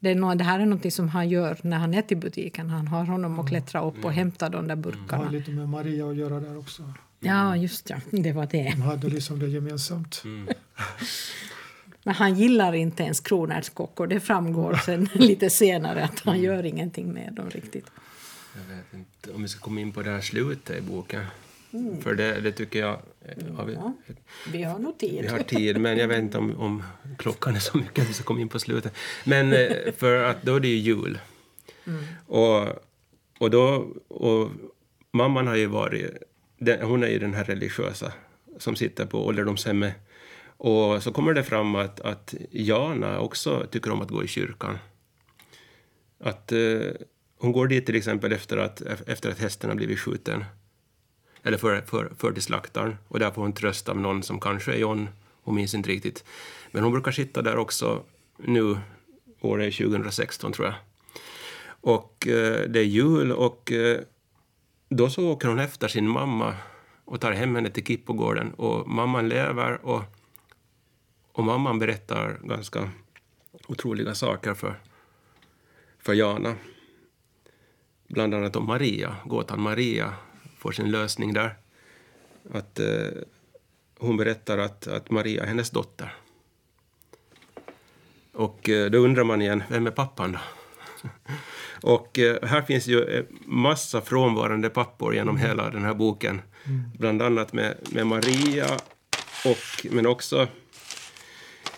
det, 0.00 0.10
är 0.10 0.14
no 0.14 0.34
det 0.34 0.44
här 0.44 0.60
är 0.60 0.66
något 0.66 0.92
som 0.92 1.08
han 1.08 1.28
gör 1.28 1.58
när 1.62 1.78
han 1.78 1.94
är 1.94 2.02
till 2.02 2.16
butiken. 2.16 2.70
Han 2.70 2.88
har 2.88 3.04
honom 3.04 3.38
att 3.38 3.48
klättra 3.48 3.84
upp 3.84 4.04
och 4.04 4.12
hämta 4.12 4.48
de 4.48 4.68
där 4.68 4.76
burkarna. 4.76 5.22
Det 5.22 5.28
har 5.28 5.30
lite 5.30 5.50
med 5.50 5.68
Maria 5.68 6.10
att 6.10 6.16
göra 6.16 6.40
där 6.40 6.58
också. 6.58 6.92
Ja, 7.20 7.56
just 7.56 7.90
ja. 7.90 7.96
Det 8.10 8.32
var 8.32 8.46
det. 8.46 8.62
De 8.62 8.82
hade 8.82 9.08
liksom 9.08 9.38
det 9.38 9.48
gemensamt. 9.48 10.22
Mm. 10.24 10.48
Men 12.02 12.14
han 12.14 12.34
gillar 12.34 12.72
inte 12.72 13.02
ens 13.02 13.20
kronärtskockor. 13.20 14.06
Det 14.06 14.20
framgår 14.20 14.74
sen 14.74 15.08
lite 15.14 15.50
senare 15.50 16.04
att 16.04 16.20
han 16.20 16.40
gör 16.40 16.66
ingenting 16.66 17.12
med 17.12 17.32
dem 17.32 17.50
riktigt. 17.50 17.86
Jag 18.54 18.76
vet 18.76 18.94
inte 18.94 19.32
om 19.32 19.42
vi 19.42 19.48
ska 19.48 19.60
komma 19.60 19.80
in 19.80 19.92
på 19.92 20.02
det 20.02 20.10
här 20.10 20.20
slutet 20.20 20.78
i 20.78 20.80
boken. 20.80 21.24
Mm. 21.72 22.00
För 22.00 22.14
det, 22.14 22.40
det 22.40 22.52
tycker 22.52 22.78
jag... 22.78 23.00
Vi, 23.66 23.72
ja, 23.74 23.92
vi 24.52 24.62
har 24.62 24.78
nog 24.78 24.98
tid. 24.98 25.22
Vi 25.22 25.28
har 25.28 25.38
tid, 25.38 25.80
men 25.80 25.98
jag 25.98 26.08
vet 26.08 26.18
inte 26.18 26.38
om, 26.38 26.60
om 26.60 26.82
klockan 27.18 27.56
är 27.56 27.60
så 27.60 27.78
mycket 27.78 28.02
att 28.02 28.10
vi 28.10 28.12
ska 28.12 28.24
komma 28.24 28.40
in 28.40 28.48
på 28.48 28.58
slutet. 28.58 28.94
Men 29.24 29.52
eh, 29.52 29.92
för 29.96 30.24
att 30.24 30.42
då 30.42 30.56
är 30.56 30.60
det 30.60 30.68
ju 30.68 30.76
jul. 30.76 31.18
Mm. 31.86 32.04
Och, 32.26 32.66
och 33.38 33.50
då... 33.50 33.92
Och 34.08 34.50
mamman 35.10 35.46
har 35.46 35.56
ju 35.56 35.66
varit... 35.66 36.10
hon 36.82 37.02
är 37.02 37.08
ju 37.08 37.18
den 37.18 37.34
här 37.34 37.44
religiösa 37.44 38.12
som 38.58 38.76
sitter 38.76 39.06
på 39.06 39.26
ålderdomshemmet. 39.26 39.94
Och 40.56 41.02
så 41.02 41.12
kommer 41.12 41.34
det 41.34 41.44
fram 41.44 41.74
att, 41.74 42.00
att 42.00 42.34
Jana 42.50 43.20
också 43.20 43.66
tycker 43.70 43.90
om 43.90 44.02
att 44.02 44.10
gå 44.10 44.24
i 44.24 44.28
kyrkan. 44.28 44.78
Att 46.20 46.52
eh, 46.52 46.80
hon 47.38 47.52
går 47.52 47.66
dit 47.66 47.86
till 47.86 47.96
exempel 47.96 48.32
efter 48.32 48.56
att, 48.56 48.80
efter 49.06 49.30
att 49.30 49.38
hästen 49.38 49.70
har 49.70 49.76
blivit 49.76 49.98
skjuten 49.98 50.44
eller 51.48 51.58
för, 51.58 51.80
för, 51.80 52.12
för 52.18 52.32
till 52.32 52.42
slaktaren. 52.42 52.96
Och 53.08 53.18
där 53.18 53.30
får 53.30 53.42
hon 53.42 53.52
tröst 53.52 53.88
av 53.88 54.00
någon 54.00 54.22
som 54.22 54.40
kanske 54.40 54.72
är 54.72 54.78
John, 54.78 55.08
hon 55.42 55.54
minns 55.54 55.74
inte 55.74 55.88
riktigt. 55.88 56.24
Men 56.70 56.82
hon 56.82 56.92
brukar 56.92 57.12
sitta 57.12 57.42
där 57.42 57.56
också 57.56 58.02
nu, 58.36 58.78
året 59.40 59.76
2016 59.76 60.52
tror 60.52 60.66
jag. 60.66 60.74
Och 61.80 62.26
eh, 62.26 62.68
det 62.68 62.80
är 62.80 62.84
jul 62.84 63.32
och 63.32 63.72
eh, 63.72 64.00
då 64.88 65.10
så 65.10 65.28
åker 65.28 65.48
hon 65.48 65.58
efter 65.58 65.88
sin 65.88 66.08
mamma 66.08 66.54
och 67.04 67.20
tar 67.20 67.32
hem 67.32 67.54
henne 67.54 67.70
till 67.70 67.86
Kippogården. 67.86 68.54
Och 68.54 68.88
mamman 68.88 69.28
lever 69.28 69.86
och, 69.86 70.02
och 71.32 71.44
mamman 71.44 71.78
berättar 71.78 72.38
ganska 72.42 72.90
otroliga 73.68 74.14
saker 74.14 74.54
för, 74.54 74.80
för 75.98 76.14
Jana. 76.14 76.54
Bland 78.08 78.34
annat 78.34 78.56
om 78.56 78.66
Maria, 78.66 79.16
gåtan 79.24 79.60
Maria 79.60 80.14
får 80.58 80.72
sin 80.72 80.90
lösning 80.90 81.32
där. 81.32 81.54
Att 82.52 82.78
eh, 82.78 83.08
hon 83.98 84.16
berättar 84.16 84.58
att, 84.58 84.86
att 84.86 85.10
Maria 85.10 85.42
är 85.42 85.46
hennes 85.46 85.70
dotter. 85.70 86.14
Och 88.32 88.68
eh, 88.68 88.90
då 88.90 88.98
undrar 88.98 89.24
man 89.24 89.42
igen, 89.42 89.62
vem 89.68 89.86
är 89.86 89.90
pappan 89.90 90.32
då? 90.32 90.38
och 91.88 92.18
eh, 92.18 92.48
här 92.48 92.62
finns 92.62 92.86
ju 92.86 93.02
eh, 93.04 93.24
massa 93.46 94.00
frånvarande 94.00 94.70
pappor 94.70 95.14
genom 95.14 95.36
mm. 95.36 95.48
hela 95.48 95.70
den 95.70 95.84
här 95.84 95.94
boken. 95.94 96.42
Mm. 96.64 96.82
Bland 96.98 97.22
annat 97.22 97.52
med, 97.52 97.76
med 97.90 98.06
Maria, 98.06 98.66
och, 99.44 99.86
men 99.90 100.06
också 100.06 100.48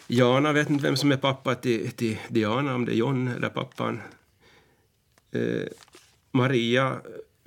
Jana 0.06 0.52
vet 0.52 0.70
inte 0.70 0.82
vem 0.84 0.96
som 0.96 1.12
är 1.12 1.16
pappa 1.16 1.54
till, 1.54 1.90
till 1.90 2.18
Diana, 2.28 2.74
om 2.74 2.84
det 2.84 2.92
är 2.92 2.96
John 2.96 3.28
eller 3.28 3.48
pappan. 3.48 4.00
Eh, 5.32 5.68
Maria 6.30 7.00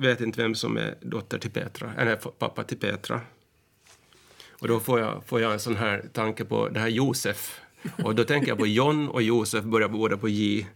vet 0.10 0.22
inte 0.22 0.42
vem 0.42 0.56
som 0.56 0.78
är 0.78 0.96
dotter 1.02 1.40
till 1.40 1.52
Petra, 1.52 1.94
eller 1.98 2.16
pappa 2.16 2.64
till 2.64 2.78
Petra. 2.78 3.22
Och 4.50 4.68
då 4.68 4.80
får 4.80 5.00
jag, 5.00 5.24
får 5.26 5.42
jag 5.42 5.54
en 5.54 5.60
sån 5.60 5.76
här 5.76 6.06
tanke 6.14 6.46
på 6.46 6.70
det 6.70 6.80
här 6.80 6.88
Josef. 6.88 7.62
Och 8.04 8.16
då 8.16 8.24
tänker 8.24 8.48
jag 8.48 8.58
på 8.58 8.68
John 8.68 9.10
och 9.10 9.22
Josef 9.22 9.64
börjar 9.64 9.90
båda 9.90 10.18
på 10.18 10.30
J. 10.30 10.68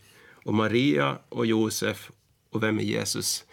Och 0.46 0.54
Maria 0.54 1.18
och 1.30 1.46
Josef 1.46 2.12
och 2.52 2.64
vem 2.64 2.80
är 2.80 2.84
Jesus? 2.84 3.46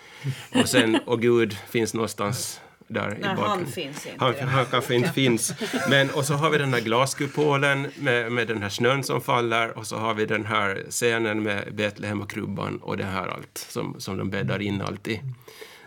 Och 0.55 0.69
sen, 0.69 0.99
och 1.07 1.23
Gud 1.23 1.53
finns 1.53 1.95
någonstans 1.95 2.61
där 2.89 3.09
Nej, 3.09 3.19
i 3.21 3.25
han 3.25 3.67
finns 3.67 4.07
inte. 4.07 4.25
Han, 4.25 4.49
han 4.49 4.67
kanske 4.67 4.95
inte 4.95 5.13
finns. 5.13 5.55
Men, 5.89 6.11
och 6.11 6.25
så 6.25 6.35
har 6.35 6.51
vi 6.51 6.59
den 6.59 6.75
här 6.75 6.81
glaskupolen 6.81 7.91
med, 7.97 8.33
med 8.33 8.49
den 8.49 8.63
här 8.63 8.69
snön 8.69 9.05
som 9.05 9.21
faller 9.21 9.79
och 9.79 9.87
så 9.87 9.97
har 9.97 10.15
vi 10.15 10.27
den 10.27 10.47
här 10.47 10.85
scenen 10.91 11.43
med 11.43 11.75
Betlehem 11.75 12.21
och 12.21 12.31
krubban 12.31 12.77
och 12.77 12.97
det 12.97 13.05
här 13.05 13.29
allt 13.29 13.59
som, 13.69 14.01
som 14.01 14.17
de 14.17 14.31
bäddar 14.31 14.63
in 14.63 14.81
alltid. 14.81 15.19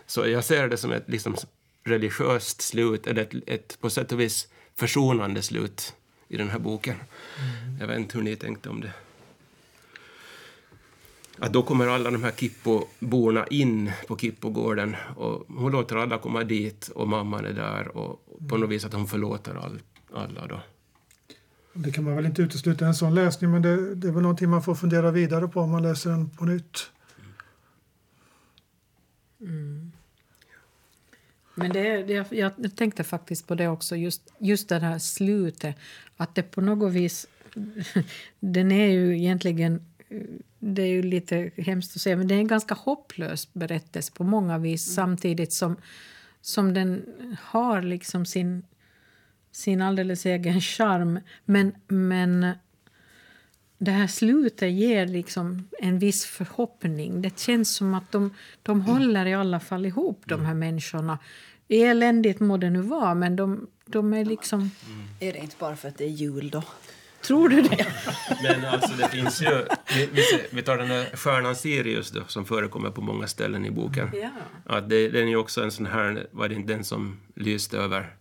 Så 0.06 0.28
jag 0.28 0.44
ser 0.44 0.68
det 0.68 0.76
som 0.76 0.92
ett 0.92 1.08
liksom, 1.08 1.36
religiöst 1.84 2.62
slut, 2.62 3.06
eller 3.06 3.22
ett, 3.22 3.34
ett 3.46 3.80
på 3.80 3.90
sätt 3.90 4.12
och 4.12 4.20
vis 4.20 4.48
försonande 4.76 5.42
slut 5.42 5.94
i 6.28 6.36
den 6.36 6.50
här 6.50 6.58
boken. 6.58 6.96
Jag 7.80 7.86
vet 7.86 7.98
inte 7.98 8.18
hur 8.18 8.24
ni 8.24 8.36
tänkte 8.36 8.68
om 8.68 8.80
det. 8.80 8.92
Att 11.38 11.52
då 11.52 11.62
kommer 11.62 11.86
alla 11.86 12.10
de 12.10 12.22
här 12.24 12.32
Kippoborna 12.32 13.46
in 13.46 13.92
på 14.08 14.16
Kippogården 14.16 14.96
och 15.16 15.46
hon 15.48 15.72
låter 15.72 15.96
alla 15.96 16.18
komma 16.18 16.44
dit 16.44 16.88
och 16.88 17.08
mamman 17.08 17.44
är 17.44 17.52
där 17.52 17.96
och 17.96 18.24
på 18.48 18.56
något 18.56 18.70
vis 18.70 18.84
att 18.84 18.92
hon 18.92 19.06
förlåter 19.06 19.54
all, 19.54 19.80
alla 20.14 20.46
då. 20.46 20.60
Det 21.72 21.92
kan 21.92 22.04
man 22.04 22.16
väl 22.16 22.26
inte 22.26 22.42
utesluta 22.42 22.86
en 22.86 22.94
sån 22.94 23.14
läsning 23.14 23.50
men 23.50 23.62
det, 23.62 23.94
det 23.94 24.08
är 24.08 24.12
väl 24.12 24.22
någonting 24.22 24.50
man 24.50 24.62
får 24.62 24.74
fundera 24.74 25.10
vidare 25.10 25.48
på 25.48 25.60
om 25.60 25.70
man 25.70 25.82
läser 25.82 26.10
den 26.10 26.30
på 26.30 26.44
nytt. 26.44 26.90
Mm. 29.40 29.92
Men 31.54 31.72
det, 31.72 32.02
det, 32.02 32.12
jag, 32.12 32.52
jag 32.56 32.76
tänkte 32.76 33.04
faktiskt 33.04 33.46
på 33.46 33.54
det 33.54 33.68
också, 33.68 33.96
just, 33.96 34.32
just 34.38 34.68
det 34.68 34.78
här 34.78 34.98
slutet. 34.98 35.76
Att 36.16 36.34
det 36.34 36.42
på 36.42 36.60
något 36.60 36.92
vis... 36.92 37.26
den 38.40 38.72
är 38.72 38.90
ju 38.90 39.18
egentligen... 39.18 39.86
Det 40.58 40.82
är 40.82 40.86
ju 40.86 41.02
lite 41.02 41.50
hemskt 41.56 41.96
att 41.96 42.02
säga, 42.02 42.16
men 42.16 42.28
det 42.28 42.34
är 42.34 42.38
en 42.38 42.48
ganska 42.48 42.74
hopplös 42.74 43.54
berättelse 43.54 44.12
på 44.12 44.24
många 44.24 44.58
vis 44.58 44.88
mm. 44.88 44.94
samtidigt 44.94 45.52
som, 45.52 45.76
som 46.40 46.74
den 46.74 47.02
har 47.42 47.82
liksom 47.82 48.26
sin, 48.26 48.62
sin 49.52 49.82
alldeles 49.82 50.26
egen 50.26 50.60
charm. 50.60 51.20
Men, 51.44 51.72
men 51.88 52.52
det 53.78 53.90
här 53.90 54.06
slutet 54.06 54.72
ger 54.72 55.06
liksom 55.06 55.68
en 55.78 55.98
viss 55.98 56.24
förhoppning. 56.24 57.22
Det 57.22 57.38
känns 57.38 57.74
som 57.74 57.94
att 57.94 58.12
de, 58.12 58.34
de 58.62 58.80
håller 58.80 59.26
i 59.26 59.34
alla 59.34 59.60
fall 59.60 59.86
ihop, 59.86 60.22
de 60.26 60.44
här 60.44 60.54
människorna. 60.54 61.18
Eländigt 61.68 62.40
må 62.40 62.56
det 62.56 62.70
nu 62.70 62.80
vara, 62.80 63.14
men 63.14 63.36
de, 63.36 63.66
de 63.86 64.12
är 64.14 64.24
liksom... 64.24 64.58
Mm. 64.60 65.06
Är 65.20 65.32
det 65.32 65.38
inte 65.38 65.56
bara 65.58 65.76
för 65.76 65.88
att 65.88 65.98
det 65.98 66.04
är 66.04 66.08
jul 66.08 66.50
då? 66.50 66.62
Tror 67.28 67.48
du 67.48 67.62
det? 67.62 67.86
men 68.42 68.64
alltså 68.64 68.96
det 68.96 69.08
finns 69.08 69.42
ju... 69.42 69.64
Vi, 69.94 70.46
vi, 70.50 70.62
tar 70.62 70.76
den 70.76 70.86
här 70.86 71.16
stjärnan 71.16 71.56
Sirius 71.56 72.10
då, 72.10 72.20
som 72.26 72.44
förekommer 72.44 72.90
på 72.90 73.00
många 73.00 73.26
ställen 73.26 73.64
i 73.64 73.70
boken. 73.70 74.10
Ja. 74.14 74.30
Att 74.66 74.88
det, 74.88 75.08
den 75.08 75.22
är 75.22 75.28
ju 75.28 75.36
också 75.36 75.62
en 75.62 75.70
sån 75.70 75.86
här... 75.86 76.26
Var 76.30 76.48
det 76.48 76.54
inte 76.54 76.72
den 76.72 76.84
som 76.84 77.20
lyste 77.34 77.78
över 77.78 78.14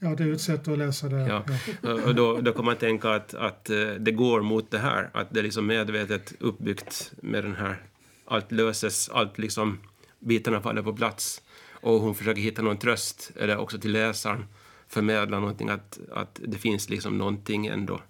Ja, 0.00 0.08
det 0.08 0.24
är 0.24 0.32
ett 0.32 0.40
sätt 0.40 0.68
att 0.68 0.78
läsa 0.78 1.08
det. 1.08 1.16
Ja. 1.16 1.44
ja. 1.82 1.92
Och 1.92 2.14
då, 2.14 2.40
då 2.40 2.52
kan 2.52 2.64
man 2.64 2.76
tänka 2.76 3.10
att, 3.10 3.34
att 3.34 3.70
eh, 3.70 3.76
det 3.98 4.12
går 4.12 4.42
mot 4.42 4.70
det 4.70 4.78
här, 4.78 5.10
att 5.14 5.30
det 5.30 5.40
är 5.40 5.44
liksom 5.44 5.66
medvetet 5.66 6.34
uppbyggt 6.40 7.12
med 7.22 7.44
den 7.44 7.54
här, 7.54 7.82
allt 8.24 8.52
löses, 8.52 9.08
allt 9.08 9.38
liksom, 9.38 9.78
bitarna 10.18 10.60
faller 10.60 10.82
på 10.82 10.92
plats. 10.92 11.42
Och 11.70 12.00
hon 12.00 12.14
försöker 12.14 12.42
hitta 12.42 12.62
någon 12.62 12.78
tröst, 12.78 13.30
eller 13.36 13.56
också 13.56 13.78
till 13.78 13.92
läsaren 13.92 14.44
förmedla 14.88 15.40
någonting, 15.40 15.68
att, 15.68 15.98
att 16.12 16.40
det 16.46 16.58
finns 16.58 16.88
liksom 16.90 17.18
någonting 17.18 17.66
ändå. 17.66 18.00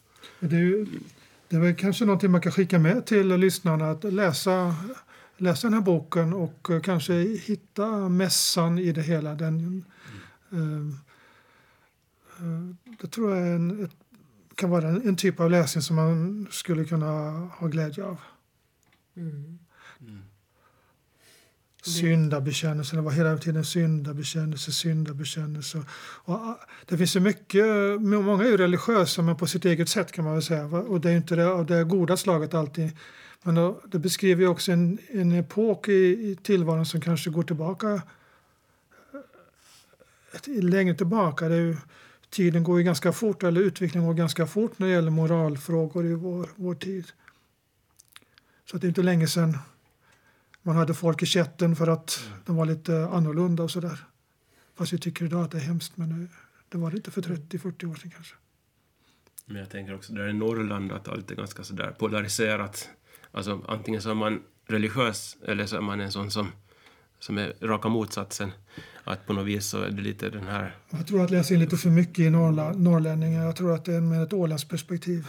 Det 0.41 0.57
är, 0.57 0.87
det 1.49 1.57
är 1.57 1.61
väl 1.61 1.75
kanske 1.75 2.05
någonting 2.05 2.31
man 2.31 2.41
kan 2.41 2.53
skicka 2.53 2.79
med 2.79 3.07
till 3.07 3.29
lyssnarna, 3.29 3.91
att 3.91 4.05
läsa, 4.05 4.75
läsa 5.37 5.67
den 5.67 5.75
här 5.75 5.81
boken 5.81 6.33
och 6.33 6.71
eh, 6.71 6.81
kanske 6.81 7.15
hitta 7.15 8.09
mässan 8.09 8.79
i 8.79 8.93
det 8.93 9.03
hela. 9.03 9.35
Den, 9.35 9.85
mm. 10.53 10.97
eh, 12.39 12.97
det 13.01 13.07
tror 13.07 13.37
jag 13.37 13.49
en, 13.49 13.85
ett, 13.85 13.91
kan 14.55 14.71
vara 14.71 14.89
en, 14.89 15.09
en, 15.09 15.17
typ 15.17 15.41
av 15.41 15.51
läsning 15.51 15.83
som 15.83 15.97
man 15.97 16.47
skulle 16.51 16.85
kunna 16.85 17.31
ha 17.59 17.67
glädje 17.67 18.05
av. 18.05 18.21
Mm. 19.17 19.59
Syndabekännelse, 21.83 22.97
det 22.97 23.03
var 23.03 23.11
hela 23.11 23.39
tiden 23.39 23.65
syndabekännelse, 23.65 24.73
syndabekännelse. 24.73 25.83
Och 26.25 26.39
det 26.87 26.99
finns 26.99 27.17
ju 27.17 27.21
mycket, 27.21 27.65
många 28.01 28.45
är 28.45 28.49
ju 28.49 28.57
religiösa 28.57 29.23
men 29.23 29.37
på 29.37 29.47
sitt 29.47 29.65
eget 29.65 29.89
sätt 29.89 30.13
kan 30.13 30.25
man 30.25 30.35
väl 30.35 30.43
säga. 30.43 30.65
Och 30.65 31.01
det 31.01 31.11
är 31.11 31.17
inte 31.17 31.37
det, 31.37 31.49
av 31.49 31.67
det 31.67 31.85
goda 31.85 32.17
slaget 32.17 32.55
alltid. 32.55 32.91
Men 33.43 33.55
då, 33.55 33.81
det 33.87 33.99
beskriver 33.99 34.43
ju 34.43 34.49
också 34.49 34.73
en, 34.73 34.99
en 35.09 35.33
epok 35.33 35.89
i, 35.89 35.93
i 35.93 36.39
tillvaron 36.43 36.87
som 36.87 37.01
kanske 37.01 37.31
går 37.31 37.43
tillbaka 37.43 38.03
längre 40.47 40.95
tillbaka. 40.95 41.49
Det 41.49 41.55
är 41.55 41.61
ju, 41.61 41.77
tiden 42.31 42.63
går 42.63 42.79
ju 42.79 42.85
ganska 42.85 43.13
fort, 43.13 43.43
eller 43.43 43.61
utvecklingen 43.61 44.07
går 44.07 44.15
ganska 44.15 44.47
fort 44.47 44.79
när 44.79 44.87
det 44.87 44.93
gäller 44.93 45.11
moralfrågor 45.11 46.07
i 46.07 46.15
vår, 46.15 46.49
vår 46.57 46.75
tid. 46.75 47.07
Så 48.71 48.77
det 48.77 48.87
är 48.87 48.89
inte 48.89 49.03
länge 49.03 49.27
sedan 49.27 49.59
man 50.69 50.77
hade 50.77 50.95
folk 50.95 51.23
i 51.23 51.27
kätten 51.27 51.77
för 51.77 51.87
att 51.87 52.31
de 52.47 52.57
var 52.57 52.67
lite 52.67 53.09
annorlunda 53.13 53.63
och 53.63 53.71
sådär. 53.71 54.05
Fast 54.77 54.93
vi 54.93 54.99
tycker 54.99 55.25
idag 55.25 55.45
att 55.45 55.51
det 55.51 55.59
är 55.59 55.63
hemskt, 55.63 55.97
men 55.97 56.29
det 56.69 56.79
var 56.79 56.95
inte 56.97 57.11
för 57.11 57.23
30-40 57.23 57.91
år 57.91 57.95
sedan 57.95 58.11
kanske. 58.11 58.35
Men 59.47 59.57
jag 59.57 59.71
tänker 59.71 59.95
också 59.95 60.13
där 60.13 60.29
i 60.29 60.33
Norrland 60.33 60.93
att 60.93 61.09
allt 61.09 61.31
är 61.31 61.35
ganska 61.35 61.65
sådär 61.65 61.91
polariserat. 61.99 62.89
Alltså 63.33 63.61
antingen 63.69 64.03
så 64.03 64.11
är 64.11 64.15
man 64.15 64.43
religiös 64.67 65.37
eller 65.47 65.67
så 65.67 65.77
är 65.77 65.81
man 65.81 66.01
en 66.01 66.13
sån 66.13 66.31
som, 66.31 66.49
som 67.19 67.39
är 67.39 67.55
raka 67.61 67.89
motsatsen 67.89 68.53
att 69.05 69.27
på 69.27 69.33
något 69.33 69.47
vis 69.47 69.67
så 69.67 69.83
är 69.83 69.91
det 69.91 70.03
lite 70.03 70.31
den 70.31 70.47
här... 70.47 70.77
Jag 70.91 71.07
tror 71.07 71.25
att 71.25 71.31
läsa 71.31 71.55
in 71.55 71.61
lite 71.61 71.77
för 71.77 71.91
mycket 71.91 72.19
i 72.19 72.31
norrla, 72.31 72.73
norrlänningar. 72.73 73.45
Jag 73.45 73.57
tror 73.57 73.75
att 73.75 73.85
det 73.85 73.95
är 73.95 74.01
med 74.01 74.23
ett 74.23 74.33
Ålandsperspektiv. 74.33 75.27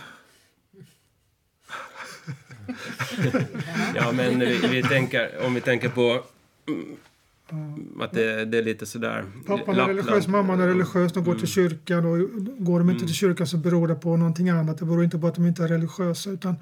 ja, 3.96 4.12
men 4.12 4.40
vi, 4.40 4.68
vi, 4.68 4.84
tänker, 4.84 5.46
om 5.46 5.54
vi 5.54 5.62
tänker 5.62 5.90
på 5.90 6.24
mm, 6.68 8.02
att 8.02 8.12
det, 8.12 8.46
det, 8.46 8.58
är 8.58 8.64
lite 8.64 8.86
sådär... 8.86 9.26
Pappan 9.48 9.80
är 9.80 9.88
religiös, 9.88 10.28
mamman 10.28 10.62
är 10.62 10.68
religiös, 10.68 11.14
de 11.14 11.24
går 11.24 11.36
till 11.36 11.62
mm. 11.62 11.70
kyrkan. 11.70 12.06
Och 12.06 12.18
går 12.66 12.80
de 12.80 12.90
inte 12.90 13.06
till 13.06 13.16
kyrkan 13.16 13.48
så 13.48 13.58
beror 13.58 13.88
det 13.88 13.96
på 13.96 14.18
någonting 14.18 14.50
annat. 14.50 14.78
Det 14.78 14.86
beror 14.86 15.04
inte 15.04 15.18
på 15.18 15.28
att 15.28 15.36
de 15.36 15.46
inte 15.46 15.64
är 15.64 15.68
religiösa 15.68 16.30
utan 16.30 16.56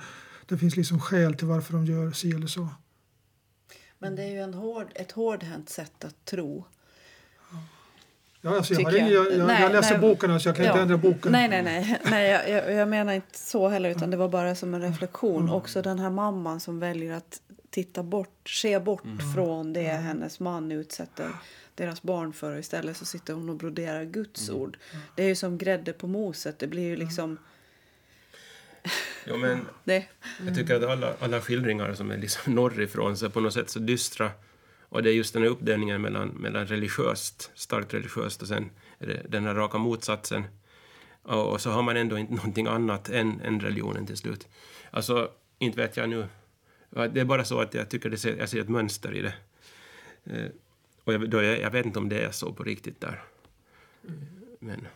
det 0.45 0.58
finns 0.58 0.76
liksom 0.76 0.99
skäl 0.99 1.34
till 1.34 1.47
varför 1.47 1.74
de 1.74 1.86
gör 1.86 2.12
si 2.12 2.32
eller 2.32 2.47
så. 2.47 2.68
Men 3.99 4.16
det 4.16 4.24
är 4.24 4.32
ju 4.32 4.39
en 4.39 4.53
hård, 4.53 4.88
ett 4.95 5.12
hårdhänt 5.12 5.70
sätt 5.70 6.03
att 6.03 6.26
tro. 6.26 6.66
Ja, 8.41 8.55
alltså 8.55 8.73
jag, 8.73 8.83
har 8.83 8.97
ingen, 8.97 9.11
jag, 9.11 9.31
jag, 9.31 9.47
nej, 9.47 9.61
jag 9.61 9.71
läser 9.71 9.97
nej, 9.97 10.09
boken, 10.09 10.31
alltså 10.31 10.49
jag 10.49 10.55
kan 10.55 10.65
ja, 10.65 10.71
inte 10.71 10.81
ändra 10.81 10.97
boken. 10.97 11.31
Nej, 11.31 11.47
nej, 11.47 11.63
nej. 11.63 11.99
nej 12.11 12.51
jag, 12.51 12.73
jag, 12.73 12.88
menar 12.88 13.13
inte 13.13 13.38
så 13.38 13.67
heller, 13.67 13.89
utan 13.89 14.11
det 14.11 14.17
var 14.17 14.29
bara 14.29 14.55
som 14.55 14.73
en 14.73 14.81
reflektion. 14.81 15.41
Mm. 15.41 15.53
Också 15.53 15.81
den 15.81 15.99
här 15.99 16.09
mamman 16.09 16.59
som 16.59 16.79
väljer 16.79 17.13
att 17.13 17.41
titta 17.69 18.03
bort, 18.03 18.49
se 18.49 18.79
bort 18.79 19.05
mm. 19.05 19.33
från 19.33 19.73
det 19.73 19.89
mm. 19.89 20.03
hennes 20.03 20.39
man 20.39 20.71
utsätter 20.71 21.29
deras 21.75 22.01
barn 22.01 22.33
för. 22.33 22.51
Och 22.51 22.59
istället 22.59 22.97
så 22.97 23.05
sitter 23.05 23.33
hon 23.33 23.49
och 23.49 23.55
broderar 23.55 24.03
Guds 24.03 24.49
mm. 24.49 24.61
ord. 24.61 24.77
Det 25.15 25.23
är 25.23 25.27
ju 25.27 25.35
som 25.35 25.57
grädde 25.57 25.93
på 25.93 26.07
moset. 26.07 26.59
Det 26.59 26.67
blir 26.67 26.83
ju 26.83 26.95
liksom... 26.95 27.38
Jo, 29.25 29.38
men 29.38 29.65
det. 29.83 30.05
Jag 30.45 30.55
tycker 30.55 30.75
att 30.75 30.83
alla, 30.83 31.13
alla 31.19 31.41
skildringar 31.41 31.93
som 31.93 32.11
är 32.11 32.17
liksom 32.17 32.55
norrifrån 32.55 33.17
så 33.17 33.29
på 33.29 33.39
något 33.39 33.53
sätt 33.53 33.69
så 33.69 33.79
dystra 33.79 34.31
och 34.89 35.03
det 35.03 35.09
är 35.09 35.13
just 35.13 35.33
den 35.33 35.41
här 35.41 35.49
uppdelningen 35.49 36.01
mellan, 36.01 36.27
mellan 36.27 36.67
religiöst, 36.67 37.51
starkt 37.55 37.93
religiöst 37.93 38.41
och 38.41 38.47
sen 38.47 38.69
den 39.29 39.43
här 39.43 39.55
raka 39.55 39.77
motsatsen. 39.77 40.43
Och, 41.21 41.51
och, 41.51 41.61
så 41.61 41.69
har 41.71 41.83
man 41.83 41.97
ändå 41.97 42.17
inte 42.17 42.33
någonting 42.33 42.67
annat 42.67 43.09
än, 43.09 43.41
än 43.41 43.59
religionen 43.59 44.05
till 44.05 44.17
slut. 44.17 44.47
Alltså, 44.91 45.31
inte 45.59 45.77
vet 45.77 45.97
jag 45.97 46.09
nu. 46.09 46.27
Det 46.89 47.19
är 47.19 47.25
bara 47.25 47.45
så 47.45 47.59
att 47.59 47.73
jag 47.73 47.89
tycker 47.89 48.09
det 48.09 48.17
ser, 48.17 48.38
jag 48.38 48.49
ser 48.49 48.61
ett 48.61 48.69
mönster 48.69 49.15
i 49.15 49.21
det. 49.21 49.33
Eh, 50.23 50.51
och 51.03 51.13
jag, 51.13 51.29
då, 51.29 51.43
jag, 51.43 51.61
jag, 51.61 51.71
vet 51.71 51.85
inte 51.85 51.99
om 51.99 52.09
det 52.09 52.19
är 52.19 52.31
så 52.31 52.53
på 52.53 52.63
riktigt 52.63 53.01
där. 53.01 53.23
Men... 54.59 54.88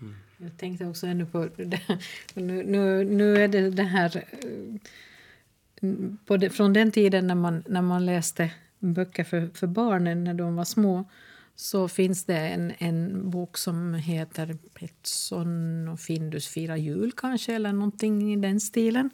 Mm. 0.00 0.16
Jag 0.36 0.58
tänkte 0.58 0.86
också 0.86 1.06
ännu 1.06 1.26
på 1.26 1.48
det. 1.56 1.80
Nu, 2.34 2.62
nu, 2.62 3.04
nu 3.04 3.36
är 3.36 3.48
det 3.48 3.70
det 3.70 3.82
här... 3.82 4.16
Eh, 4.16 5.88
både 6.26 6.50
från 6.50 6.72
den 6.72 6.92
tiden 6.92 7.26
när 7.26 7.34
man, 7.34 7.64
när 7.66 7.82
man 7.82 8.06
läste 8.06 8.50
böcker 8.92 9.24
för, 9.24 9.50
för 9.54 9.66
barnen 9.66 10.24
när 10.24 10.34
de 10.34 10.56
var 10.56 10.64
små 10.64 11.04
så 11.56 11.88
finns 11.88 12.24
det 12.24 12.38
en, 12.38 12.72
en 12.78 13.30
bok 13.30 13.58
som 13.58 13.94
heter 13.94 14.56
Petson 14.74 15.88
och 15.88 16.00
Findus 16.00 16.48
firar 16.48 16.76
jul 16.76 17.12
kanske 17.16 17.54
eller 17.54 17.72
någonting 17.72 18.32
i 18.32 18.36
den 18.36 18.60
stilen. 18.60 19.10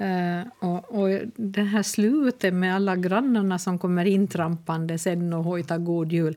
Uh, 0.00 0.48
och, 0.58 1.00
och 1.00 1.20
det 1.36 1.62
här 1.62 1.82
slutet 1.82 2.54
med 2.54 2.74
alla 2.74 2.96
grannarna 2.96 3.58
som 3.58 3.78
kommer 3.78 4.04
intrampande 4.04 4.98
sen 4.98 5.32
och 5.32 5.44
hojtar 5.44 5.78
god 5.78 6.12
jul 6.12 6.36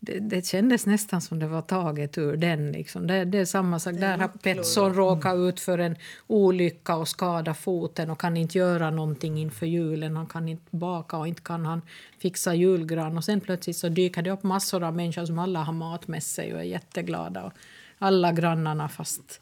det, 0.00 0.18
det 0.18 0.46
kändes 0.46 0.86
nästan 0.86 1.20
som 1.20 1.38
det 1.38 1.46
var 1.46 1.62
taget 1.62 2.18
ur 2.18 2.36
den. 2.36 2.72
Liksom. 2.72 3.06
Det, 3.06 3.24
det 3.24 3.38
är 3.38 3.44
samma 3.44 3.78
sak. 3.78 3.94
Där 3.94 4.18
har 4.18 4.28
Petson 4.28 4.94
råkat 4.94 5.36
ut 5.36 5.60
för 5.60 5.78
en 5.78 5.96
olycka 6.26 6.96
och 6.96 7.08
skadat 7.08 7.58
foten 7.58 8.10
och 8.10 8.20
kan 8.20 8.36
inte 8.36 8.58
göra 8.58 8.90
någonting 8.90 9.38
inför 9.38 9.66
julen. 9.66 10.16
Han 10.16 10.26
kan 10.26 10.48
inte 10.48 10.76
baka 10.76 11.16
och 11.16 11.28
inte 11.28 11.42
kan 11.42 11.66
han 11.66 11.82
fixa 12.18 12.54
julgran. 12.54 13.16
Och 13.16 13.24
sen 13.24 13.40
plötsligt 13.40 13.76
så 13.76 13.88
dyker 13.88 14.22
det 14.22 14.30
upp 14.30 14.42
massor 14.42 14.82
av 14.84 14.96
människor 14.96 15.26
som 15.26 15.38
alla 15.38 15.62
har 15.62 15.72
mat 15.72 16.08
med 16.08 16.22
sig 16.22 16.54
och 16.54 16.60
är 16.60 16.64
jätteglada. 16.64 17.44
Och 17.44 17.52
alla 17.98 18.32
grannarna 18.32 18.88
fast, 18.88 19.40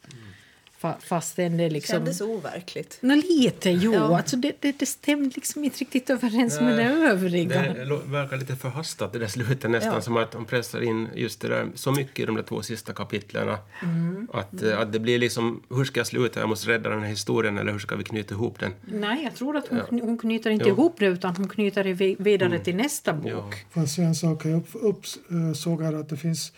Fa- 0.81 0.99
Fastän 0.99 1.57
det 1.57 1.69
liksom... 1.69 1.93
Kändes 1.93 2.21
overkligt. 2.21 2.97
Nå, 3.01 3.15
lite, 3.15 3.69
jo. 3.69 3.93
Ja. 3.93 4.17
Alltså 4.17 4.35
det, 4.37 4.51
det, 4.59 4.79
det 4.79 4.85
stämde 4.85 5.31
liksom 5.35 5.63
inte 5.63 5.77
riktigt 5.79 6.09
överens 6.09 6.61
med 6.61 6.77
det 6.77 6.83
övriga. 6.83 7.61
Det 7.61 7.85
verkar 8.05 8.37
lite 8.37 8.55
förhastat 8.55 9.13
det 9.13 9.19
där 9.19 9.27
slutet 9.27 9.71
nästan 9.71 9.93
Ja. 9.93 10.01
som 10.01 10.17
att 10.17 10.31
de 10.31 10.45
pressar 10.45 10.81
in 10.81 11.07
just 11.15 11.41
det 11.41 11.47
där 11.47 11.67
så 11.75 11.91
mycket 11.91 12.19
i 12.19 12.25
de 12.25 12.35
där 12.35 12.43
två 12.43 12.61
sista 12.61 12.93
kapitlen. 12.93 13.55
Mm. 13.83 14.27
Att, 14.33 14.63
eh, 14.63 14.79
att 14.79 14.93
det 14.93 14.99
blir 14.99 15.19
liksom, 15.19 15.63
hur 15.69 15.85
ska 15.85 15.99
jag 15.99 16.07
sluta? 16.07 16.39
Jag 16.39 16.49
måste 16.49 16.69
rädda 16.69 16.89
den 16.89 17.01
här 17.01 17.09
historien 17.09 17.57
eller 17.57 17.71
hur 17.71 17.79
ska 17.79 17.95
vi 17.95 18.03
knyta 18.03 18.33
ihop 18.35 18.59
den? 18.59 18.71
Nej, 18.85 19.23
jag 19.23 19.35
tror 19.35 19.57
att 19.57 19.67
hon, 19.67 19.79
kny- 19.79 20.01
hon 20.01 20.17
knyter 20.17 20.49
inte 20.49 20.65
Jo. 20.65 20.69
Mm. 20.73 20.79
ihop 20.79 20.95
det 20.99 21.05
utan 21.05 21.35
hon 21.35 21.49
knyter 21.49 21.83
det 21.83 21.93
vi- 21.93 22.15
vidare 22.19 22.59
till 22.59 22.75
nästa 22.75 23.13
bok. 23.13 23.65
Ja. 23.73 23.87
Säga 23.87 24.07
en 24.07 24.15
sak? 24.15 24.45
Jag 24.45 24.57
upp, 24.57 24.67
upp, 24.73 25.01
eh, 25.31 25.53
såg 25.53 25.81
här 25.83 25.93
att 25.93 26.09
det 26.09 26.17
finns 26.17 26.51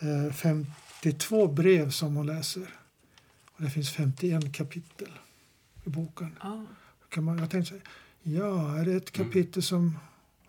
eh, 0.00 0.32
52 0.34 1.46
brev 1.46 1.90
som 1.90 2.16
hon 2.16 2.26
läser. 2.26 2.62
Och 3.62 3.68
det 3.68 3.74
finns 3.74 3.90
51 3.90 4.52
kapitel 4.52 5.08
i 5.84 5.88
boken. 5.88 6.38
Ja. 6.42 6.64
Kan 7.08 7.24
man, 7.24 7.38
jag 7.38 7.50
tänkte 7.50 7.74
så 7.74 7.80
ja, 8.22 8.78
är 8.78 8.84
det 8.84 8.92
ett 8.92 9.12
kapitel 9.12 9.62
som 9.62 9.98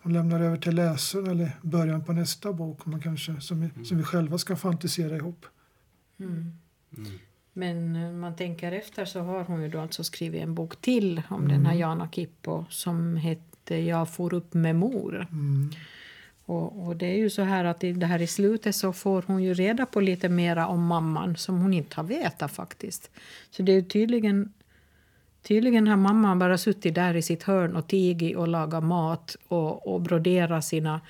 hon 0.02 0.12
lämnar 0.12 0.40
över 0.40 0.56
till 0.56 0.74
läsaren 0.74 1.26
eller 1.26 1.50
början 1.62 2.04
på 2.04 2.12
nästa 2.12 2.52
bok 2.52 2.86
man 2.86 3.00
kanske, 3.00 3.40
som, 3.40 3.60
vi, 3.60 3.84
som 3.84 3.96
vi 3.96 4.02
själva 4.02 4.38
ska 4.38 4.56
fantisera 4.56 5.16
ihop? 5.16 5.46
Men 7.52 7.96
eh, 7.96 8.12
man 8.12 8.36
tänker 8.36 8.72
efter 8.72 9.04
så 9.04 9.20
har 9.20 9.44
hon 9.44 9.62
ju 9.62 9.68
då 9.68 9.80
alltså 9.80 10.04
skrivit 10.04 10.42
en 10.42 10.54
bok 10.54 10.76
till 10.80 11.22
om 11.28 11.48
den 11.48 11.66
här 11.66 11.74
Jana 11.74 12.08
Kippo 12.10 12.64
som 12.70 13.16
hette 13.16 13.76
Jag 13.76 14.10
får 14.10 14.34
upp 14.34 14.54
med 14.54 14.76
mor. 14.76 15.26
Och, 16.46 16.86
och 16.86 16.96
det 16.96 17.06
är 17.06 17.16
ju 17.16 17.30
så 17.30 17.42
här 17.42 17.64
att 17.64 17.84
i 17.84 17.92
det 17.92 18.06
här 18.06 18.22
i 18.22 18.26
slutet 18.26 18.76
så 18.76 18.92
får 18.92 19.24
hon 19.26 19.42
ju 19.42 19.54
reda 19.54 19.86
på 19.86 20.00
lite 20.00 20.28
mera 20.28 20.66
om 20.66 20.86
mamman 20.86 21.36
som 21.36 21.60
hon 21.60 21.74
inte 21.74 21.96
har 21.96 22.04
vetat 22.04 22.52
faktiskt. 22.52 23.10
Så 23.50 23.62
det 23.62 23.72
är 23.72 23.82
tydligen 23.82 24.52
Tydligen 25.48 25.86
har 25.86 25.96
mamman 25.96 26.38
bara 26.38 26.58
suttit 26.58 26.94
där 26.94 27.16
i 27.16 27.22
sitt 27.22 27.42
hörn 27.42 27.76
och 27.76 27.86
tigit 27.88 28.36
och 28.36 28.48
lagat 28.48 28.84
mat 28.84 29.36
och, 29.48 29.94
och 29.94 30.00
broderat 30.00 30.64
sina 30.64 31.00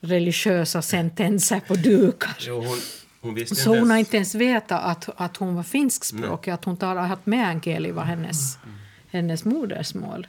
religiösa 0.00 0.82
sentenser 0.82 1.60
på 1.60 1.74
dukar. 1.74 2.36
Jo, 2.38 2.54
hon, 2.54 2.78
hon 3.20 3.34
visste 3.34 3.54
Så 3.54 3.78
hon 3.78 3.90
har 3.90 3.96
inte 3.96 4.16
ens 4.16 4.34
vetat 4.34 4.84
att, 4.84 5.20
att 5.20 5.36
hon 5.36 5.54
var 5.54 5.62
finskspråkig, 5.62 6.50
att 6.50 6.64
hon 6.64 6.76
talar, 6.76 7.12
att 7.12 7.26
meänkieli 7.26 7.90
var 7.90 8.02
hennes, 8.04 8.58
hennes 9.10 9.44
modersmål. 9.44 10.26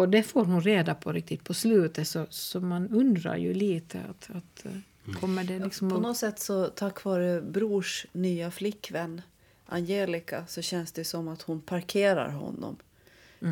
Och 0.00 0.08
det 0.08 0.22
får 0.22 0.44
hon 0.44 0.60
reda 0.60 0.94
på 0.94 1.12
riktigt 1.12 1.44
på 1.44 1.54
slutet, 1.54 2.08
så, 2.08 2.26
så 2.30 2.60
man 2.60 2.88
undrar 2.88 3.36
ju 3.36 3.54
lite 3.54 4.00
att, 4.10 4.30
att 4.36 4.66
eh, 4.66 5.14
kommer 5.20 5.44
det 5.44 5.58
liksom 5.58 5.90
På 5.90 5.96
att... 5.96 6.02
något 6.02 6.16
sätt 6.16 6.38
så 6.40 6.66
tack 6.66 7.04
vare 7.04 7.40
brors 7.40 8.06
nya 8.12 8.50
flickvän 8.50 9.22
Angelica 9.66 10.46
så 10.48 10.62
känns 10.62 10.92
det 10.92 11.04
som 11.04 11.28
att 11.28 11.42
hon 11.42 11.60
parkerar 11.60 12.28
honom 12.30 12.76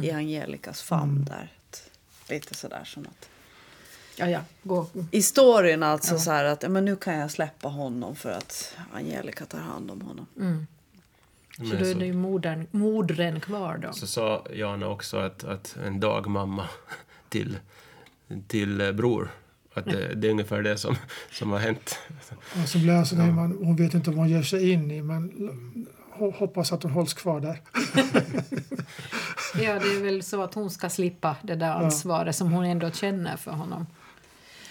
i 0.02 0.10
Angelicas 0.10 0.82
famn 0.82 1.24
där. 1.24 1.52
Ett- 1.70 1.90
Lite 2.30 2.54
sådär 2.54 2.84
som 2.84 3.02
att... 3.02 3.28
Ja, 4.16 4.28
ja, 4.30 4.40
gå. 4.62 4.86
I 5.10 5.22
storyn 5.22 5.82
alltså 5.82 6.18
så 6.18 6.30
här 6.30 6.44
att 6.44 6.62
ja, 6.62 6.68
men 6.68 6.84
nu 6.84 6.96
kan 6.96 7.14
jag 7.14 7.30
släppa 7.30 7.68
honom 7.68 8.16
för 8.16 8.30
att 8.32 8.74
Angelica 8.92 9.44
tar 9.46 9.58
hand 9.58 9.90
om 9.90 10.00
honom. 10.00 10.26
Så 10.34 10.42
Men 11.60 11.68
då 11.70 11.76
är 11.84 11.92
så- 11.92 11.98
det 11.98 12.06
ju 12.06 12.12
modern, 12.12 12.66
modern 12.70 13.40
kvar 13.40 13.78
då. 13.78 13.92
Så 13.92 14.06
sa 14.06 14.46
Jana 14.52 14.88
också 14.88 15.16
att, 15.16 15.44
att 15.44 15.76
en 15.86 16.00
dagmamma 16.00 16.68
till, 17.28 17.58
till 18.46 18.92
bror. 18.94 19.30
Att 19.74 19.84
det, 19.84 20.14
det 20.14 20.26
är 20.28 20.30
ungefär 20.30 20.62
det 20.62 20.78
som, 20.78 20.96
som 21.32 21.50
har 21.52 21.58
hänt. 21.58 21.98
Och 22.62 22.68
som 22.68 22.80
läser 22.80 23.16
det, 23.16 23.32
man, 23.32 23.58
hon 23.62 23.76
vet 23.76 23.94
inte 23.94 24.10
vad 24.10 24.18
hon 24.18 24.28
ger 24.28 24.42
sig 24.42 24.70
in 24.70 24.90
i 24.90 25.02
men 25.02 25.30
ho- 26.18 26.32
hoppas 26.38 26.72
att 26.72 26.82
hon 26.82 26.92
hålls 26.92 27.14
kvar 27.14 27.40
där. 27.40 27.60
Ja, 29.54 29.72
det 29.78 29.88
är 29.96 30.02
väl 30.02 30.22
så 30.22 30.42
att 30.42 30.54
hon 30.54 30.70
ska 30.70 30.90
slippa 30.90 31.36
det 31.42 31.54
där 31.54 31.70
ansvaret 31.72 32.36
som 32.36 32.52
hon 32.52 32.64
ändå 32.64 32.90
känner 32.90 33.36
för 33.36 33.50
honom. 33.50 33.86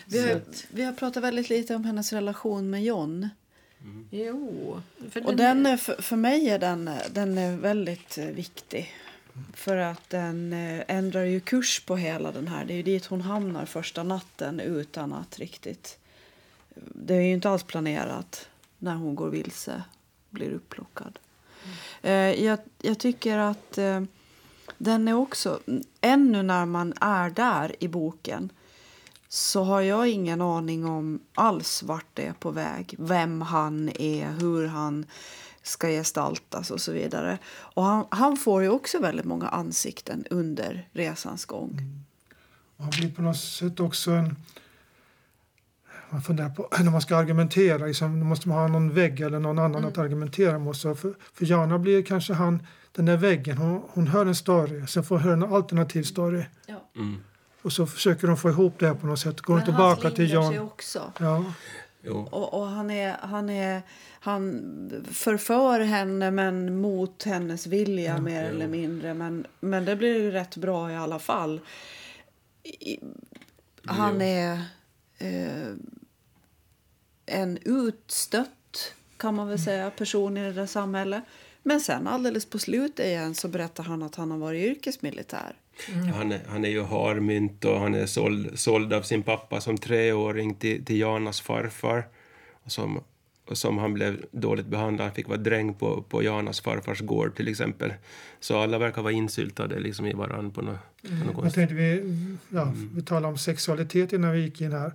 Vi 0.05 0.19
har, 0.29 0.41
vi 0.71 0.83
har 0.83 0.93
pratat 0.93 1.23
väldigt 1.23 1.49
lite 1.49 1.75
om 1.75 1.83
hennes 1.85 2.13
relation 2.13 2.69
med 2.69 2.83
John. 2.83 3.29
Jo. 4.09 4.81
För 5.11 5.25
Och 5.25 5.35
den 5.35 5.65
är, 5.65 5.77
för, 5.77 6.01
för 6.01 6.15
mig 6.15 6.49
är 6.49 6.59
den, 6.59 6.89
den 7.11 7.37
är 7.37 7.57
väldigt 7.57 8.17
eh, 8.17 8.25
viktig. 8.25 8.93
För 9.53 9.77
att 9.77 10.09
den 10.09 10.53
eh, 10.53 10.83
ändrar 10.87 11.23
ju 11.23 11.39
kurs 11.39 11.79
på 11.85 11.95
hela 11.97 12.31
den 12.31 12.47
här. 12.47 12.65
Det 12.65 12.73
är 12.73 12.77
ju 12.77 12.83
dit 12.83 13.05
hon 13.05 13.21
hamnar 13.21 13.65
första 13.65 14.03
natten 14.03 14.59
utan 14.59 15.13
att 15.13 15.39
riktigt... 15.39 15.97
Det 16.75 17.15
är 17.15 17.21
ju 17.21 17.33
inte 17.33 17.49
alls 17.49 17.63
planerat 17.63 18.49
när 18.77 18.95
hon 18.95 19.15
går 19.15 19.29
vilse, 19.29 19.83
blir 20.29 20.51
upplockad. 20.51 21.19
Eh, 22.01 22.43
jag, 22.43 22.59
jag 22.81 22.99
tycker 22.99 23.37
att 23.37 23.77
eh, 23.77 24.01
den 24.77 25.07
är 25.07 25.13
också... 25.13 25.59
Ännu 26.01 26.43
när 26.43 26.65
man 26.65 26.93
är 27.01 27.29
där 27.29 27.75
i 27.79 27.87
boken 27.87 28.49
så 29.37 29.63
har 29.63 29.81
jag 29.81 30.07
ingen 30.07 30.41
aning 30.41 30.85
om 30.85 31.19
alls 31.33 31.83
vart 31.83 32.05
det 32.13 32.25
är 32.25 32.33
på 32.33 32.51
väg. 32.51 32.95
Vem 32.99 33.41
han 33.41 33.89
är, 33.89 34.31
hur 34.31 34.67
han 34.67 35.05
ska 35.63 35.87
gestaltas 35.87 36.71
och 36.71 36.81
så 36.81 36.91
vidare. 36.91 37.37
Och 37.47 37.83
han, 37.83 38.05
han 38.11 38.37
får 38.37 38.61
ju 38.61 38.69
också 38.69 38.99
väldigt 38.99 39.25
många 39.25 39.47
ansikten 39.47 40.25
under 40.29 40.87
resans 40.91 41.45
gång. 41.45 41.81
Och 42.77 42.83
Han 42.83 42.89
blir 42.89 43.11
på 43.11 43.21
något 43.21 43.37
sätt 43.37 43.79
också 43.79 44.11
en... 44.11 44.35
Man 46.09 46.21
funderar 46.21 46.49
på, 46.49 46.69
när 46.79 46.91
man 46.91 47.01
ska 47.01 47.17
argumentera, 47.17 47.85
liksom, 47.85 48.19
måste 48.19 48.49
man 48.49 48.57
ha 48.57 48.67
någon 48.67 48.93
vägg 48.93 49.21
eller 49.21 49.39
någon 49.39 49.59
annan 49.59 49.85
att 49.85 49.97
argumentera 49.97 50.59
mot. 50.59 50.77
Så 50.77 50.95
för, 50.95 51.13
för 51.33 51.45
Jana 51.45 51.79
blir 51.79 52.03
kanske 52.03 52.33
han, 52.33 52.67
den 52.91 53.05
där 53.05 53.17
väggen, 53.17 53.57
hon, 53.57 53.81
hon 53.89 54.07
hör 54.07 54.25
en 54.25 54.35
story, 54.35 54.87
sen 54.87 55.03
får 55.03 55.15
hon 55.15 55.23
höra 55.23 55.33
en 55.33 55.53
alternativ 55.53 56.03
story. 56.03 56.43
Mm. 56.95 57.17
Och 57.67 57.73
så 57.73 57.85
försöker 57.87 58.27
de 58.27 58.37
få 58.37 58.49
ihop 58.49 58.79
det 58.79 58.87
här 58.87 58.93
på 58.93 59.07
något 59.07 59.19
sätt. 59.19 59.41
Går 59.41 59.55
Men 59.55 59.65
tillbaka 59.65 60.09
till 60.09 60.15
slingrar 60.15 60.47
sig 60.47 60.55
Jan. 60.55 60.65
också. 60.65 61.11
Ja, 61.19 61.53
Jo. 62.01 62.27
Och, 62.31 62.53
och 62.53 62.67
han, 62.67 62.91
är, 62.91 63.17
han, 63.21 63.49
är, 63.49 63.81
han 64.19 65.03
förför 65.11 65.79
henne 65.79 66.31
men 66.31 66.81
mot 66.81 67.23
hennes 67.23 67.67
vilja 67.67 68.17
mer 68.21 68.43
jo. 68.43 68.49
eller 68.49 68.67
mindre. 68.67 69.13
Men, 69.13 69.45
men 69.59 69.85
det 69.85 69.95
blir 69.95 70.15
ju 70.15 70.31
rätt 70.31 70.55
bra 70.55 70.91
i 70.91 70.95
alla 70.95 71.19
fall. 71.19 71.59
I, 72.63 72.99
han 73.85 74.15
Jo. 74.15 74.21
är 74.21 74.61
eh, 75.17 75.73
en 77.25 77.57
utstött 77.65 78.93
kan 79.17 79.35
man 79.35 79.47
väl 79.47 79.59
säga 79.59 79.89
person 79.91 80.37
i 80.37 80.43
det 80.43 80.53
där 80.53 80.65
samhället. 80.65 81.23
Men 81.63 81.81
sen 81.81 82.07
alldeles 82.07 82.45
på 82.45 82.59
slutet 82.59 83.05
igen 83.05 83.35
så 83.35 83.47
berättar 83.47 83.83
han 83.83 84.03
att 84.03 84.15
han 84.15 84.31
har 84.31 84.37
varit 84.37 84.65
yrkesmilitär. 84.65 85.55
Han, 86.13 86.31
är, 86.31 86.41
han 86.47 86.65
är 86.65 86.69
ju 86.69 86.83
harmynt 86.83 87.65
och 87.65 87.79
han 87.79 87.95
är 87.95 88.05
såld, 88.05 88.59
såld 88.59 88.93
av 88.93 89.01
sin 89.01 89.23
pappa 89.23 89.61
som 89.61 89.77
treåring 89.77 90.55
till, 90.55 90.85
till 90.85 90.99
Janas 90.99 91.41
farfar. 91.41 92.07
Och 92.63 92.71
som, 92.71 92.99
och 93.49 93.57
som 93.57 93.77
han 93.77 93.93
blev 93.93 94.25
dåligt 94.31 94.65
behandlad. 94.65 95.07
Han 95.07 95.15
fick 95.15 95.27
vara 95.27 95.37
dräng 95.37 95.73
på, 95.73 96.01
på 96.01 96.23
Janas 96.23 96.61
farfars 96.61 97.01
gård 97.01 97.35
till 97.35 97.47
exempel. 97.47 97.93
Så 98.39 98.57
alla 98.57 98.77
verkar 98.77 99.01
vara 99.01 99.13
insyltade 99.13 99.79
liksom 99.79 100.05
i 100.05 100.13
varandra 100.13 100.51
på 100.51 100.61
något, 100.61 100.77
på 101.01 101.07
något 101.07 101.25
jag 101.25 101.35
konstigt. 101.35 101.53
tänkte 101.53 101.75
vi, 101.75 102.03
ja, 102.49 102.73
vi 102.95 103.01
talade 103.01 103.27
om 103.27 103.37
sexualitet 103.37 104.13
innan 104.13 104.31
vi 104.31 104.41
gick 104.41 104.61
in 104.61 104.71
här. 104.71 104.93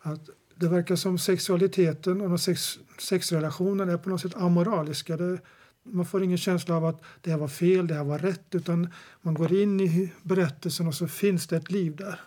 Att 0.00 0.28
det 0.54 0.68
verkar 0.68 0.96
som 0.96 1.18
sexualiteten 1.18 2.20
och 2.20 2.40
sex, 2.40 2.78
sexrelationer 2.98 3.86
är 3.86 3.96
på 3.96 4.08
något 4.08 4.20
sätt 4.20 4.36
amoraliska. 4.36 5.16
Det, 5.16 5.38
man 5.92 6.06
får 6.06 6.22
ingen 6.24 6.38
känsla 6.38 6.76
av 6.76 6.84
att 6.84 7.02
det 7.22 7.30
här 7.30 7.38
var 7.38 7.48
fel, 7.48 7.86
det 7.86 7.94
här 7.94 8.04
var 8.04 8.18
rätt. 8.18 8.54
Utan 8.54 8.88
man 9.22 9.34
går 9.34 9.52
in 9.54 9.80
i 9.80 10.12
berättelsen 10.22 10.86
och 10.86 10.94
så 10.94 11.08
finns 11.08 11.46
det 11.46 11.56
ett 11.56 11.70
liv 11.70 11.96
där. 11.96 12.20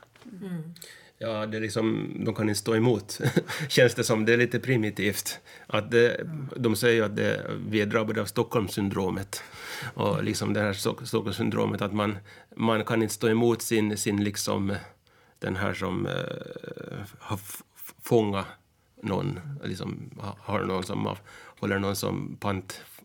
Ja, 1.21 1.45
det 1.45 1.57
är 1.57 1.61
liksom, 1.61 2.11
de 2.25 2.35
kan 2.35 2.49
inte 2.49 2.59
stå 2.59 2.75
emot, 2.75 3.21
känns 3.69 3.95
det 3.95 4.03
som. 4.03 4.25
Det 4.25 4.33
är 4.33 4.37
lite 4.37 4.59
primitivt. 4.59 5.39
Att 5.67 5.91
det, 5.91 6.27
de 6.55 6.75
säger 6.75 6.95
ju 6.95 7.03
att 7.05 7.15
det, 7.15 7.51
vi 7.67 7.81
är 7.81 7.85
drabbade 7.85 8.21
av 8.21 8.25
Stockholmssyndromet. 8.25 9.43
Och 9.93 10.23
liksom 10.23 10.53
det 10.53 10.59
här 10.59 10.73
Stock- 10.73 11.05
Stockholmssyndromet 11.07 11.81
att 11.81 11.93
man, 11.93 12.17
man 12.55 12.85
kan 12.85 13.01
inte 13.01 13.13
stå 13.13 13.27
emot 13.29 13.61
sin, 13.61 13.97
sin 13.97 14.23
liksom, 14.23 14.75
den 15.39 15.55
här 15.55 15.73
som 15.73 16.05
eh, 16.05 16.13
har 17.19 17.39
fångat 18.03 18.45
någon, 19.03 19.39
liksom 19.63 20.09
ha- 20.17 20.37
har 20.39 20.63
någon 20.63 20.83
som 20.83 21.05
har, 21.05 21.17
håller 21.59 21.79
någon 21.79 21.95
som 21.95 22.37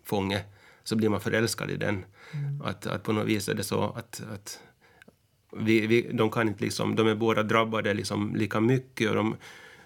pantfånge, 0.05 0.45
så 0.85 0.97
blir 0.97 1.09
man 1.09 1.21
förälskad 1.21 1.71
i 1.71 1.77
den. 1.77 2.05
Att, 2.65 2.87
att 2.87 3.03
på 3.03 3.13
något 3.13 3.27
vis 3.27 3.49
är 3.49 3.55
det 3.55 3.65
så 3.65 3.85
att, 3.97 4.23
att 4.35 4.61
vi, 5.57 5.87
vi, 5.87 6.13
de, 6.13 6.31
kan 6.31 6.49
inte 6.49 6.65
liksom, 6.65 6.97
de 6.97 7.09
är 7.09 7.15
båda 7.15 7.43
drabbade 7.43 7.95
liksom 7.95 8.37
lika 8.37 8.61
mycket 8.61 9.11
och 9.11 9.17
de, 9.17 9.37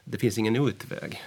det 0.05 0.19
finns 0.19 0.39
ingen 0.39 0.57
utväg. 0.57 1.23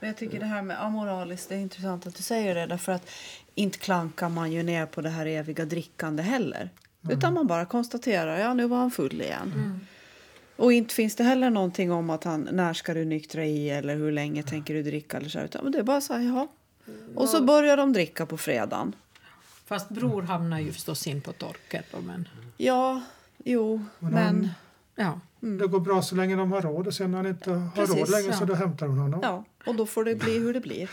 Men 0.00 0.08
jag 0.08 0.16
tycker 0.16 0.40
det 0.40 0.46
här 0.46 0.62
med 0.62 0.84
amoraliskt, 0.84 1.48
det 1.48 1.54
är 1.54 1.58
intressant 1.58 2.06
att 2.06 2.16
du 2.16 2.22
säger 2.22 2.54
det. 2.54 2.66
Därför 2.66 2.92
att 2.92 3.10
inte 3.54 3.78
klankar 3.78 4.28
man 4.28 4.52
ju 4.52 4.62
ner 4.62 4.86
på 4.86 5.00
det 5.00 5.10
här 5.10 5.26
eviga 5.26 5.64
drickande 5.64 6.22
heller. 6.22 6.70
Utan 7.10 7.34
man 7.34 7.46
bara 7.46 7.64
konstaterar, 7.66 8.38
ja 8.38 8.54
nu 8.54 8.66
var 8.66 8.78
han 8.78 8.90
full 8.90 9.20
igen. 9.20 9.80
Och 10.56 10.72
inte 10.72 10.94
finns 10.94 11.16
det 11.16 11.24
heller 11.24 11.50
någonting 11.50 11.92
om 11.92 12.10
att 12.10 12.24
han, 12.24 12.48
när 12.52 12.74
ska 12.74 12.94
du 12.94 13.04
nyktra 13.04 13.44
i 13.44 13.70
eller 13.70 13.96
hur 13.96 14.12
länge 14.12 14.42
tänker 14.42 14.74
du 14.74 14.82
dricka 14.82 15.16
eller 15.16 15.28
så. 15.28 15.40
Utan 15.40 15.64
men 15.64 15.72
det 15.72 15.78
är 15.78 15.82
bara 15.82 16.00
så 16.00 16.12
här, 16.14 16.20
jaha. 16.20 16.48
Och 17.14 17.28
så 17.28 17.42
börjar 17.42 17.76
de 17.76 17.92
dricka 17.92 18.26
på 18.26 18.36
fredagen. 18.38 18.94
Fast 19.66 19.88
bror 19.88 20.22
hamnar 20.22 20.60
ju 20.60 20.72
förstås 20.72 21.06
in 21.06 21.20
på 21.20 21.32
torket. 21.32 21.86
då, 21.92 22.00
Men, 22.00 22.28
Ja, 22.56 23.02
jo, 23.44 23.84
Men 23.98 24.12
men... 24.12 24.48
ja. 24.94 25.20
Det 25.40 25.66
går 25.66 25.80
bra 25.80 26.02
så 26.02 26.14
länge 26.14 26.36
de 26.36 26.52
har 26.52 26.62
råd 26.62 26.86
och 26.86 26.94
sen 26.94 27.10
när 27.10 27.18
han 27.18 27.26
inte 27.26 27.50
har 27.50 27.70
Precis, 27.74 27.96
råd 27.96 28.10
längre 28.10 28.32
så 28.32 28.42
ja. 28.42 28.46
då 28.46 28.54
hämtar 28.54 28.86
hon 28.86 28.98
honom. 28.98 29.20
Ja, 29.22 29.44
och 29.66 29.74
då 29.74 29.86
får 29.86 30.04
det 30.04 30.14
bli 30.14 30.38
hur 30.38 30.54
det 30.54 30.60
blir. 30.60 30.90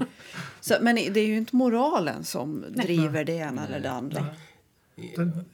Så, 0.60 0.74
men 0.80 0.94
det 0.94 1.20
är 1.20 1.26
ju 1.26 1.36
inte 1.36 1.56
moralen 1.56 2.24
som 2.24 2.64
driver 2.68 3.24
det 3.24 3.32
ena 3.32 3.66
eller 3.66 3.80
det 3.80 3.90
andra. 3.90 4.26
Den, 5.16 5.44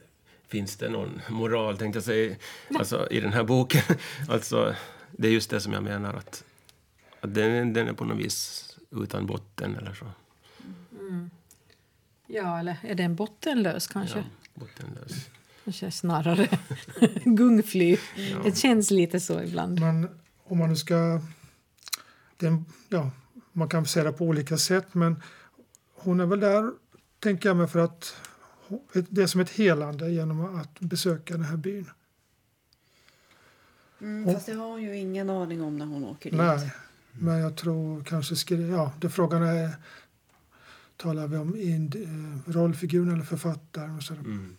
Finns 0.47 0.75
det 0.75 0.89
någon 0.89 1.21
moral, 1.29 1.77
tänkte 1.77 1.97
jag 1.97 2.03
säga, 2.03 2.35
alltså, 2.79 3.07
i 3.11 3.19
den 3.19 3.33
här 3.33 3.43
boken? 3.43 3.81
alltså, 4.29 4.75
det 5.11 5.27
är 5.27 5.31
just 5.31 5.49
det 5.49 5.61
som 5.61 5.73
jag 5.73 5.83
menar, 5.83 6.13
att, 6.13 6.43
att 7.21 7.33
den, 7.33 7.73
den 7.73 7.87
är 7.87 7.93
på 7.93 8.05
något 8.05 8.17
vis 8.17 8.74
utan 8.91 9.25
botten 9.25 9.75
eller 9.75 9.93
så. 9.93 10.05
ja, 12.27 12.59
eller 12.59 12.77
är 12.81 12.95
den 12.95 13.15
bottenlös 13.15 13.87
kanske? 13.87 14.17
Ja, 14.19 14.25
bottenlös. 14.53 15.29
Kanske 15.63 15.91
snarare 15.91 16.59
gungfly. 17.25 17.97
Det 18.43 18.57
känns 18.57 18.91
lite 18.91 19.19
så 19.19 19.41
ibland. 19.41 19.79
men 19.79 20.09
om 20.43 20.57
man 20.57 20.69
nu 20.69 20.75
ska... 20.75 21.21
Den, 22.37 22.65
ja, 22.89 23.11
man 23.51 23.69
kan 23.69 23.85
säga 23.85 24.03
det 24.03 24.11
på 24.11 24.25
olika 24.25 24.57
sätt 24.57 24.93
men 24.93 25.21
hon 25.95 26.19
är 26.19 26.25
väl 26.25 26.39
där, 26.39 26.71
tänker 27.19 27.49
jag 27.49 27.57
mig, 27.57 27.67
för 27.67 27.79
att 27.79 28.15
det 29.09 29.23
är 29.23 29.27
som 29.27 29.41
ett 29.41 29.49
helande 29.49 30.09
genom 30.09 30.59
att 30.59 30.79
besöka 30.79 31.33
den 31.33 31.45
här 31.45 31.57
byn. 31.57 31.89
Mm, 34.01 34.33
fast 34.33 34.45
det 34.45 34.53
har 34.53 34.69
hon 34.69 34.81
ju 34.81 34.97
ingen 34.97 35.29
aning 35.29 35.61
om 35.61 35.77
när 35.77 35.85
hon 35.85 36.05
åker 36.05 36.31
dit. 36.31 36.39
Nej, 36.39 36.71
men 37.19 37.39
jag 37.39 37.57
tror 37.57 38.03
kanske... 38.03 38.35
Skri, 38.35 38.69
ja, 38.69 38.91
det 38.99 39.09
frågan 39.09 39.43
är... 39.43 39.69
Talar 40.97 41.27
vi 41.27 41.37
om 41.37 41.55
eh, 41.55 42.51
rollfiguren 42.51 43.13
eller 43.13 43.23
författaren? 43.23 43.95
Och 43.95 44.03
så. 44.03 44.13
Mm. 44.13 44.57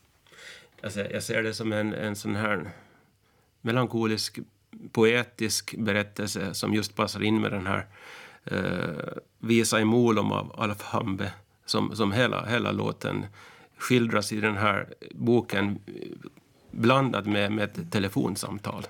Jag, 0.81 0.93
ser, 0.93 1.13
jag 1.13 1.23
ser 1.23 1.43
det 1.43 1.55
som 1.55 1.73
en, 1.73 1.95
en 1.95 2.17
sån 2.17 2.37
här 2.37 2.71
melankolisk, 3.61 4.39
poetisk 4.93 5.75
berättelse 5.79 6.55
som 6.55 6.75
just 6.75 6.95
passar 6.95 7.23
in 7.23 7.41
med 7.41 7.53
den 7.53 7.67
här 7.67 7.87
eh, 8.45 9.19
Visa 9.39 9.81
i 9.81 9.85
Molom 9.85 10.33
av 10.33 10.61
Alf 10.61 10.83
Hambe 10.83 11.33
som, 11.67 11.97
som 11.97 12.13
hela, 12.13 12.47
hela 12.47 12.73
låten 12.73 13.27
skildras 13.79 14.33
i 14.33 14.41
den 14.41 14.57
här 14.57 14.95
boken 15.15 15.79
eh, 15.87 15.93
blandad 16.71 17.25
blandat 17.25 17.27
med, 17.27 17.53
med 17.53 17.65
ett 17.65 17.93
telefonsamtal. 17.93 18.87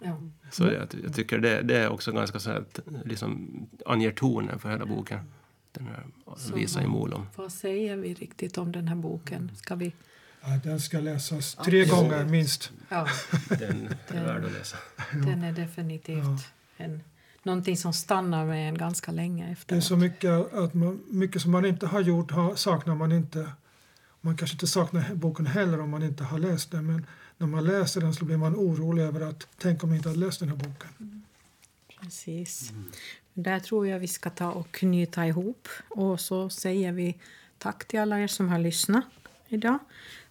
Ja. 0.00 0.18
Så 0.50 0.64
jag, 0.64 0.86
jag 1.04 1.14
tycker 1.14 1.38
det, 1.38 1.62
det 1.62 1.76
är 1.78 1.88
också 1.88 2.12
ganska 2.12 2.38
så 2.38 2.50
att, 2.50 2.80
liksom, 3.04 3.48
anger 3.86 4.10
tonen 4.10 4.58
för 4.58 4.70
hela 4.70 4.86
boken. 4.86 5.18
Den 5.72 5.86
här 5.86 6.04
Visa 6.54 6.82
i 6.82 6.86
Molom. 6.86 7.26
Vad 7.36 7.52
säger 7.52 7.96
vi 7.96 8.14
riktigt 8.14 8.58
om 8.58 8.72
den 8.72 8.88
här 8.88 8.96
boken? 8.96 9.50
Ska 9.56 9.74
vi... 9.74 9.92
Ja, 10.40 10.48
den 10.64 10.80
ska 10.80 11.00
läsas 11.00 11.54
tre 11.54 11.84
gånger 11.84 12.24
minst. 12.24 12.72
Ja, 12.88 13.06
Den 13.48 13.88
är 14.08 14.24
värd 14.24 14.44
att 14.44 14.52
läsa. 14.52 14.76
den 15.12 15.42
är 15.42 15.52
definitivt 15.52 16.52
en, 16.76 17.02
någonting 17.42 17.76
som 17.76 17.92
stannar 17.92 18.46
med 18.46 18.68
en 18.68 18.78
ganska 18.78 19.12
länge 19.12 19.56
Det 19.66 19.74
är 19.76 19.80
så 19.80 19.96
mycket, 19.96 20.54
att 20.54 20.74
man, 20.74 21.00
mycket 21.08 21.42
som 21.42 21.50
man 21.50 21.64
inte 21.64 21.86
har 21.86 22.00
gjort 22.00 22.30
har, 22.30 22.54
saknar 22.54 22.94
man 22.94 23.12
inte. 23.12 23.50
Man 24.20 24.36
kanske 24.36 24.54
inte 24.54 24.66
saknar 24.66 25.14
boken 25.14 25.46
heller 25.46 25.80
om 25.80 25.90
man 25.90 26.02
inte 26.02 26.24
har 26.24 26.38
läst 26.38 26.70
den. 26.70 26.86
Men 26.86 27.06
när 27.38 27.46
man 27.46 27.64
läser 27.64 28.00
den 28.00 28.14
så 28.14 28.24
blir 28.24 28.36
man 28.36 28.56
orolig 28.56 29.02
över 29.02 29.20
att 29.20 29.48
tänk 29.58 29.84
om 29.84 29.90
jag 29.90 29.98
inte 29.98 30.08
hade 30.08 30.20
läst 30.20 30.40
den 30.40 30.48
här 30.48 30.56
boken. 30.56 31.22
Precis. 32.00 32.72
Där 33.34 33.60
tror 33.60 33.86
jag 33.86 33.98
vi 33.98 34.08
ska 34.08 34.30
ta 34.30 34.50
och 34.52 34.72
knyta 34.72 35.26
ihop. 35.26 35.68
Och 35.88 36.20
så 36.20 36.50
säger 36.50 36.92
vi 36.92 37.18
tack 37.58 37.84
till 37.84 38.00
alla 38.00 38.20
er 38.20 38.26
som 38.26 38.48
har 38.48 38.58
lyssnat 38.58 39.04
idag. 39.48 39.78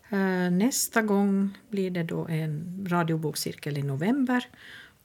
Eh, 0.10 0.52
Nästa 0.52 1.02
gång 1.02 1.58
blir 1.70 1.92
det 1.92 2.04
då 2.04 2.28
en 2.28 2.86
radiobokcirkel 2.90 3.78
i 3.78 3.84
november. 3.84 4.50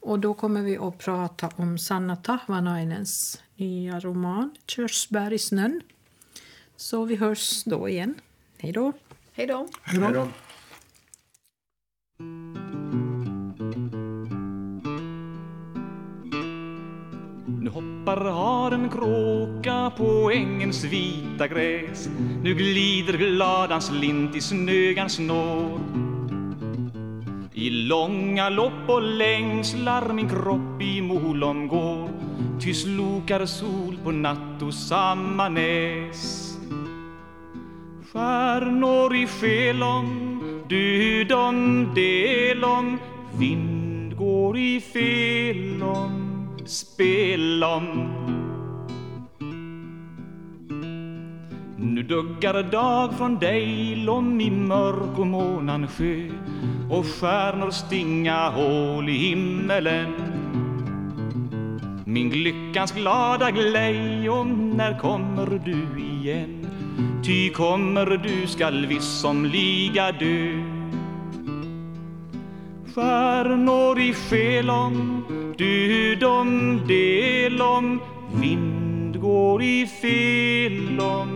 Och 0.01 0.19
då 0.19 0.35
kommer 0.35 0.63
vi 0.63 0.77
att 0.77 0.99
prata 0.99 1.51
om 1.57 1.79
Sanna 1.79 2.17
Tahvanainens 2.17 3.43
nya 3.57 4.01
roman 4.01 4.51
Körsbär 4.67 5.33
i 5.33 5.39
snön. 5.39 5.81
Så 6.77 7.05
vi 7.05 7.17
hörs 7.17 7.65
då 7.65 7.89
igen. 7.89 8.15
Hej 8.59 8.73
då! 8.73 8.93
Hej 9.33 9.47
då! 9.47 9.69
Hej 9.83 10.01
då. 10.13 10.29
Nu 17.61 17.71
hoppar 17.71 18.17
haren 18.17 18.91
kråka 18.91 19.93
på 19.97 20.31
ängens 20.31 20.85
vita 20.85 21.49
gräs. 21.49 22.09
Nu 22.43 22.55
glider 22.55 23.19
gladans 23.19 23.93
lint 23.93 24.37
i 24.37 24.41
snögans 24.41 25.19
når 25.19 25.81
I 27.55 27.71
långa 27.71 28.49
lopp 28.49 28.89
och 28.89 29.03
längslar 29.03 30.13
min 30.13 30.29
kropp 30.29 30.83
i 30.83 31.03
molom 31.03 31.69
går. 31.69 32.09
Ty 32.61 32.75
slokar 32.75 33.47
sol 33.47 33.99
på 34.05 34.11
natt 34.11 34.63
och 34.63 34.75
samma 34.75 35.49
näs. 35.49 36.53
Stjärnor 38.13 39.15
i 39.15 39.27
skelång 39.27 40.42
dödom 40.73 41.95
delom 41.95 42.99
Vind 43.39 44.17
går 44.17 44.57
i 44.57 44.81
felom, 44.81 46.49
spelom 46.65 48.09
Nu 51.77 52.03
duggar 52.03 52.63
dag 52.63 53.15
från 53.15 53.39
Dejlom 53.39 54.41
i 54.41 54.51
mörk 54.51 55.19
och 55.19 55.27
månan 55.27 55.89
sjö 55.89 56.31
och 56.91 57.07
stjärnor 57.07 57.71
stinga 57.71 58.51
hål 58.51 59.09
i 59.09 59.13
himmelen 59.13 60.13
min 62.05 62.31
lyckans 62.31 62.93
glada 62.93 63.51
glejon, 63.51 64.71
när 64.77 64.99
kommer 64.99 65.61
du 65.65 66.03
igen? 66.03 66.72
Ty 67.25 67.51
kommer 67.51 68.07
du 68.17 68.47
skall 68.47 68.87
vissom 68.87 69.45
liga 69.45 70.13
dö. 70.13 70.63
Stjärnor 72.95 74.01
i 74.01 74.15
skelom, 74.15 75.25
dödom 75.59 76.81
delom 76.89 78.01
Vind 78.35 79.21
går 79.21 79.63
i 79.63 79.87
felom, 79.87 81.29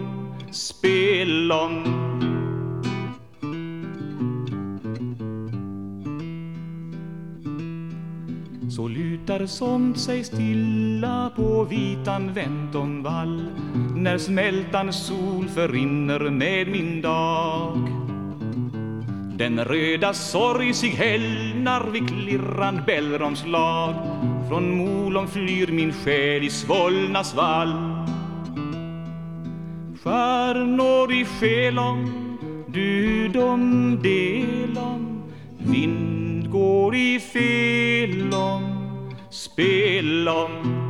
spelom 0.51 1.96
Så 8.77 8.89
lutar 8.89 9.47
somt 9.47 9.99
sig 9.99 10.25
stilla 10.25 11.31
på 11.37 11.65
vitan 11.65 12.33
Ventonvall 12.33 13.45
när 13.95 14.19
smältan 14.19 14.93
sol 14.93 15.49
förrinner 15.49 16.31
med 16.31 16.69
min 16.69 17.03
dag. 17.03 17.79
Den 19.39 19.65
röda 19.65 20.15
sorg 20.15 20.75
sig 20.75 20.89
hällnar 20.89 21.91
vid 21.91 22.09
klirrand 22.09 22.85
bällromslag 22.87 23.95
Från 24.49 24.77
Molom 24.77 25.29
flyr 25.29 25.67
min 25.67 25.93
själ 25.93 26.45
i 26.45 26.51
svullna 26.51 27.25
svall 27.25 27.73
Stjärnor 30.03 31.13
i 31.13 31.25
skelom, 31.25 32.29
dödom 32.67 33.99
delom 34.03 35.23
Vind 35.59 36.26
går 36.47 36.95
i 36.95 37.21
felom, 37.21 38.65
spelom 39.31 40.86